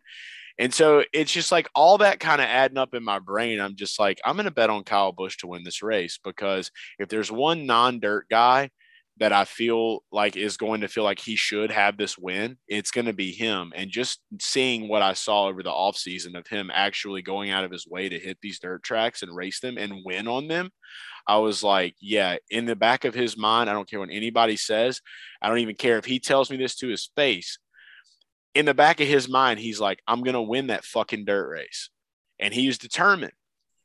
and 0.57 0.73
so 0.73 1.03
it's 1.11 1.31
just 1.31 1.51
like 1.51 1.67
all 1.75 1.97
that 1.97 2.19
kind 2.19 2.39
of 2.39 2.47
adding 2.47 2.77
up 2.77 2.93
in 2.93 3.03
my 3.03 3.19
brain. 3.19 3.59
I'm 3.59 3.75
just 3.75 3.99
like, 3.99 4.19
I'm 4.23 4.35
going 4.35 4.45
to 4.45 4.51
bet 4.51 4.69
on 4.69 4.83
Kyle 4.83 5.11
Busch 5.11 5.37
to 5.37 5.47
win 5.47 5.63
this 5.63 5.83
race 5.83 6.17
because 6.23 6.71
if 6.97 7.09
there's 7.09 7.31
one 7.31 7.65
non 7.65 7.99
dirt 7.99 8.27
guy 8.29 8.69
that 9.17 9.33
I 9.33 9.45
feel 9.45 10.03
like 10.11 10.35
is 10.35 10.57
going 10.57 10.81
to 10.81 10.87
feel 10.87 11.03
like 11.03 11.19
he 11.19 11.35
should 11.35 11.71
have 11.71 11.97
this 11.97 12.17
win, 12.17 12.57
it's 12.67 12.91
going 12.91 13.05
to 13.05 13.13
be 13.13 13.31
him. 13.31 13.73
And 13.75 13.89
just 13.89 14.21
seeing 14.41 14.87
what 14.87 15.01
I 15.01 15.13
saw 15.13 15.47
over 15.47 15.61
the 15.61 15.71
offseason 15.71 16.37
of 16.37 16.47
him 16.47 16.69
actually 16.73 17.21
going 17.21 17.51
out 17.51 17.63
of 17.63 17.71
his 17.71 17.87
way 17.87 18.07
to 18.07 18.19
hit 18.19 18.37
these 18.41 18.59
dirt 18.59 18.83
tracks 18.83 19.23
and 19.23 19.35
race 19.35 19.59
them 19.59 19.77
and 19.77 20.03
win 20.05 20.27
on 20.27 20.47
them, 20.47 20.69
I 21.27 21.37
was 21.37 21.63
like, 21.63 21.95
yeah, 21.99 22.37
in 22.49 22.65
the 22.65 22.75
back 22.75 23.03
of 23.03 23.13
his 23.13 23.37
mind, 23.37 23.69
I 23.69 23.73
don't 23.73 23.89
care 23.89 23.99
what 23.99 24.09
anybody 24.11 24.55
says. 24.57 25.01
I 25.41 25.49
don't 25.49 25.59
even 25.59 25.75
care 25.75 25.97
if 25.97 26.05
he 26.05 26.19
tells 26.19 26.49
me 26.49 26.57
this 26.57 26.75
to 26.77 26.87
his 26.87 27.09
face 27.15 27.57
in 28.55 28.65
the 28.65 28.73
back 28.73 29.01
of 29.01 29.07
his 29.07 29.29
mind, 29.29 29.59
he's 29.59 29.79
like, 29.79 30.01
I'm 30.07 30.23
going 30.23 30.33
to 30.33 30.41
win 30.41 30.67
that 30.67 30.85
fucking 30.85 31.25
dirt 31.25 31.47
race. 31.49 31.89
And 32.39 32.53
he 32.53 32.67
was 32.67 32.77
determined. 32.77 33.33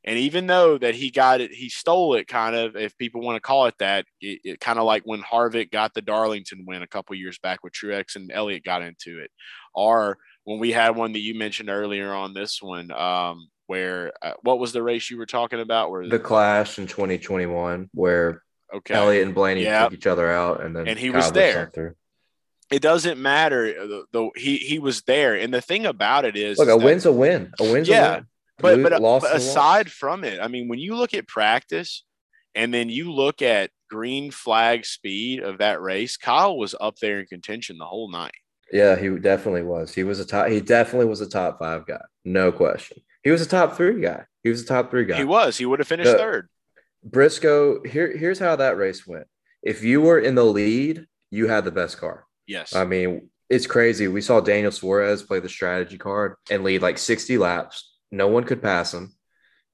And 0.05 0.19
even 0.19 0.47
though 0.47 0.79
that 0.79 0.95
he 0.95 1.11
got 1.11 1.43
it, 1.43 1.53
he 1.53 1.69
stole 1.69 2.15
it 2.15 2.27
kind 2.27 2.57
of, 2.57 2.75
if 2.75 2.97
people 2.97 3.21
want 3.21 3.37
to 3.37 3.41
call 3.41 3.67
it 3.67 3.75
that, 3.81 4.07
it, 4.21 4.41
it 4.45 4.61
kind 4.61 4.79
of 4.79 4.87
like 4.87 5.03
when 5.05 5.21
Harvick 5.21 5.71
got 5.71 5.93
the 5.93 6.01
Darlington 6.01 6.65
win 6.67 6.83
a 6.83 6.87
couple 6.87 7.15
years 7.17 7.39
back 7.39 7.63
with 7.63 7.75
Truex 7.75 8.17
and 8.17 8.33
Elliott 8.33 8.65
got 8.65 8.81
into 8.81 9.19
it. 9.19 9.31
Or 9.75 10.17
when 10.45 10.59
we 10.59 10.73
had 10.73 10.97
one 10.97 11.13
that 11.13 11.19
you 11.19 11.35
mentioned 11.35 11.69
earlier 11.69 12.15
on 12.15 12.33
this 12.33 12.63
one, 12.63 12.91
um, 12.93 13.49
where 13.67 14.13
uh, 14.23 14.33
what 14.43 14.59
was 14.59 14.73
the 14.73 14.83
race 14.83 15.11
you 15.11 15.19
were 15.19 15.27
talking 15.27 15.61
about? 15.61 15.91
Where 15.91 16.09
the 16.09 16.19
Clash 16.19 16.79
in 16.79 16.87
2021, 16.87 17.91
where 17.93 18.43
okay. 18.75 18.95
Elliott 18.95 19.27
and 19.27 19.35
Blaney 19.35 19.65
yep. 19.65 19.91
took 19.91 19.99
each 19.99 20.07
other 20.07 20.31
out, 20.31 20.63
and 20.65 20.75
then 20.75 20.89
and 20.89 20.99
he 20.99 21.09
Kyle 21.09 21.17
was 21.17 21.31
there 21.33 21.71
it 22.71 22.83
doesn't 22.83 23.21
matter. 23.21 23.67
Uh, 23.67 23.87
the, 23.87 24.05
the, 24.13 24.31
he 24.37 24.57
he 24.57 24.79
was 24.79 25.03
there, 25.03 25.35
and 25.35 25.53
the 25.53 25.61
thing 25.61 25.87
about 25.87 26.25
it 26.25 26.37
is, 26.37 26.59
look, 26.59 26.69
a 26.69 26.77
win's 26.77 27.07
a 27.07 27.13
win. 27.13 27.53
A 27.61 27.73
win's 27.73 27.89
yeah, 27.89 28.11
a 28.11 28.15
win. 28.17 28.83
But 28.83 28.83
but, 28.83 29.01
but 29.01 29.37
aside 29.37 29.91
from 29.91 30.25
it, 30.25 30.41
I 30.41 30.49
mean, 30.49 30.69
when 30.69 30.79
you 30.79 30.95
look 30.95 31.15
at 31.15 31.27
practice, 31.27 32.05
and 32.55 32.73
then 32.73 32.89
you 32.89 33.13
look 33.13 33.43
at 33.43 33.71
green 33.91 34.31
flag 34.31 34.85
speed 34.85 35.41
of 35.41 35.59
that 35.59 35.81
race, 35.81 36.17
Kyle 36.17 36.57
was 36.57 36.75
up 36.81 36.97
there 37.01 37.21
in 37.21 37.27
contention 37.27 37.79
the 37.79 37.87
whole 37.87 38.11
night. 38.11 38.35
Yeah, 38.73 38.97
he 38.97 39.09
definitely 39.19 39.63
was. 39.63 39.95
He 39.95 40.05
was 40.05 40.21
a 40.21 40.25
top. 40.25 40.49
He 40.49 40.61
definitely 40.61 41.07
was 41.07 41.21
a 41.21 41.29
top 41.29 41.59
five 41.59 41.87
guy, 41.87 42.03
no 42.25 42.53
question. 42.53 42.99
He 43.23 43.31
was 43.31 43.43
a 43.43 43.49
top 43.49 43.77
three 43.77 44.01
guy. 44.01 44.25
He 44.43 44.49
was 44.49 44.63
a 44.63 44.67
top 44.67 44.91
three 44.91 45.05
guy. 45.05 45.17
He 45.17 45.25
was. 45.25 45.59
He 45.59 45.67
would 45.67 45.81
have 45.81 45.89
finished 45.89 46.13
the, 46.13 46.17
third. 46.19 46.49
Briscoe. 47.05 47.83
Here, 47.83 48.17
here's 48.17 48.39
how 48.39 48.57
that 48.57 48.77
race 48.77 49.07
went. 49.07 49.27
If 49.63 49.83
you 49.83 50.01
were 50.01 50.19
in 50.19 50.35
the 50.35 50.45
lead, 50.45 51.07
you 51.31 51.49
had 51.49 51.65
the 51.65 51.71
best 51.71 51.99
car. 51.99 52.27
Yes. 52.51 52.75
I 52.75 52.85
mean, 52.85 53.31
it's 53.49 53.69
crazy. 53.69 54.09
We 54.09 54.21
saw 54.21 54.41
Daniel 54.41 54.73
Suarez 54.73 55.23
play 55.23 55.39
the 55.39 55.49
strategy 55.49 55.97
card 55.97 56.35
and 56.51 56.65
lead 56.65 56.83
like 56.83 56.99
60 56.99 57.39
laps. 57.39 57.95
No 58.11 58.27
one 58.27 58.43
could 58.43 58.61
pass 58.61 58.93
him. 58.93 59.15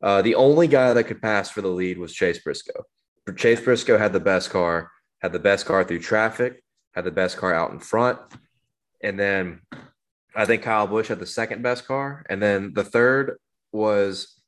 Uh, 0.03 0.21
the 0.21 0.35
only 0.35 0.69
guy 0.69 0.93
that 0.93 1.05
could 1.05 1.23
pass 1.23 1.51
for 1.51 1.63
the 1.63 1.69
lead 1.69 1.97
was 1.97 2.13
Chase 2.13 2.39
Briscoe. 2.39 2.85
Chase 3.35 3.63
Briscoe 3.63 3.97
had 3.97 4.13
the 4.13 4.21
best 4.21 4.51
car, 4.51 4.91
had 5.23 5.33
the 5.33 5.39
best 5.39 5.65
car 5.65 5.85
through 5.85 6.01
traffic, 6.01 6.63
had 6.93 7.05
the 7.05 7.11
best 7.11 7.39
car 7.39 7.55
out 7.55 7.71
in 7.71 7.79
front. 7.79 8.19
And 9.03 9.19
then 9.19 9.63
I 10.35 10.45
think 10.45 10.63
Kyle 10.63 10.87
Busch 10.87 11.09
had 11.09 11.19
the 11.19 11.27
second 11.27 11.63
best 11.63 11.87
car. 11.87 12.27
And 12.29 12.43
then 12.43 12.75
the 12.75 12.85
third 12.85 13.39
was, 13.73 14.39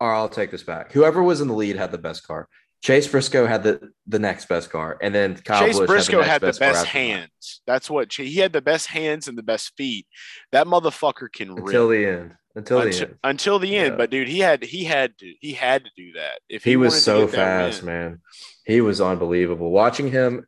or 0.00 0.14
I'll 0.14 0.30
take 0.30 0.50
this 0.50 0.62
back. 0.62 0.92
Whoever 0.92 1.22
was 1.22 1.42
in 1.42 1.48
the 1.48 1.54
lead 1.54 1.76
had 1.76 1.92
the 1.92 1.98
best 1.98 2.26
car. 2.26 2.48
Chase 2.82 3.06
Briscoe 3.06 3.46
had 3.46 3.62
the 3.62 3.92
the 4.08 4.18
next 4.18 4.48
best 4.48 4.70
car, 4.70 4.98
and 5.00 5.14
then 5.14 5.36
Kyle 5.36 5.64
Chase 5.64 5.78
Busch 5.78 5.86
Briscoe 5.86 6.20
had 6.20 6.40
the, 6.40 6.46
had 6.46 6.54
the 6.54 6.58
best 6.58 6.86
hands. 6.86 7.62
That's 7.64 7.88
what 7.88 8.12
he 8.12 8.38
had 8.38 8.52
the 8.52 8.60
best 8.60 8.88
hands 8.88 9.28
and 9.28 9.38
the 9.38 9.42
best 9.42 9.72
feet. 9.76 10.06
That 10.50 10.66
motherfucker 10.66 11.32
can 11.32 11.50
until 11.50 11.88
rip. 11.88 12.00
the 12.00 12.10
end. 12.10 12.34
Until, 12.56 12.80
until 12.80 12.98
the 12.98 13.06
end. 13.06 13.18
Until 13.22 13.58
the 13.60 13.76
end. 13.76 13.92
Yeah. 13.92 13.96
But 13.96 14.10
dude, 14.10 14.26
he 14.26 14.40
had 14.40 14.64
he 14.64 14.82
had 14.82 15.16
to 15.18 15.32
he 15.40 15.52
had 15.52 15.84
to 15.84 15.90
do 15.96 16.12
that. 16.14 16.40
If 16.48 16.64
he, 16.64 16.70
he 16.70 16.76
was 16.76 17.02
so 17.02 17.28
fast, 17.28 17.84
man, 17.84 18.20
he 18.66 18.80
was 18.80 19.00
unbelievable. 19.00 19.70
Watching 19.70 20.10
him, 20.10 20.44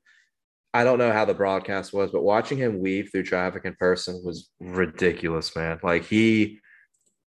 I 0.75 0.83
don't 0.83 0.99
know 0.99 1.12
how 1.12 1.25
the 1.25 1.35
broadcast 1.35 1.92
was, 1.92 2.11
but 2.11 2.25
watching 2.25 2.59
him 2.59 2.81
weave 2.81 3.11
through 3.12 3.23
traffic 3.23 3.64
in 3.64 3.77
person 3.77 4.20
was 4.25 4.51
ridiculous, 4.59 5.55
man. 5.55 5.79
Like 5.85 6.05
he 6.05 6.59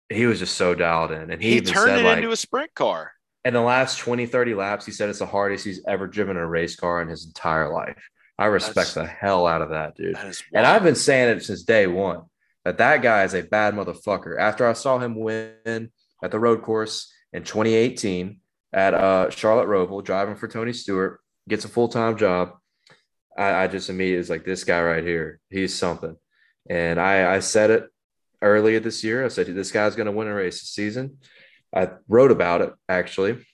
he 0.07 0.27
was 0.27 0.39
just 0.39 0.55
so 0.55 0.73
dialed 0.73 1.11
in, 1.11 1.29
and 1.29 1.43
he, 1.43 1.55
he 1.55 1.61
turned 1.61 1.89
said, 1.89 1.99
it 1.99 2.05
like, 2.05 2.17
into 2.19 2.31
a 2.31 2.37
sprint 2.37 2.73
car 2.73 3.11
in 3.45 3.53
the 3.53 3.61
last 3.61 3.99
20, 3.99 4.25
30 4.25 4.55
laps, 4.55 4.85
he 4.85 4.91
said 4.91 5.09
it's 5.09 5.19
the 5.19 5.25
hardest 5.25 5.65
he's 5.65 5.83
ever 5.87 6.07
driven 6.07 6.37
a 6.37 6.47
race 6.47 6.75
car 6.75 7.01
in 7.01 7.09
his 7.09 7.25
entire 7.25 7.71
life. 7.73 8.01
I 8.37 8.45
respect 8.45 8.75
That's, 8.75 8.93
the 8.93 9.05
hell 9.05 9.45
out 9.45 9.61
of 9.61 9.69
that, 9.69 9.95
dude. 9.95 10.15
That 10.15 10.41
and 10.53 10.65
I've 10.65 10.83
been 10.83 10.95
saying 10.95 11.37
it 11.37 11.43
since 11.43 11.63
day 11.63 11.87
one 11.87 12.23
that 12.65 12.77
that 12.77 13.01
guy 13.01 13.23
is 13.23 13.33
a 13.33 13.43
bad 13.43 13.73
motherfucker. 13.73 14.39
After 14.39 14.67
I 14.67 14.73
saw 14.73 14.97
him 14.99 15.19
win 15.19 15.91
at 16.23 16.31
the 16.31 16.39
road 16.39 16.61
course 16.61 17.11
in 17.31 17.43
2018 17.43 18.39
at 18.71 18.93
uh, 18.93 19.29
Charlotte 19.29 19.67
Roval, 19.67 20.03
driving 20.03 20.35
for 20.35 20.47
Tony 20.47 20.73
Stewart, 20.73 21.19
gets 21.47 21.65
a 21.65 21.69
full 21.69 21.89
time 21.89 22.17
job. 22.17 22.53
I, 23.37 23.63
I, 23.63 23.67
just 23.67 23.89
immediately 23.89 24.19
was 24.19 24.29
like, 24.29 24.45
this 24.45 24.63
guy 24.63 24.81
right 24.81 25.03
here, 25.03 25.39
he's 25.49 25.75
something. 25.75 26.15
And 26.69 26.99
I, 26.99 27.35
I 27.35 27.39
said 27.39 27.71
it 27.71 27.89
earlier 28.41 28.79
this 28.79 29.03
year. 29.03 29.25
I 29.25 29.29
said, 29.29 29.47
this 29.47 29.71
guy's 29.71 29.95
going 29.95 30.05
to 30.05 30.11
win 30.11 30.27
a 30.27 30.33
race 30.33 30.61
this 30.61 30.69
season. 30.69 31.17
I 31.75 31.89
wrote 32.07 32.31
about 32.31 32.61
it 32.61 32.73
actually. 32.87 33.45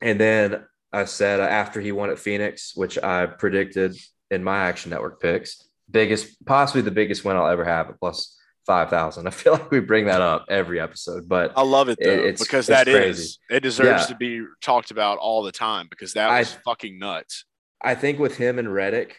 And 0.00 0.20
then 0.20 0.64
I 0.92 1.04
said 1.04 1.40
uh, 1.40 1.44
after 1.44 1.80
he 1.80 1.92
won 1.92 2.10
at 2.10 2.18
Phoenix, 2.18 2.72
which 2.74 2.98
I 3.02 3.26
predicted 3.26 3.96
in 4.30 4.44
my 4.44 4.66
Action 4.66 4.90
Network 4.90 5.20
picks, 5.20 5.62
biggest, 5.90 6.44
possibly 6.44 6.82
the 6.82 6.90
biggest 6.90 7.24
win 7.24 7.36
I'll 7.36 7.46
ever 7.46 7.64
have 7.64 7.88
at 7.88 7.98
plus 7.98 8.36
5,000. 8.66 9.26
I 9.26 9.30
feel 9.30 9.54
like 9.54 9.70
we 9.70 9.80
bring 9.80 10.06
that 10.06 10.20
up 10.20 10.46
every 10.48 10.80
episode, 10.80 11.28
but 11.28 11.52
I 11.56 11.62
love 11.62 11.88
it 11.88 11.98
though, 12.02 12.10
it, 12.10 12.38
because 12.38 12.68
it's 12.68 12.78
that 12.78 12.86
crazy. 12.86 13.22
is 13.22 13.38
it 13.50 13.60
deserves 13.60 14.02
yeah. 14.02 14.06
to 14.06 14.14
be 14.16 14.42
talked 14.62 14.90
about 14.90 15.18
all 15.18 15.42
the 15.42 15.52
time 15.52 15.86
because 15.88 16.12
that 16.14 16.38
was 16.38 16.54
I, 16.54 16.58
fucking 16.64 16.98
nuts. 16.98 17.44
I 17.80 17.94
think 17.94 18.18
with 18.18 18.36
him 18.36 18.58
and 18.58 18.72
Reddick 18.72 19.16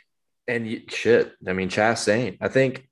and 0.48 0.84
shit, 0.90 1.34
I 1.48 1.54
mean, 1.54 1.70
Chastain, 1.70 2.38
I 2.42 2.48
think 2.48 2.87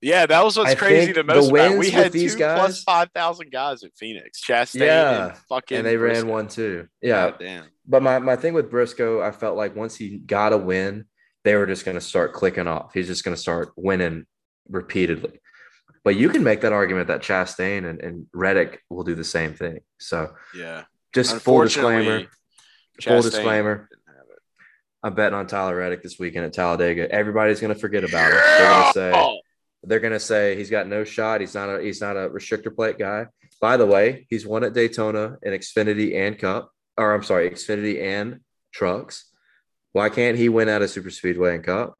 yeah, 0.00 0.26
that 0.26 0.44
was 0.44 0.56
what's 0.56 0.70
I 0.70 0.74
crazy 0.74 1.12
the 1.12 1.24
most. 1.24 1.48
The 1.48 1.54
about. 1.54 1.78
We 1.78 1.90
had 1.90 2.12
these 2.12 2.34
two 2.34 2.40
guys, 2.40 2.58
plus 2.58 2.82
five 2.84 3.10
thousand 3.12 3.50
guys 3.50 3.82
at 3.82 3.90
Phoenix. 3.96 4.40
Chastain, 4.44 4.86
yeah, 4.86 5.26
and 5.26 5.36
fucking, 5.48 5.78
and 5.78 5.86
they 5.86 5.96
Briscoe. 5.96 6.24
ran 6.24 6.32
one 6.32 6.48
too. 6.48 6.88
Yeah, 7.02 7.32
damn. 7.38 7.64
But 7.86 8.02
my 8.02 8.18
my 8.18 8.36
thing 8.36 8.54
with 8.54 8.70
Briscoe, 8.70 9.20
I 9.20 9.32
felt 9.32 9.56
like 9.56 9.74
once 9.74 9.96
he 9.96 10.18
got 10.18 10.52
a 10.52 10.58
win, 10.58 11.06
they 11.44 11.56
were 11.56 11.66
just 11.66 11.84
going 11.84 11.96
to 11.96 12.00
start 12.00 12.32
clicking 12.32 12.68
off. 12.68 12.92
He's 12.94 13.08
just 13.08 13.24
going 13.24 13.34
to 13.34 13.40
start 13.40 13.72
winning 13.76 14.26
repeatedly. 14.68 15.40
But 16.04 16.16
you 16.16 16.28
can 16.28 16.44
make 16.44 16.60
that 16.60 16.72
argument 16.72 17.08
that 17.08 17.22
Chastain 17.22 17.88
and, 17.88 18.00
and 18.00 18.26
Reddick 18.32 18.82
will 18.88 19.04
do 19.04 19.14
the 19.14 19.24
same 19.24 19.54
thing. 19.54 19.80
So 19.98 20.32
yeah, 20.56 20.84
just 21.12 21.36
full 21.36 21.62
disclaimer. 21.62 22.20
Chastain 22.20 22.28
full 23.02 23.22
disclaimer. 23.22 23.88
I'm 25.02 25.14
betting 25.14 25.38
on 25.38 25.46
Tyler 25.46 25.76
Reddick 25.76 26.02
this 26.02 26.18
weekend 26.18 26.46
at 26.46 26.52
Talladega. 26.52 27.10
Everybody's 27.10 27.60
going 27.60 27.72
to 27.72 27.78
forget 27.78 28.02
about 28.02 28.32
it. 28.32 28.34
They're 28.34 28.68
going 28.68 28.86
to 28.86 28.92
say 28.92 29.12
oh, 29.14 29.38
they're 29.88 30.00
going 30.00 30.12
to 30.12 30.20
say 30.20 30.56
he's 30.56 30.70
got 30.70 30.86
no 30.86 31.04
shot. 31.04 31.40
He's 31.40 31.54
not 31.54 31.68
a 31.68 31.82
he's 31.82 32.00
not 32.00 32.16
a 32.16 32.28
restrictor 32.28 32.74
plate 32.74 32.98
guy. 32.98 33.26
By 33.60 33.76
the 33.76 33.86
way, 33.86 34.26
he's 34.30 34.46
won 34.46 34.64
at 34.64 34.72
Daytona 34.72 35.36
in 35.42 35.52
Xfinity 35.52 36.14
and 36.14 36.38
Cup. 36.38 36.70
or 36.96 37.12
I'm 37.12 37.24
sorry, 37.24 37.50
Xfinity 37.50 38.02
and 38.02 38.40
trucks. 38.72 39.24
Why 39.92 40.08
can't 40.08 40.36
he 40.36 40.48
win 40.48 40.68
at 40.68 40.82
a 40.82 40.88
super 40.88 41.10
speedway 41.10 41.54
and 41.54 41.64
cup? 41.64 41.98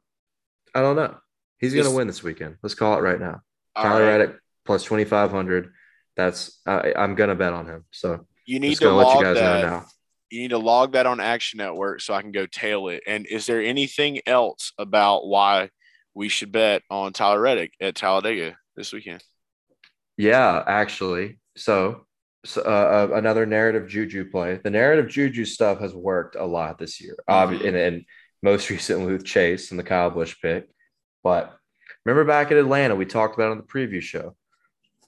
I 0.74 0.80
don't 0.80 0.97
know. 0.97 1.16
He's 1.59 1.74
going 1.74 1.86
to 1.86 1.91
win 1.95 2.07
this 2.07 2.22
weekend. 2.22 2.57
Let's 2.62 2.74
call 2.74 2.97
it 2.99 3.03
right 3.03 3.18
now. 3.18 3.41
Tyler 3.76 4.05
right. 4.05 4.18
Reddick 4.18 4.36
plus 4.64 4.84
2,500. 4.84 5.72
That's, 6.16 6.61
uh, 6.66 6.82
I'm 6.97 7.14
going 7.14 7.30
to 7.30 7.34
bet 7.34 7.53
on 7.53 7.66
him. 7.66 7.84
So 7.91 8.26
you 8.47 8.61
need 8.61 8.76
to 8.78 8.93
let 8.93 9.16
you 9.16 9.22
guys 9.24 9.36
that. 9.36 9.62
know 9.62 9.68
now. 9.68 9.86
You 10.30 10.43
need 10.43 10.51
to 10.51 10.59
log 10.59 10.93
that 10.93 11.07
on 11.07 11.20
Action 11.20 11.59
Network 11.59 12.01
so 12.03 12.12
I 12.12 12.22
can 12.22 12.32
go 12.32 12.47
tail 12.47 12.89
it. 12.89 13.03
And 13.07 13.26
is 13.26 13.47
there 13.47 13.62
anything 13.62 14.20
else 14.26 14.72
about 14.78 15.26
why 15.26 15.70
we 16.19 16.29
should 16.29 16.51
bet 16.51 16.83
on 16.91 17.12
Tyler 17.12 17.41
Reddick 17.41 17.75
at 17.81 17.95
Talladega 17.95 18.57
this 18.77 18.93
weekend? 18.93 19.23
Yeah, 20.16 20.64
actually. 20.66 21.39
So, 21.57 22.07
so 22.45 22.62
uh, 22.62 23.09
uh 23.12 23.16
another 23.16 23.47
narrative 23.47 23.89
juju 23.89 24.29
play. 24.29 24.59
The 24.62 24.71
narrative 24.71 25.09
juju 25.09 25.45
stuff 25.45 25.79
has 25.79 25.95
worked 25.95 26.35
a 26.35 26.45
lot 26.45 26.77
this 26.77 27.01
year, 27.01 27.14
mm-hmm. 27.31 27.64
and, 27.64 27.77
and 27.77 28.05
most 28.43 28.69
recently 28.75 29.12
with 29.12 29.25
Chase 29.25 29.71
and 29.71 29.79
the 29.79 29.85
Kyle 29.85 30.11
Busch 30.11 30.35
pick. 30.43 30.69
But 31.23 31.57
remember 32.05 32.25
back 32.25 32.51
in 32.51 32.57
Atlanta, 32.57 32.97
we 32.97 33.07
talked 33.07 33.37
about 33.37 33.53
on 33.53 33.59
the 33.59 33.62
preview 33.62 34.03
show. 34.03 34.35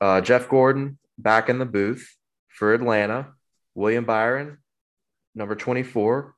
Uh, 0.00 0.20
Jeff 0.20 0.48
Gordon 0.48 0.96
back 1.18 1.48
in 1.48 1.58
the 1.58 1.66
booth 1.66 2.08
for 2.46 2.72
Atlanta. 2.72 3.32
William 3.74 4.04
Byron, 4.04 4.58
number 5.34 5.56
24, 5.56 6.34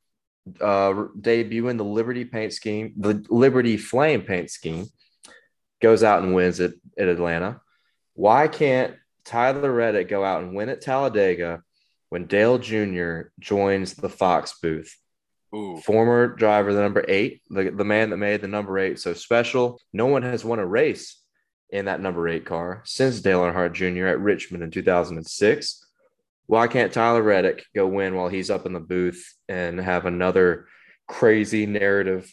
uh, 0.60 0.92
debuting 1.20 1.78
the 1.78 1.84
Liberty 1.84 2.24
paint 2.24 2.52
scheme, 2.52 2.94
the 2.96 3.24
Liberty 3.28 3.76
Flame 3.76 4.22
paint 4.22 4.50
scheme, 4.50 4.86
goes 5.80 6.02
out 6.02 6.22
and 6.22 6.34
wins 6.34 6.60
it 6.60 6.74
at 6.98 7.08
Atlanta. 7.08 7.60
Why 8.14 8.48
can't 8.48 8.94
Tyler 9.24 9.72
Reddick 9.72 10.08
go 10.08 10.24
out 10.24 10.42
and 10.42 10.54
win 10.54 10.68
at 10.68 10.80
Talladega 10.80 11.62
when 12.08 12.26
Dale 12.26 12.58
Jr. 12.58 13.30
joins 13.40 13.94
the 13.94 14.08
Fox 14.08 14.58
booth? 14.60 14.96
Ooh. 15.54 15.78
Former 15.78 16.28
driver, 16.28 16.72
the 16.72 16.80
number 16.80 17.04
eight, 17.08 17.42
the, 17.50 17.70
the 17.70 17.84
man 17.84 18.10
that 18.10 18.16
made 18.16 18.40
the 18.40 18.48
number 18.48 18.78
eight 18.78 18.98
so 18.98 19.12
special. 19.12 19.78
No 19.92 20.06
one 20.06 20.22
has 20.22 20.44
won 20.44 20.58
a 20.58 20.66
race 20.66 21.22
in 21.70 21.86
that 21.86 22.00
number 22.00 22.28
eight 22.28 22.44
car 22.44 22.82
since 22.84 23.20
Dale 23.20 23.40
Earnhardt 23.40 23.72
Jr. 23.72 24.06
at 24.06 24.20
Richmond 24.20 24.62
in 24.62 24.70
2006. 24.70 25.81
Why 26.46 26.66
can't 26.66 26.92
Tyler 26.92 27.22
Reddick 27.22 27.64
go 27.74 27.86
win 27.86 28.14
while 28.14 28.28
he's 28.28 28.50
up 28.50 28.66
in 28.66 28.72
the 28.72 28.80
booth 28.80 29.34
and 29.48 29.80
have 29.80 30.06
another 30.06 30.66
crazy 31.08 31.66
narrative 31.66 32.32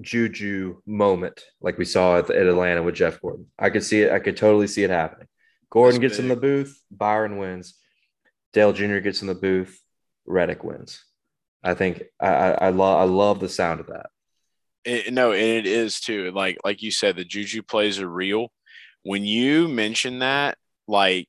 juju 0.00 0.80
moment 0.86 1.42
like 1.60 1.76
we 1.78 1.84
saw 1.84 2.18
at, 2.18 2.30
at 2.30 2.46
Atlanta 2.46 2.82
with 2.82 2.94
Jeff 2.94 3.20
Gordon? 3.20 3.46
I 3.58 3.70
could 3.70 3.84
see 3.84 4.02
it. 4.02 4.12
I 4.12 4.18
could 4.18 4.36
totally 4.36 4.66
see 4.66 4.84
it 4.84 4.90
happening. 4.90 5.28
Gordon 5.70 6.00
That's 6.00 6.12
gets 6.12 6.16
big. 6.18 6.24
in 6.24 6.28
the 6.28 6.40
booth, 6.40 6.80
Byron 6.90 7.38
wins. 7.38 7.74
Dale 8.52 8.72
Jr. 8.72 8.98
gets 8.98 9.22
in 9.22 9.28
the 9.28 9.34
booth, 9.34 9.80
Reddick 10.26 10.62
wins. 10.62 11.02
I 11.64 11.74
think 11.74 12.02
I, 12.20 12.28
I, 12.28 12.50
I 12.50 12.68
love 12.70 13.00
I 13.00 13.04
love 13.04 13.40
the 13.40 13.48
sound 13.48 13.80
of 13.80 13.86
that. 13.86 14.06
It, 14.84 15.12
no, 15.12 15.32
and 15.32 15.40
it 15.40 15.66
is 15.66 16.00
too. 16.00 16.30
Like 16.32 16.58
like 16.64 16.82
you 16.82 16.90
said, 16.90 17.16
the 17.16 17.24
juju 17.24 17.62
plays 17.62 18.00
are 18.00 18.08
real. 18.08 18.48
When 19.02 19.24
you 19.24 19.68
mention 19.68 20.20
that, 20.20 20.58
like 20.86 21.28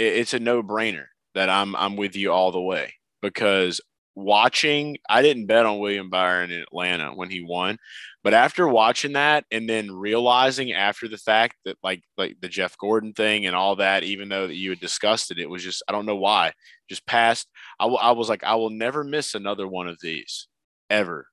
it, 0.00 0.18
it's 0.18 0.34
a 0.34 0.40
no 0.40 0.62
brainer 0.62 1.06
that 1.34 1.48
I'm 1.48 1.76
I'm 1.76 1.96
with 1.96 2.16
you 2.16 2.32
all 2.32 2.52
the 2.52 2.60
way 2.60 2.94
because 3.22 3.80
watching 4.16 4.96
I 5.08 5.22
didn't 5.22 5.46
bet 5.46 5.66
on 5.66 5.78
William 5.78 6.10
Byron 6.10 6.50
in 6.50 6.60
Atlanta 6.62 7.12
when 7.14 7.30
he 7.30 7.42
won, 7.42 7.78
but 8.24 8.34
after 8.34 8.66
watching 8.68 9.12
that 9.12 9.44
and 9.50 9.68
then 9.68 9.92
realizing 9.92 10.72
after 10.72 11.08
the 11.08 11.18
fact 11.18 11.56
that 11.64 11.76
like 11.82 12.02
like 12.16 12.36
the 12.40 12.48
Jeff 12.48 12.76
Gordon 12.78 13.12
thing 13.12 13.46
and 13.46 13.54
all 13.54 13.76
that, 13.76 14.02
even 14.02 14.28
though 14.28 14.46
that 14.46 14.56
you 14.56 14.70
had 14.70 14.80
discussed 14.80 15.30
it, 15.30 15.38
it 15.38 15.48
was 15.48 15.62
just 15.62 15.82
I 15.88 15.92
don't 15.92 16.06
know 16.06 16.16
why 16.16 16.52
just 16.88 17.06
passed. 17.06 17.48
I, 17.78 17.84
w- 17.84 18.00
I 18.00 18.12
was 18.12 18.28
like 18.28 18.44
I 18.44 18.56
will 18.56 18.70
never 18.70 19.04
miss 19.04 19.34
another 19.34 19.68
one 19.68 19.86
of 19.88 19.98
these 20.02 20.48
ever. 20.90 21.26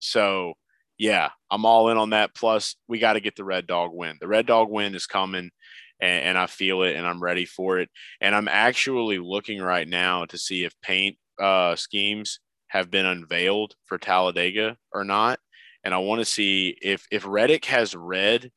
So 0.00 0.54
yeah, 0.98 1.30
I'm 1.50 1.64
all 1.64 1.90
in 1.90 1.96
on 1.98 2.10
that. 2.10 2.34
Plus, 2.34 2.76
we 2.88 2.98
got 2.98 3.14
to 3.14 3.20
get 3.20 3.36
the 3.36 3.44
Red 3.44 3.66
Dog 3.66 3.90
win. 3.92 4.16
The 4.20 4.28
Red 4.28 4.46
Dog 4.46 4.70
win 4.70 4.94
is 4.94 5.06
coming, 5.06 5.50
and, 6.00 6.24
and, 6.24 6.38
I 6.38 6.46
feel 6.46 6.82
it, 6.82 6.96
and 6.96 7.06
I'm 7.06 7.22
ready 7.22 7.44
for 7.44 7.78
it. 7.78 7.88
And 8.20 8.34
I'm 8.34 8.48
actually 8.48 9.18
looking 9.18 9.60
right 9.60 9.88
now 9.88 10.24
to 10.26 10.38
see 10.38 10.64
if 10.64 10.72
paint 10.82 11.16
uh, 11.40 11.76
schemes 11.76 12.40
have 12.68 12.90
been 12.90 13.06
unveiled 13.06 13.74
for 13.84 13.98
Talladega 13.98 14.76
or 14.92 15.04
not. 15.04 15.38
And 15.84 15.94
I 15.94 15.98
want 15.98 16.20
to 16.20 16.24
see 16.24 16.76
if 16.82 17.06
if 17.10 17.24
Reddick 17.26 17.66
has 17.66 17.94
red 17.94 18.50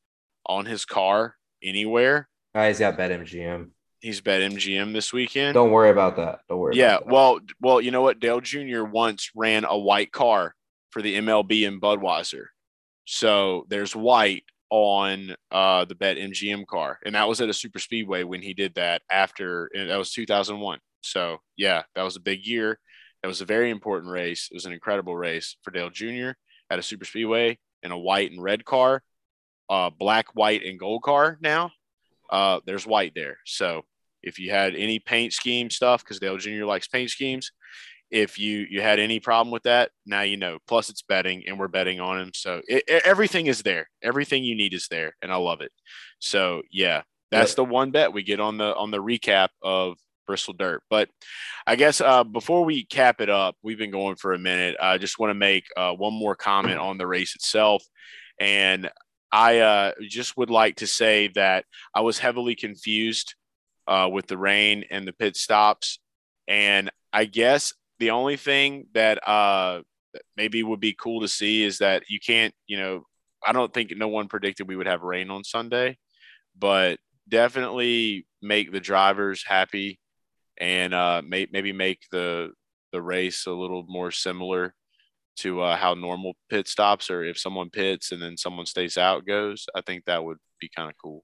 on 0.46 0.66
his 0.66 0.86
car 0.86 1.36
anywhere. 1.64 2.28
Oh, 2.56 2.68
he's 2.68 2.80
got 2.80 2.98
BetMGM. 2.98 3.70
He's 4.02 4.22
BetMGM 4.22 4.94
this 4.94 5.14
weekend. 5.14 5.54
Don't 5.54 5.72
worry 5.72 5.90
about 5.90 6.16
that. 6.16 6.40
Don't 6.50 6.58
worry. 6.58 6.76
Yeah. 6.76 7.00
Well, 7.06 7.40
well, 7.62 7.82
you 7.82 7.92
know 7.92 8.02
what? 8.02 8.20
Dale 8.20 8.42
Jr. 8.42 8.84
once 8.84 9.30
ran 9.36 9.66
a 9.66 9.78
white 9.78 10.12
car 10.12 10.56
for 10.90 11.02
the 11.02 11.18
MLB 11.18 11.68
and 11.68 11.82
Budweiser. 11.82 12.46
So 13.06 13.66
there's 13.70 13.96
white 13.96 14.44
on 14.70 15.36
uh, 15.52 15.86
the 15.86 15.96
Bet 15.96 16.18
MGM 16.18 16.66
car, 16.68 17.00
and 17.06 17.16
that 17.16 17.28
was 17.28 17.42
at 17.42 17.50
a 17.50 17.54
super 17.54 17.80
speedway 17.80 18.24
when 18.24 18.42
he 18.42 18.54
did 18.54 18.76
that. 18.76 19.02
After 19.12 19.70
that 19.74 19.98
was 19.98 20.12
2001. 20.12 20.80
So 21.02 21.38
yeah, 21.58 21.84
that 21.96 22.04
was 22.04 22.16
a 22.16 22.22
big 22.22 22.46
year. 22.46 22.80
That 23.22 23.28
was 23.28 23.42
a 23.42 23.46
very 23.46 23.70
important 23.70 24.12
race. 24.12 24.48
It 24.52 24.54
was 24.54 24.66
an 24.66 24.74
incredible 24.74 25.16
race 25.16 25.58
for 25.64 25.72
Dale 25.72 25.90
Jr. 25.90 26.32
at 26.70 26.80
a 26.80 26.84
super 26.84 27.06
speedway 27.06 27.58
in 27.84 27.92
a 27.92 27.98
white 27.98 28.32
and 28.32 28.42
red 28.42 28.66
car, 28.66 29.04
uh, 29.70 29.90
black, 29.90 30.36
white, 30.36 30.64
and 30.64 30.80
gold 30.80 31.04
car. 31.04 31.38
Now 31.42 31.72
uh, 32.30 32.60
there's 32.66 32.88
white 32.88 33.14
there. 33.16 33.38
So 33.46 33.84
if 34.22 34.40
you 34.40 34.52
had 34.52 34.76
any 34.76 35.00
paint 35.00 35.34
scheme 35.34 35.70
stuff, 35.70 36.04
because 36.04 36.20
Dale 36.20 36.38
Jr. 36.38 36.66
likes 36.66 36.88
paint 36.88 37.10
schemes, 37.10 37.52
if 38.12 38.40
you 38.40 38.66
you 38.70 38.82
had 38.82 39.00
any 39.00 39.20
problem 39.20 39.52
with 39.52 39.64
that 39.64 39.92
now 40.06 40.22
you 40.22 40.38
know. 40.38 40.58
Plus 40.68 40.90
it's 40.90 41.02
betting 41.02 41.44
and 41.48 41.60
we're 41.60 41.68
betting 41.68 42.00
on 42.00 42.20
him 42.20 42.32
so 42.34 42.62
it, 42.68 42.84
everything 43.06 43.48
is 43.48 43.62
there. 43.62 43.90
Everything 44.02 44.44
you 44.44 44.56
need 44.56 44.74
is 44.74 44.88
there 44.88 45.16
and 45.22 45.32
i 45.32 45.36
love 45.36 45.62
it. 45.62 45.72
So 46.20 46.62
yeah 46.72 47.04
that's 47.32 47.52
yep. 47.52 47.58
the 47.58 47.66
one 47.66 47.92
bet. 47.92 48.14
We 48.14 48.24
get 48.24 48.40
on 48.40 48.58
the 48.58 48.76
on 48.76 48.92
the 48.92 49.02
recap 49.02 49.50
of 49.62 49.98
bristol 50.28 50.54
dirt. 50.54 50.84
But 50.90 51.10
i 51.66 51.76
guess 51.76 52.02
uh, 52.02 52.24
before 52.24 52.66
we 52.66 52.86
cap 52.86 53.22
it 53.22 53.30
up 53.30 53.56
we've 53.64 53.78
been 53.78 53.92
going 53.92 54.16
for 54.16 54.34
a 54.34 54.40
minute. 54.40 54.76
I 54.82 54.98
just 54.98 55.20
want 55.20 55.32
to 55.32 55.36
make 55.36 55.66
uh, 55.78 55.94
one 55.94 56.14
more 56.14 56.36
comment 56.36 56.80
on 56.80 56.98
the 56.98 57.08
race 57.08 57.36
itself. 57.36 57.84
And 58.40 58.90
i 59.32 59.60
uh, 59.60 59.92
just 60.08 60.38
would 60.38 60.50
like 60.50 60.78
to 60.78 60.88
say 60.88 61.28
that 61.36 61.66
i 61.94 62.02
was 62.02 62.18
heavily 62.18 62.56
confused 62.56 63.36
uh, 63.90 64.08
with 64.08 64.28
the 64.28 64.38
rain 64.38 64.86
and 64.92 65.06
the 65.06 65.14
pit 65.14 65.36
stops. 65.36 66.00
And 66.48 66.92
I 67.12 67.26
guess 67.26 67.74
the 68.00 68.12
only 68.12 68.38
thing 68.38 68.88
that 68.94 69.28
uh, 69.28 69.82
maybe 70.38 70.64
would 70.64 70.80
be 70.80 70.94
cool 70.94 71.22
to 71.22 71.28
see 71.28 71.64
is 71.64 71.80
that 71.80 72.04
you 72.10 72.20
can't, 72.20 72.54
you 72.68 72.78
know, 72.78 73.04
I 73.46 73.52
don't 73.52 73.74
think 73.74 73.92
no 73.96 74.08
one 74.08 74.28
predicted 74.28 74.68
we 74.68 74.76
would 74.76 74.88
have 74.88 75.02
rain 75.02 75.30
on 75.30 75.44
Sunday, 75.44 75.98
but 76.58 77.00
definitely 77.28 78.26
make 78.42 78.72
the 78.72 78.80
drivers 78.80 79.44
happy 79.46 80.00
and 80.58 80.94
uh, 80.94 81.22
may, 81.26 81.48
maybe 81.52 81.72
make 81.72 82.02
the 82.12 82.52
the 82.92 83.02
race 83.02 83.46
a 83.46 83.52
little 83.52 83.86
more 83.88 84.10
similar 84.10 84.74
to 85.38 85.62
uh, 85.62 85.76
how 85.76 85.94
normal 85.94 86.34
pit 86.50 86.68
stops 86.68 87.10
or 87.10 87.24
if 87.24 87.38
someone 87.38 87.70
pits 87.70 88.12
and 88.12 88.22
then 88.22 88.36
someone 88.36 88.66
stays 88.66 88.98
out 88.98 89.26
goes. 89.26 89.68
I 89.76 89.82
think 89.82 90.06
that 90.06 90.24
would 90.24 90.38
be 90.60 90.70
kind 90.76 90.90
of 90.90 90.96
cool. 91.02 91.24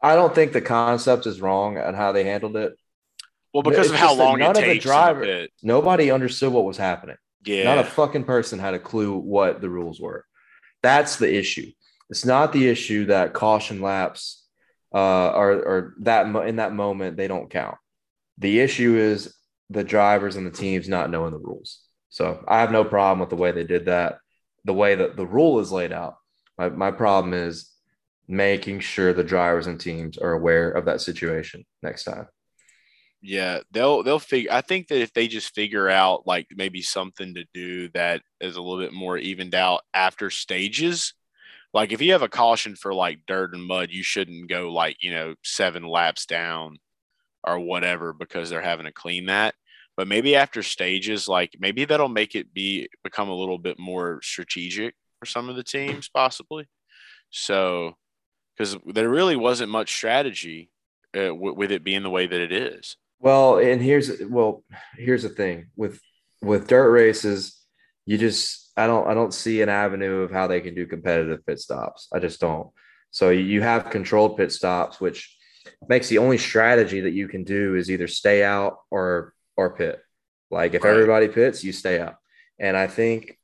I 0.00 0.14
don't 0.14 0.34
think 0.34 0.52
the 0.52 0.60
concept 0.60 1.26
is 1.26 1.40
wrong 1.40 1.78
on 1.78 1.94
how 1.94 2.12
they 2.12 2.24
handled 2.24 2.56
it. 2.56 2.74
Well, 3.54 3.62
because 3.62 3.86
it's 3.86 3.94
of 3.94 4.00
how 4.00 4.14
long 4.14 4.40
none 4.40 4.56
it 4.56 4.60
takes. 4.60 4.68
Of 4.68 4.82
the 4.82 4.88
driver, 4.88 5.46
nobody 5.62 6.10
understood 6.10 6.52
what 6.52 6.64
was 6.64 6.76
happening. 6.76 7.16
Yeah. 7.44 7.64
Not 7.64 7.78
a 7.78 7.84
fucking 7.84 8.24
person 8.24 8.58
had 8.58 8.74
a 8.74 8.80
clue 8.80 9.16
what 9.16 9.60
the 9.60 9.70
rules 9.70 10.00
were. 10.00 10.24
That's 10.82 11.16
the 11.16 11.32
issue. 11.32 11.70
It's 12.10 12.24
not 12.24 12.52
the 12.52 12.68
issue 12.68 13.06
that 13.06 13.32
caution 13.32 13.80
laps 13.80 14.44
uh, 14.92 14.98
are, 14.98 15.52
are 15.52 15.94
that 16.00 16.26
in 16.46 16.56
that 16.56 16.74
moment 16.74 17.16
they 17.16 17.28
don't 17.28 17.48
count. 17.48 17.76
The 18.38 18.60
issue 18.60 18.96
is 18.96 19.34
the 19.70 19.84
drivers 19.84 20.36
and 20.36 20.46
the 20.46 20.50
teams 20.50 20.88
not 20.88 21.10
knowing 21.10 21.30
the 21.30 21.38
rules. 21.38 21.80
So 22.10 22.44
I 22.48 22.60
have 22.60 22.72
no 22.72 22.84
problem 22.84 23.20
with 23.20 23.30
the 23.30 23.36
way 23.36 23.52
they 23.52 23.64
did 23.64 23.86
that, 23.86 24.18
the 24.64 24.74
way 24.74 24.96
that 24.96 25.16
the 25.16 25.26
rule 25.26 25.60
is 25.60 25.72
laid 25.72 25.92
out. 25.92 26.16
My, 26.58 26.68
my 26.70 26.90
problem 26.90 27.32
is 27.34 27.70
making 28.26 28.80
sure 28.80 29.12
the 29.12 29.24
drivers 29.24 29.66
and 29.66 29.80
teams 29.80 30.18
are 30.18 30.32
aware 30.32 30.70
of 30.70 30.86
that 30.86 31.00
situation 31.00 31.64
next 31.82 32.04
time. 32.04 32.26
Yeah, 33.26 33.60
they'll 33.70 34.02
they'll 34.02 34.18
figure. 34.18 34.52
I 34.52 34.60
think 34.60 34.88
that 34.88 35.00
if 35.00 35.14
they 35.14 35.28
just 35.28 35.54
figure 35.54 35.88
out 35.88 36.26
like 36.26 36.46
maybe 36.54 36.82
something 36.82 37.34
to 37.34 37.44
do 37.54 37.88
that 37.94 38.20
is 38.40 38.56
a 38.56 38.60
little 38.62 38.84
bit 38.84 38.92
more 38.92 39.16
evened 39.16 39.54
out 39.54 39.80
after 39.94 40.28
stages, 40.28 41.14
like 41.74 41.92
if 41.92 42.02
you 42.02 42.12
have 42.12 42.22
a 42.22 42.28
caution 42.28 42.76
for 42.76 42.94
like 42.94 43.20
dirt 43.26 43.54
and 43.54 43.64
mud, 43.66 43.90
you 43.92 44.02
shouldn't 44.02 44.50
go 44.50 44.70
like 44.72 44.98
you 45.02 45.12
know 45.12 45.34
seven 45.44 45.84
laps 45.88 46.26
down 46.26 46.78
or 47.46 47.60
whatever 47.60 48.12
because 48.14 48.50
they're 48.50 48.62
having 48.62 48.86
to 48.86 48.92
clean 48.92 49.26
that. 49.26 49.54
But 49.96 50.08
maybe 50.08 50.36
after 50.36 50.62
stages, 50.62 51.28
like 51.28 51.52
maybe 51.60 51.84
that'll 51.86 52.08
make 52.08 52.34
it 52.36 52.54
be 52.54 52.88
become 53.04 53.30
a 53.30 53.36
little 53.36 53.58
bit 53.58 53.78
more 53.78 54.20
strategic 54.22 54.94
for 55.20 55.26
some 55.26 55.48
of 55.50 55.56
the 55.56 55.64
teams, 55.64 56.08
possibly. 56.08 56.66
So, 57.30 57.94
because 58.56 58.76
there 58.86 59.08
really 59.10 59.36
wasn't 59.36 59.70
much 59.72 59.94
strategy 59.94 60.70
uh, 61.16 61.28
w- 61.28 61.54
with 61.54 61.72
it 61.72 61.84
being 61.84 62.02
the 62.04 62.10
way 62.10 62.26
that 62.26 62.40
it 62.40 62.52
is. 62.52 62.96
Well, 63.24 63.56
and 63.56 63.80
here's 63.80 64.20
well, 64.20 64.62
here's 64.98 65.22
the 65.22 65.30
thing 65.30 65.70
with 65.76 65.98
with 66.42 66.68
dirt 66.68 66.90
races, 66.90 67.58
you 68.04 68.18
just 68.18 68.70
I 68.76 68.86
don't 68.86 69.08
I 69.08 69.14
don't 69.14 69.32
see 69.32 69.62
an 69.62 69.70
avenue 69.70 70.20
of 70.20 70.30
how 70.30 70.46
they 70.46 70.60
can 70.60 70.74
do 70.74 70.86
competitive 70.86 71.44
pit 71.46 71.58
stops. 71.58 72.06
I 72.12 72.18
just 72.18 72.38
don't. 72.38 72.68
So 73.12 73.30
you 73.30 73.62
have 73.62 73.88
controlled 73.88 74.36
pit 74.36 74.52
stops, 74.52 75.00
which 75.00 75.34
makes 75.88 76.08
the 76.08 76.18
only 76.18 76.36
strategy 76.36 77.00
that 77.00 77.14
you 77.14 77.26
can 77.26 77.44
do 77.44 77.76
is 77.76 77.90
either 77.90 78.08
stay 78.08 78.44
out 78.44 78.76
or 78.90 79.32
or 79.56 79.74
pit. 79.74 80.02
Like 80.50 80.74
if 80.74 80.84
right. 80.84 80.90
everybody 80.90 81.28
pits, 81.28 81.64
you 81.64 81.72
stay 81.72 81.98
out. 81.98 82.16
And 82.58 82.76
I 82.76 82.88
think 82.88 83.38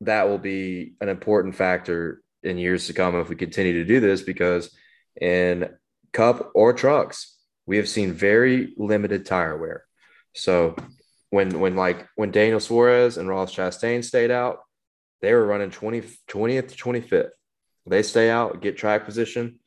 that 0.00 0.30
will 0.30 0.38
be 0.38 0.94
an 1.02 1.10
important 1.10 1.56
factor 1.56 2.22
in 2.42 2.56
years 2.56 2.86
to 2.86 2.94
come 2.94 3.14
if 3.16 3.28
we 3.28 3.36
continue 3.36 3.74
to 3.74 3.84
do 3.84 4.00
this 4.00 4.22
because 4.22 4.74
in 5.20 5.68
cup 6.14 6.52
or 6.54 6.72
trucks, 6.72 7.35
we 7.66 7.76
have 7.78 7.88
seen 7.88 8.12
very 8.12 8.74
limited 8.76 9.26
tire 9.26 9.56
wear. 9.56 9.84
So 10.34 10.76
when 11.30 11.60
when 11.60 11.76
like 11.76 12.06
when 12.14 12.30
Daniel 12.30 12.60
Suarez 12.60 13.16
and 13.16 13.28
Ross 13.28 13.54
Chastain 13.54 14.04
stayed 14.04 14.30
out, 14.30 14.60
they 15.20 15.32
were 15.32 15.46
running 15.46 15.70
20, 15.70 16.02
20th 16.28 16.68
to 16.68 16.76
25th. 16.76 17.30
They 17.86 18.02
stay 18.02 18.30
out, 18.30 18.60
get 18.60 18.76
track 18.76 19.04
position. 19.04 19.58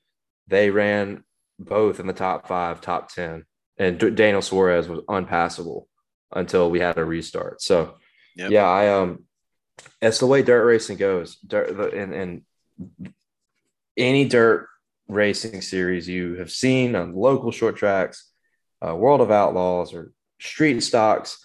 They 0.47 0.69
ran 0.69 1.23
both 1.57 1.99
in 1.99 2.07
the 2.07 2.13
top 2.13 2.47
five, 2.47 2.81
top 2.81 3.13
10. 3.13 3.45
And 3.77 4.15
Daniel 4.15 4.41
Suarez 4.41 4.87
was 4.87 5.01
unpassable 5.07 5.87
until 6.31 6.69
we 6.69 6.79
had 6.79 6.97
a 6.97 7.05
restart. 7.05 7.61
So, 7.61 7.95
yep. 8.35 8.51
yeah, 8.51 8.65
I, 8.65 8.89
um, 8.89 9.23
it's 10.01 10.19
the 10.19 10.27
way 10.27 10.41
dirt 10.41 10.65
racing 10.65 10.97
goes. 10.97 11.37
Dirt, 11.37 11.93
and, 11.93 12.13
and 12.13 12.41
any 13.95 14.25
dirt 14.25 14.67
racing 15.09 15.61
series 15.61 16.07
you 16.07 16.35
have 16.35 16.51
seen 16.51 16.95
on 16.95 17.13
local 17.13 17.51
short 17.51 17.75
tracks, 17.75 18.31
uh, 18.85 18.95
World 18.95 19.19
of 19.19 19.31
Outlaws, 19.31 19.93
or 19.93 20.13
street 20.39 20.79
stocks, 20.81 21.43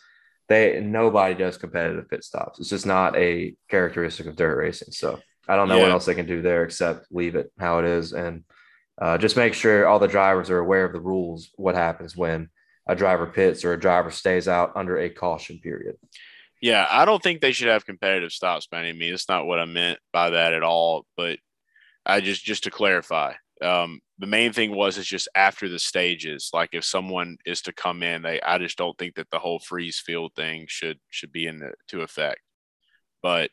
they 0.49 0.81
nobody 0.81 1.35
does 1.35 1.57
competitive 1.57 2.09
pit 2.09 2.23
stops. 2.23 2.61
It's 2.61 2.69
just 2.69 2.87
not 2.87 3.17
a 3.17 3.57
characteristic 3.69 4.27
of 4.27 4.37
dirt 4.37 4.57
racing. 4.57 4.93
So 4.93 5.19
I 5.49 5.57
don't 5.57 5.69
know 5.69 5.77
yeah. 5.77 5.83
what 5.83 5.91
else 5.91 6.05
they 6.05 6.15
can 6.15 6.27
do 6.27 6.43
there 6.43 6.65
except 6.65 7.07
leave 7.11 7.35
it 7.35 7.51
how 7.59 7.79
it 7.79 7.87
is 7.87 8.13
and 8.13 8.45
uh, 9.01 9.19
just 9.19 9.37
make 9.37 9.55
sure 9.55 9.87
all 9.87 9.99
the 9.99 10.07
drivers 10.07 10.51
are 10.51 10.59
aware 10.59 10.85
of 10.85 10.93
the 10.93 11.01
rules. 11.01 11.51
What 11.57 11.75
happens 11.75 12.17
when 12.17 12.49
a 12.87 12.95
driver 12.95 13.27
pits 13.27 13.65
or 13.65 13.73
a 13.73 13.81
driver 13.81 14.11
stays 14.11 14.47
out 14.47 14.73
under 14.77 14.99
a 14.99 15.11
caution 15.11 15.59
period? 15.59 15.97
Yeah, 16.61 16.87
I 16.89 17.05
don't 17.05 17.23
think 17.23 17.41
they 17.41 17.53
should 17.53 17.69
have 17.69 17.85
competitive 17.85 18.33
stops 18.33 18.67
by 18.67 18.81
any 18.81 18.93
means. 18.93 19.15
It's 19.15 19.29
not 19.29 19.47
what 19.47 19.59
I 19.59 19.65
meant 19.65 19.99
by 20.13 20.31
that 20.31 20.53
at 20.53 20.63
all. 20.63 21.07
But 21.17 21.39
I 22.07 22.21
just 22.21 22.45
just 22.45 22.65
to 22.65 22.71
clarify, 22.71 23.35
um, 23.63 24.01
the 24.19 24.27
main 24.27 24.53
thing 24.53 24.75
was 24.75 24.99
it's 24.99 25.09
just 25.09 25.29
after 25.35 25.69
the 25.69 25.79
stages. 25.79 26.51
Like 26.53 26.71
if 26.73 26.85
someone 26.85 27.37
is 27.47 27.63
to 27.63 27.73
come 27.73 28.03
in, 28.03 28.23
they 28.23 28.41
I 28.41 28.59
just 28.59 28.79
don't 28.79 28.97
think 28.99 29.15
that 29.17 29.31
the 29.31 29.39
whole 29.39 29.59
freeze 29.59 29.99
field 30.05 30.33
thing 30.37 30.67
should 30.69 30.99
should 31.11 31.33
be 31.33 31.47
in 31.47 31.59
the, 31.59 31.73
to 31.89 32.03
effect. 32.03 32.41
But 33.23 33.51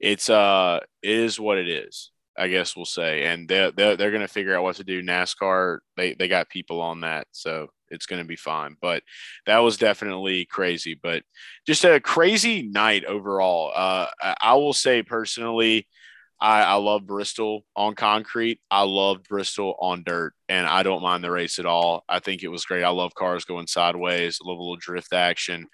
it's 0.00 0.28
uh 0.28 0.80
it 1.02 1.10
is 1.10 1.40
what 1.40 1.58
it 1.58 1.68
is. 1.68 2.10
I 2.38 2.48
guess 2.48 2.76
we'll 2.76 2.84
say, 2.84 3.24
and 3.24 3.48
they're 3.48 3.72
they're, 3.72 3.96
they're 3.96 4.10
going 4.10 4.20
to 4.20 4.28
figure 4.28 4.54
out 4.54 4.62
what 4.62 4.76
to 4.76 4.84
do. 4.84 5.02
NASCAR 5.02 5.78
they 5.96 6.14
they 6.14 6.28
got 6.28 6.50
people 6.50 6.80
on 6.80 7.00
that, 7.00 7.26
so 7.32 7.68
it's 7.88 8.06
going 8.06 8.20
to 8.20 8.28
be 8.28 8.36
fine. 8.36 8.76
But 8.80 9.02
that 9.46 9.58
was 9.58 9.78
definitely 9.78 10.44
crazy, 10.44 10.98
but 11.00 11.22
just 11.66 11.84
a 11.84 11.98
crazy 12.00 12.62
night 12.62 13.04
overall. 13.04 13.72
Uh, 13.74 14.08
I 14.40 14.54
will 14.54 14.74
say 14.74 15.02
personally, 15.02 15.86
I, 16.40 16.62
I 16.62 16.74
love 16.74 17.06
Bristol 17.06 17.64
on 17.74 17.94
concrete. 17.94 18.60
I 18.70 18.82
love 18.82 19.22
Bristol 19.24 19.74
on 19.80 20.02
dirt, 20.04 20.34
and 20.48 20.66
I 20.66 20.82
don't 20.82 21.02
mind 21.02 21.24
the 21.24 21.30
race 21.30 21.58
at 21.58 21.66
all. 21.66 22.04
I 22.08 22.18
think 22.18 22.42
it 22.42 22.48
was 22.48 22.64
great. 22.64 22.84
I 22.84 22.90
love 22.90 23.14
cars 23.14 23.44
going 23.44 23.66
sideways. 23.66 24.38
I 24.42 24.48
love 24.48 24.58
a 24.58 24.62
little 24.62 24.76
drift 24.76 25.12
action. 25.12 25.66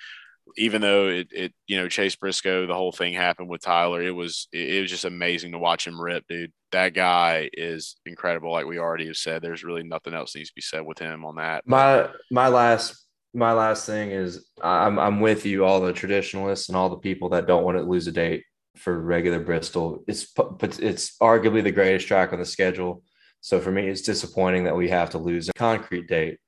Even 0.56 0.80
though 0.82 1.08
it, 1.08 1.28
it, 1.30 1.52
you 1.66 1.76
know, 1.76 1.88
Chase 1.88 2.16
Briscoe, 2.16 2.66
the 2.66 2.74
whole 2.74 2.92
thing 2.92 3.14
happened 3.14 3.48
with 3.48 3.62
Tyler. 3.62 4.02
It 4.02 4.10
was, 4.10 4.48
it 4.52 4.80
was 4.82 4.90
just 4.90 5.04
amazing 5.04 5.52
to 5.52 5.58
watch 5.58 5.86
him 5.86 6.00
rip, 6.00 6.26
dude. 6.28 6.52
That 6.72 6.94
guy 6.94 7.48
is 7.52 7.96
incredible. 8.06 8.50
Like 8.50 8.66
we 8.66 8.78
already 8.78 9.06
have 9.06 9.16
said, 9.16 9.40
there's 9.40 9.64
really 9.64 9.84
nothing 9.84 10.14
else 10.14 10.34
needs 10.34 10.48
to 10.50 10.54
be 10.54 10.60
said 10.60 10.84
with 10.84 10.98
him 10.98 11.24
on 11.24 11.36
that. 11.36 11.62
My, 11.66 12.08
my 12.30 12.48
last, 12.48 13.06
my 13.32 13.52
last 13.52 13.86
thing 13.86 14.10
is 14.10 14.44
I'm, 14.62 14.98
I'm 14.98 15.20
with 15.20 15.46
you, 15.46 15.64
all 15.64 15.80
the 15.80 15.92
traditionalists 15.92 16.68
and 16.68 16.76
all 16.76 16.88
the 16.90 16.96
people 16.96 17.30
that 17.30 17.46
don't 17.46 17.64
want 17.64 17.78
to 17.78 17.84
lose 17.84 18.06
a 18.06 18.12
date 18.12 18.44
for 18.76 18.98
regular 19.00 19.40
Bristol. 19.40 20.04
It's 20.06 20.24
but 20.24 20.78
it's 20.80 21.16
arguably 21.18 21.62
the 21.62 21.72
greatest 21.72 22.06
track 22.06 22.32
on 22.32 22.38
the 22.38 22.44
schedule. 22.44 23.02
So 23.40 23.60
for 23.60 23.72
me, 23.72 23.88
it's 23.88 24.02
disappointing 24.02 24.64
that 24.64 24.76
we 24.76 24.88
have 24.88 25.10
to 25.10 25.18
lose 25.18 25.48
a 25.48 25.52
concrete 25.54 26.08
date. 26.08 26.38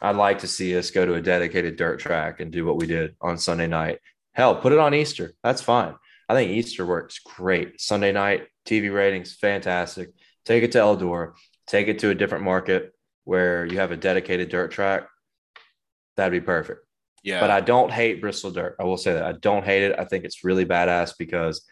I'd 0.00 0.16
like 0.16 0.40
to 0.40 0.48
see 0.48 0.76
us 0.76 0.90
go 0.90 1.06
to 1.06 1.14
a 1.14 1.22
dedicated 1.22 1.76
dirt 1.76 2.00
track 2.00 2.40
and 2.40 2.52
do 2.52 2.64
what 2.64 2.76
we 2.76 2.86
did 2.86 3.16
on 3.20 3.38
Sunday 3.38 3.66
night. 3.66 3.98
Hell, 4.32 4.54
put 4.56 4.72
it 4.72 4.78
on 4.78 4.94
Easter. 4.94 5.32
That's 5.42 5.62
fine. 5.62 5.94
I 6.28 6.34
think 6.34 6.50
Easter 6.50 6.84
works 6.84 7.18
great. 7.20 7.80
Sunday 7.80 8.12
night 8.12 8.46
TV 8.66 8.94
ratings, 8.94 9.34
fantastic. 9.34 10.10
Take 10.44 10.62
it 10.62 10.72
to 10.72 10.78
Eldora. 10.78 11.32
Take 11.66 11.88
it 11.88 11.98
to 12.00 12.10
a 12.10 12.14
different 12.14 12.44
market 12.44 12.92
where 13.24 13.64
you 13.64 13.78
have 13.78 13.90
a 13.90 13.96
dedicated 13.96 14.48
dirt 14.48 14.70
track. 14.70 15.08
That'd 16.16 16.32
be 16.32 16.44
perfect. 16.44 16.85
Yeah. 17.26 17.40
But 17.40 17.50
I 17.50 17.60
don't 17.60 17.90
hate 17.90 18.20
Bristol 18.20 18.52
Dirt. 18.52 18.76
I 18.78 18.84
will 18.84 18.96
say 18.96 19.12
that. 19.14 19.24
I 19.24 19.32
don't 19.32 19.64
hate 19.64 19.82
it. 19.82 19.98
I 19.98 20.04
think 20.04 20.24
it's 20.24 20.44
really 20.44 20.64
badass 20.64 21.14
because 21.18 21.66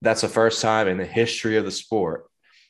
that's 0.00 0.20
the 0.20 0.28
first 0.28 0.62
time 0.62 0.86
in 0.86 0.98
the 0.98 1.04
history 1.04 1.56
of 1.56 1.64
the 1.64 1.72
sport 1.72 2.26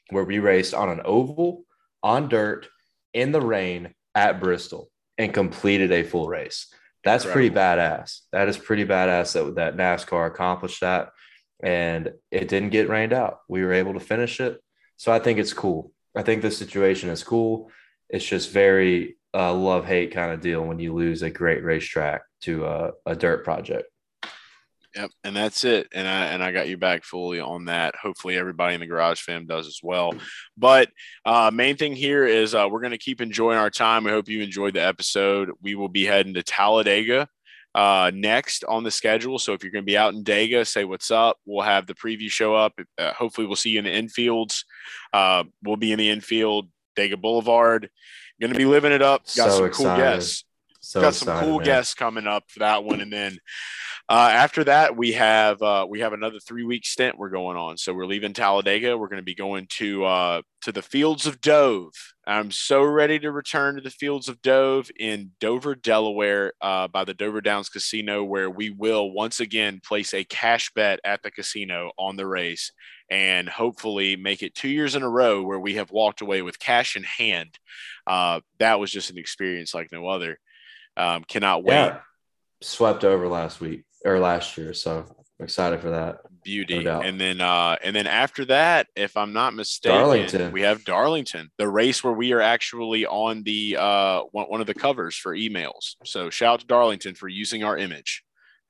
where 0.09 0.25
we 0.25 0.39
raced 0.39 0.73
on 0.73 0.89
an 0.89 1.03
oval, 1.05 1.65
on 2.03 2.31
dirt, 2.31 2.67
in 3.13 3.31
the 3.31 3.43
rain 3.43 3.95
at 4.15 4.41
Bristol 4.41 4.91
and 5.19 5.35
completed 5.35 5.93
a 5.93 6.03
full 6.03 6.27
race. 6.27 6.73
That's 7.05 7.25
Incredible. 7.25 7.55
pretty 7.55 7.81
badass. 7.83 8.21
That 8.33 8.49
is 8.49 8.57
pretty 8.57 8.87
badass 8.87 9.35
that, 9.35 9.57
that 9.57 9.77
NASCAR 9.77 10.27
accomplished 10.27 10.81
that. 10.81 11.11
And 11.63 12.11
it 12.31 12.49
didn't 12.49 12.71
get 12.71 12.89
rained 12.89 13.13
out. 13.13 13.41
We 13.51 13.63
were 13.63 13.75
able 13.75 13.93
to 13.93 14.01
finish 14.01 14.41
it. 14.41 14.63
So 14.97 15.13
I 15.13 15.19
think 15.19 15.39
it's 15.39 15.53
cool. 15.53 15.93
I 16.17 16.23
think 16.23 16.41
the 16.41 16.51
situation 16.51 17.11
is 17.11 17.23
cool. 17.23 17.71
It's 18.09 18.25
just 18.25 18.51
very 18.51 19.19
uh, 19.35 19.53
love 19.53 19.85
hate 19.85 20.13
kind 20.13 20.33
of 20.33 20.41
deal 20.41 20.63
when 20.63 20.79
you 20.79 20.95
lose 20.95 21.23
a 21.23 21.31
great 21.31 21.65
racetrack 21.65 22.23
to 22.43 22.65
a, 22.67 22.93
a 23.07 23.17
dirt 23.17 23.45
project. 23.45 23.89
Yep, 24.95 25.11
and 25.25 25.35
that's 25.35 25.65
it. 25.65 25.89
And 25.93 26.07
I 26.07 26.27
and 26.27 26.43
I 26.43 26.53
got 26.53 26.69
you 26.69 26.77
back 26.77 27.03
fully 27.03 27.41
on 27.41 27.65
that. 27.65 27.97
Hopefully, 27.97 28.39
everybody 28.39 28.75
in 28.75 28.81
the 28.81 28.87
Garage 28.87 29.21
Fam 29.21 29.45
does 29.45 29.67
as 29.67 29.81
well. 29.83 30.15
But 30.57 30.89
uh, 31.25 31.51
main 31.53 31.77
thing 31.77 31.97
here 31.97 32.25
is 32.25 32.55
uh, 32.55 32.69
we're 32.71 32.81
going 32.81 32.93
to 32.93 32.99
keep 32.99 33.21
enjoying 33.21 33.59
our 33.59 33.71
time. 33.71 34.07
I 34.07 34.11
hope 34.11 34.29
you 34.29 34.41
enjoyed 34.41 34.75
the 34.75 34.85
episode. 34.85 35.51
We 35.61 35.75
will 35.75 35.89
be 35.89 36.05
heading 36.05 36.35
to 36.35 36.45
Talladega 36.45 37.29
uh, 37.75 38.13
next 38.15 38.63
on 38.65 38.85
the 38.85 38.91
schedule. 38.91 39.41
So 39.41 39.53
if 39.53 39.65
you're 39.65 39.73
going 39.73 39.85
to 39.85 39.91
be 39.91 39.99
out 39.99 40.15
in 40.15 40.23
Dega, 40.23 40.65
say 40.67 40.85
what's 40.85 41.11
up. 41.11 41.39
We'll 41.45 41.65
have 41.65 41.87
the 41.87 41.95
preview 41.95 42.31
show 42.31 42.55
up. 42.55 42.79
Uh, 42.97 43.13
hopefully, 43.13 43.49
we'll 43.49 43.57
see 43.57 43.71
you 43.71 43.81
in 43.81 43.85
the 43.85 43.91
infields. 43.91 44.63
Uh, 45.13 45.45
we'll 45.65 45.77
be 45.77 45.91
in 45.91 45.99
the 45.99 46.11
infield, 46.11 46.69
Dega 46.97 47.21
Boulevard. 47.21 47.91
Going 48.41 48.53
to 48.53 48.59
be 48.59 48.65
living 48.65 48.93
it 48.93 49.03
up. 49.03 49.25
Got 49.37 49.51
so 49.51 49.51
some 49.51 49.67
excited. 49.67 49.89
cool 49.89 49.97
guests. 49.97 50.45
So 50.81 51.01
got 51.01 51.15
some 51.15 51.41
cool 51.41 51.59
man. 51.59 51.65
guests 51.65 51.95
coming 51.95 52.27
up 52.27 52.45
for 52.49 52.59
that 52.59 52.85
one, 52.85 53.01
and 53.01 53.11
then 53.11 53.39
uh, 54.07 54.29
after 54.33 54.65
that 54.65 54.97
we 54.97 55.13
have 55.13 55.63
uh, 55.63 55.87
we 55.89 56.01
have 56.01 56.13
another 56.13 56.39
three 56.39 56.65
week 56.65 56.85
stint 56.85 57.17
we're 57.17 57.31
going 57.31 57.57
on. 57.57 57.79
So 57.79 57.95
we're 57.95 58.05
leaving 58.05 58.35
Talladega. 58.35 58.99
We're 58.99 59.09
going 59.09 59.17
to 59.17 59.25
be 59.25 59.35
going 59.35 59.67
to 59.79 60.05
uh, 60.05 60.43
to 60.63 60.73
the 60.73 60.83
Fields 60.83 61.27
of 61.27 61.41
Dove. 61.41 61.93
I'm 62.27 62.51
so 62.51 62.83
ready 62.83 63.19
to 63.19 63.31
return 63.31 63.77
to 63.77 63.81
the 63.81 63.91
Fields 63.91 64.29
of 64.29 64.43
Dove 64.43 64.91
in 64.99 65.31
Dover, 65.41 65.75
Delaware, 65.75 66.53
uh, 66.61 66.89
by 66.89 67.05
the 67.05 67.15
Dover 67.15 67.41
Downs 67.41 67.71
Casino, 67.71 68.23
where 68.23 68.51
we 68.51 68.69
will 68.69 69.11
once 69.11 69.41
again 69.41 69.81
place 69.83 70.13
a 70.13 70.25
cash 70.25 70.71
bet 70.75 71.01
at 71.05 71.23
the 71.23 71.31
casino 71.31 71.93
on 71.99 72.17
the 72.17 72.27
race 72.27 72.73
and 73.11 73.49
hopefully 73.49 74.17
make 74.17 74.43
it 74.43 74.55
two 74.55 74.69
years 74.69 74.95
in 74.95 75.03
a 75.03 75.09
row 75.09 75.43
where 75.43 75.61
we 75.61 75.75
have 75.75 75.91
walked 75.91 76.21
away 76.21 76.43
with 76.43 76.59
cash 76.59 76.97
in 76.97 77.03
hand. 77.05 77.59
Uh, 78.07 78.41
that 78.59 78.79
was 78.79 78.91
just 78.91 79.11
an 79.11 79.19
experience 79.19 79.75
like 79.75 79.91
no 79.93 80.07
other. 80.07 80.39
Um, 80.97 81.25
cannot 81.25 81.65
wait. 81.65 81.75
Yeah. 81.75 82.01
Swept 82.61 83.05
over 83.05 83.29
last 83.29 83.61
week 83.61 83.85
or 84.05 84.19
last 84.19 84.57
year, 84.57 84.73
so 84.73 85.05
I'm 85.39 85.45
excited 85.45 85.81
for 85.81 85.91
that. 85.91 86.19
Beauty, 86.45 86.85
no 86.85 87.01
and 87.01 87.19
then 87.19 87.41
uh, 87.41 87.77
and 87.83 87.97
then 87.97 88.07
after 88.07 88.45
that, 88.47 88.87
if 88.95 89.17
I'm 89.17 89.33
not 89.33 89.55
mistaken, 89.55 89.99
Darlington. 89.99 90.53
we 90.53 90.61
have 90.61 90.85
Darlington, 90.85 91.51
the 91.57 91.69
race 91.69 92.05
where 92.05 92.13
we 92.13 92.33
are 92.33 92.41
actually 92.41 93.07
on 93.07 93.43
the 93.45 93.79
uh, 93.79 94.21
one, 94.31 94.47
one 94.47 94.61
of 94.61 94.67
the 94.67 94.75
covers 94.75 95.17
for 95.17 95.35
emails. 95.35 95.97
So 96.05 96.29
shout 96.29 96.55
out 96.55 96.61
to 96.61 96.67
Darlington 96.67 97.15
for 97.15 97.29
using 97.29 97.65
our 97.65 97.79
image. 97.79 98.23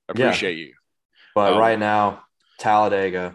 Appreciate 0.08 0.56
yeah. 0.56 0.66
you. 0.66 0.74
But 1.34 1.54
um, 1.54 1.58
right 1.58 1.78
now, 1.78 2.22
Talladega 2.58 3.34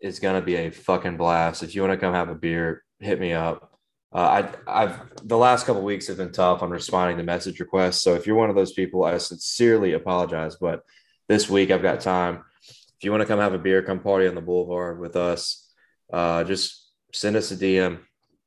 is 0.00 0.20
going 0.20 0.40
to 0.40 0.44
be 0.44 0.54
a 0.54 0.70
fucking 0.70 1.16
blast. 1.16 1.62
If 1.62 1.74
you 1.74 1.82
want 1.82 1.92
to 1.92 1.98
come 1.98 2.14
have 2.14 2.28
a 2.28 2.34
beer, 2.34 2.84
hit 3.00 3.18
me 3.18 3.32
up. 3.32 3.69
Uh, 4.12 4.52
I, 4.66 4.82
I've 4.82 5.00
the 5.22 5.36
last 5.36 5.66
couple 5.66 5.82
weeks 5.82 6.08
have 6.08 6.16
been 6.16 6.32
tough 6.32 6.62
on 6.62 6.70
responding 6.70 7.16
to 7.18 7.22
message 7.22 7.60
requests. 7.60 8.02
So 8.02 8.14
if 8.14 8.26
you're 8.26 8.36
one 8.36 8.50
of 8.50 8.56
those 8.56 8.72
people, 8.72 9.04
I 9.04 9.18
sincerely 9.18 9.92
apologize. 9.92 10.56
But 10.56 10.82
this 11.28 11.48
week 11.48 11.70
I've 11.70 11.82
got 11.82 12.00
time. 12.00 12.44
If 12.68 13.04
you 13.04 13.12
want 13.12 13.22
to 13.22 13.26
come 13.26 13.38
have 13.38 13.54
a 13.54 13.58
beer, 13.58 13.82
come 13.82 14.00
party 14.00 14.26
on 14.26 14.34
the 14.34 14.40
boulevard 14.40 15.00
with 15.00 15.16
us. 15.16 15.68
Uh, 16.12 16.44
just 16.44 16.90
send 17.12 17.36
us 17.36 17.50
a 17.52 17.56
DM. 17.56 18.00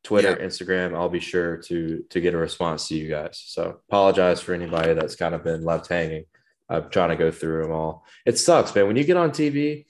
Twitter, 0.03 0.37
yeah. 0.37 0.45
Instagram. 0.45 0.95
I'll 0.95 1.07
be 1.07 1.21
sure 1.21 1.57
to 1.57 2.03
to 2.09 2.19
get 2.19 2.33
a 2.33 2.37
response 2.37 2.89
to 2.89 2.95
you 2.95 3.09
guys. 3.09 3.41
So 3.45 3.79
apologize 3.87 4.41
for 4.41 4.53
anybody 4.53 4.93
that's 4.93 5.15
kind 5.15 5.33
of 5.33 5.45
been 5.45 5.63
left 5.63 5.87
hanging. 5.87 6.25
I'm 6.69 6.89
trying 6.89 7.09
to 7.09 7.15
go 7.15 7.31
through 7.31 7.63
them 7.63 7.71
all. 7.71 8.05
It 8.25 8.37
sucks, 8.37 8.75
man. 8.75 8.87
When 8.87 8.95
you 8.95 9.03
get 9.05 9.17
on 9.17 9.31
TV, 9.31 9.85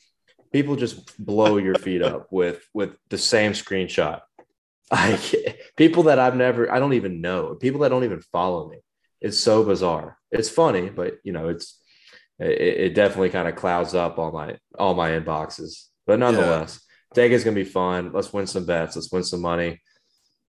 people 0.52 0.76
just 0.76 1.18
blow 1.24 1.58
your 1.58 1.76
feet 1.76 2.04
up 2.04 2.28
with 2.32 2.68
with 2.74 2.96
the 3.10 3.18
same 3.18 3.54
screenshot. 3.54 4.22
Like 4.92 5.58
people 5.78 6.04
that 6.04 6.20
I've 6.20 6.36
never, 6.36 6.72
I 6.72 6.80
don't 6.80 6.94
even 6.94 7.22
know, 7.22 7.56
people 7.56 7.82
that 7.82 7.90
don't 7.90 8.04
even 8.04 8.22
follow 8.22 8.70
me. 8.70 8.78
It's 9.22 9.40
so 9.40 9.64
bizarre. 9.64 10.18
It's 10.32 10.50
funny, 10.50 10.90
but 10.90 11.16
you 11.24 11.32
know, 11.32 11.48
it's 11.50 11.82
it, 12.40 12.60
it 12.60 12.96
definitely 12.96 13.30
kind 13.30 13.48
of 13.48 13.56
clouds 13.56 13.94
up 13.94 14.18
all 14.18 14.32
my 14.32 14.58
all 14.78 14.94
my 14.96 15.12
inboxes. 15.12 15.86
But 16.06 16.20
nonetheless, 16.20 16.82
yeah. 17.16 17.24
is 17.24 17.44
gonna 17.44 17.56
be 17.56 17.64
fun. 17.64 18.12
Let's 18.14 18.34
win 18.34 18.48
some 18.48 18.66
bets. 18.66 18.96
Let's 18.96 19.12
win 19.12 19.24
some 19.24 19.42
money. 19.42 19.82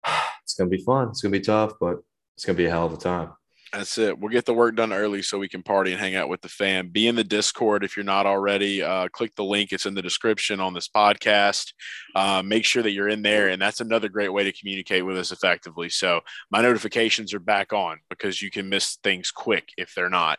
It's 0.42 0.54
gonna 0.54 0.70
be 0.70 0.84
fun. 0.84 1.08
It's 1.08 1.20
gonna 1.20 1.32
be 1.32 1.40
tough, 1.40 1.72
but 1.80 1.96
it's 2.36 2.44
gonna 2.44 2.56
be 2.56 2.66
a 2.66 2.70
hell 2.70 2.86
of 2.86 2.92
a 2.92 2.96
time. 2.96 3.30
That's 3.72 3.98
it. 3.98 4.18
We'll 4.18 4.30
get 4.30 4.46
the 4.46 4.54
work 4.54 4.76
done 4.76 4.92
early 4.92 5.22
so 5.22 5.38
we 5.38 5.48
can 5.48 5.62
party 5.62 5.90
and 5.90 6.00
hang 6.00 6.14
out 6.14 6.28
with 6.28 6.40
the 6.40 6.48
fam. 6.48 6.88
Be 6.88 7.08
in 7.08 7.16
the 7.16 7.24
Discord 7.24 7.84
if 7.84 7.96
you're 7.96 8.04
not 8.04 8.24
already. 8.24 8.80
Uh, 8.82 9.08
click 9.08 9.34
the 9.34 9.44
link, 9.44 9.72
it's 9.72 9.86
in 9.86 9.94
the 9.94 10.02
description 10.02 10.60
on 10.60 10.72
this 10.72 10.88
podcast. 10.88 11.72
Uh, 12.14 12.42
make 12.44 12.64
sure 12.64 12.82
that 12.82 12.92
you're 12.92 13.08
in 13.08 13.22
there. 13.22 13.48
And 13.48 13.60
that's 13.60 13.80
another 13.80 14.08
great 14.08 14.32
way 14.32 14.44
to 14.44 14.52
communicate 14.52 15.04
with 15.04 15.18
us 15.18 15.32
effectively. 15.32 15.88
So 15.88 16.20
my 16.50 16.62
notifications 16.62 17.34
are 17.34 17.40
back 17.40 17.72
on 17.72 17.98
because 18.08 18.40
you 18.40 18.50
can 18.50 18.68
miss 18.68 18.98
things 19.02 19.30
quick 19.32 19.70
if 19.76 19.92
they're 19.94 20.08
not. 20.08 20.38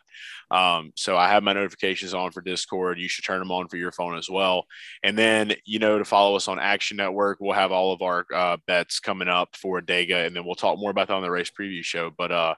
Um, 0.50 0.92
so 0.96 1.16
I 1.16 1.28
have 1.28 1.42
my 1.42 1.52
notifications 1.52 2.14
on 2.14 2.30
for 2.30 2.40
Discord. 2.40 2.98
You 2.98 3.08
should 3.08 3.24
turn 3.24 3.38
them 3.38 3.52
on 3.52 3.68
for 3.68 3.76
your 3.76 3.92
phone 3.92 4.16
as 4.16 4.30
well. 4.30 4.64
And 5.02 5.16
then, 5.16 5.54
you 5.66 5.78
know, 5.78 5.98
to 5.98 6.04
follow 6.04 6.36
us 6.36 6.48
on 6.48 6.58
Action 6.58 6.96
Network, 6.96 7.38
we'll 7.40 7.52
have 7.52 7.72
all 7.72 7.92
of 7.92 8.00
our 8.00 8.24
uh, 8.34 8.56
bets 8.66 8.98
coming 8.98 9.28
up 9.28 9.54
for 9.56 9.82
Dega, 9.82 10.26
and 10.26 10.34
then 10.34 10.44
we'll 10.46 10.54
talk 10.54 10.78
more 10.78 10.90
about 10.90 11.08
that 11.08 11.14
on 11.14 11.22
the 11.22 11.30
race 11.30 11.50
preview 11.50 11.84
show. 11.84 12.10
But 12.16 12.32
uh, 12.32 12.54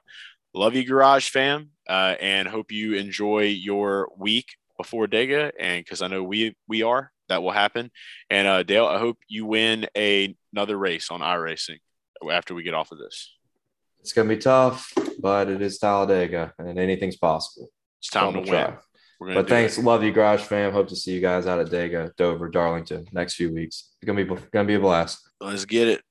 love 0.53 0.75
you, 0.75 0.85
Garage 0.85 1.29
fam, 1.29 1.69
uh, 1.87 2.15
and 2.19 2.47
hope 2.47 2.71
you 2.71 2.95
enjoy 2.95 3.43
your 3.43 4.09
week 4.17 4.55
before 4.77 5.07
Dega. 5.07 5.51
And 5.59 5.83
because 5.83 6.01
I 6.01 6.07
know 6.07 6.23
we 6.23 6.55
we 6.67 6.83
are, 6.83 7.11
that 7.29 7.43
will 7.43 7.51
happen. 7.51 7.91
And 8.29 8.47
uh, 8.47 8.63
Dale, 8.63 8.85
I 8.85 8.99
hope 8.99 9.17
you 9.27 9.45
win 9.45 9.87
a, 9.95 10.35
another 10.53 10.77
race 10.77 11.09
on 11.09 11.21
iRacing 11.21 11.79
after 12.29 12.53
we 12.53 12.63
get 12.63 12.73
off 12.73 12.91
of 12.91 12.97
this. 12.97 13.33
It's 14.01 14.13
gonna 14.13 14.29
be 14.29 14.37
tough, 14.37 14.91
but 15.19 15.47
it 15.49 15.61
is 15.61 15.77
Talladega, 15.77 16.53
and 16.57 16.79
anything's 16.79 17.17
possible. 17.17 17.69
It's 17.99 18.09
time 18.09 18.33
to 18.33 18.51
win. 18.51 19.35
But 19.35 19.47
thanks, 19.47 19.77
it. 19.77 19.85
love 19.85 20.03
you, 20.03 20.11
Garage 20.11 20.41
fam. 20.41 20.71
Hope 20.71 20.87
to 20.87 20.95
see 20.95 21.13
you 21.13 21.21
guys 21.21 21.45
out 21.45 21.59
at 21.59 21.67
Dega, 21.67 22.09
Dover, 22.15 22.49
Darlington 22.49 23.05
next 23.11 23.35
few 23.35 23.53
weeks. 23.53 23.91
It's 24.01 24.07
gonna 24.07 24.25
be 24.25 24.41
gonna 24.51 24.67
be 24.67 24.73
a 24.73 24.79
blast. 24.79 25.19
Let's 25.39 25.65
get 25.65 25.87
it. 25.87 26.01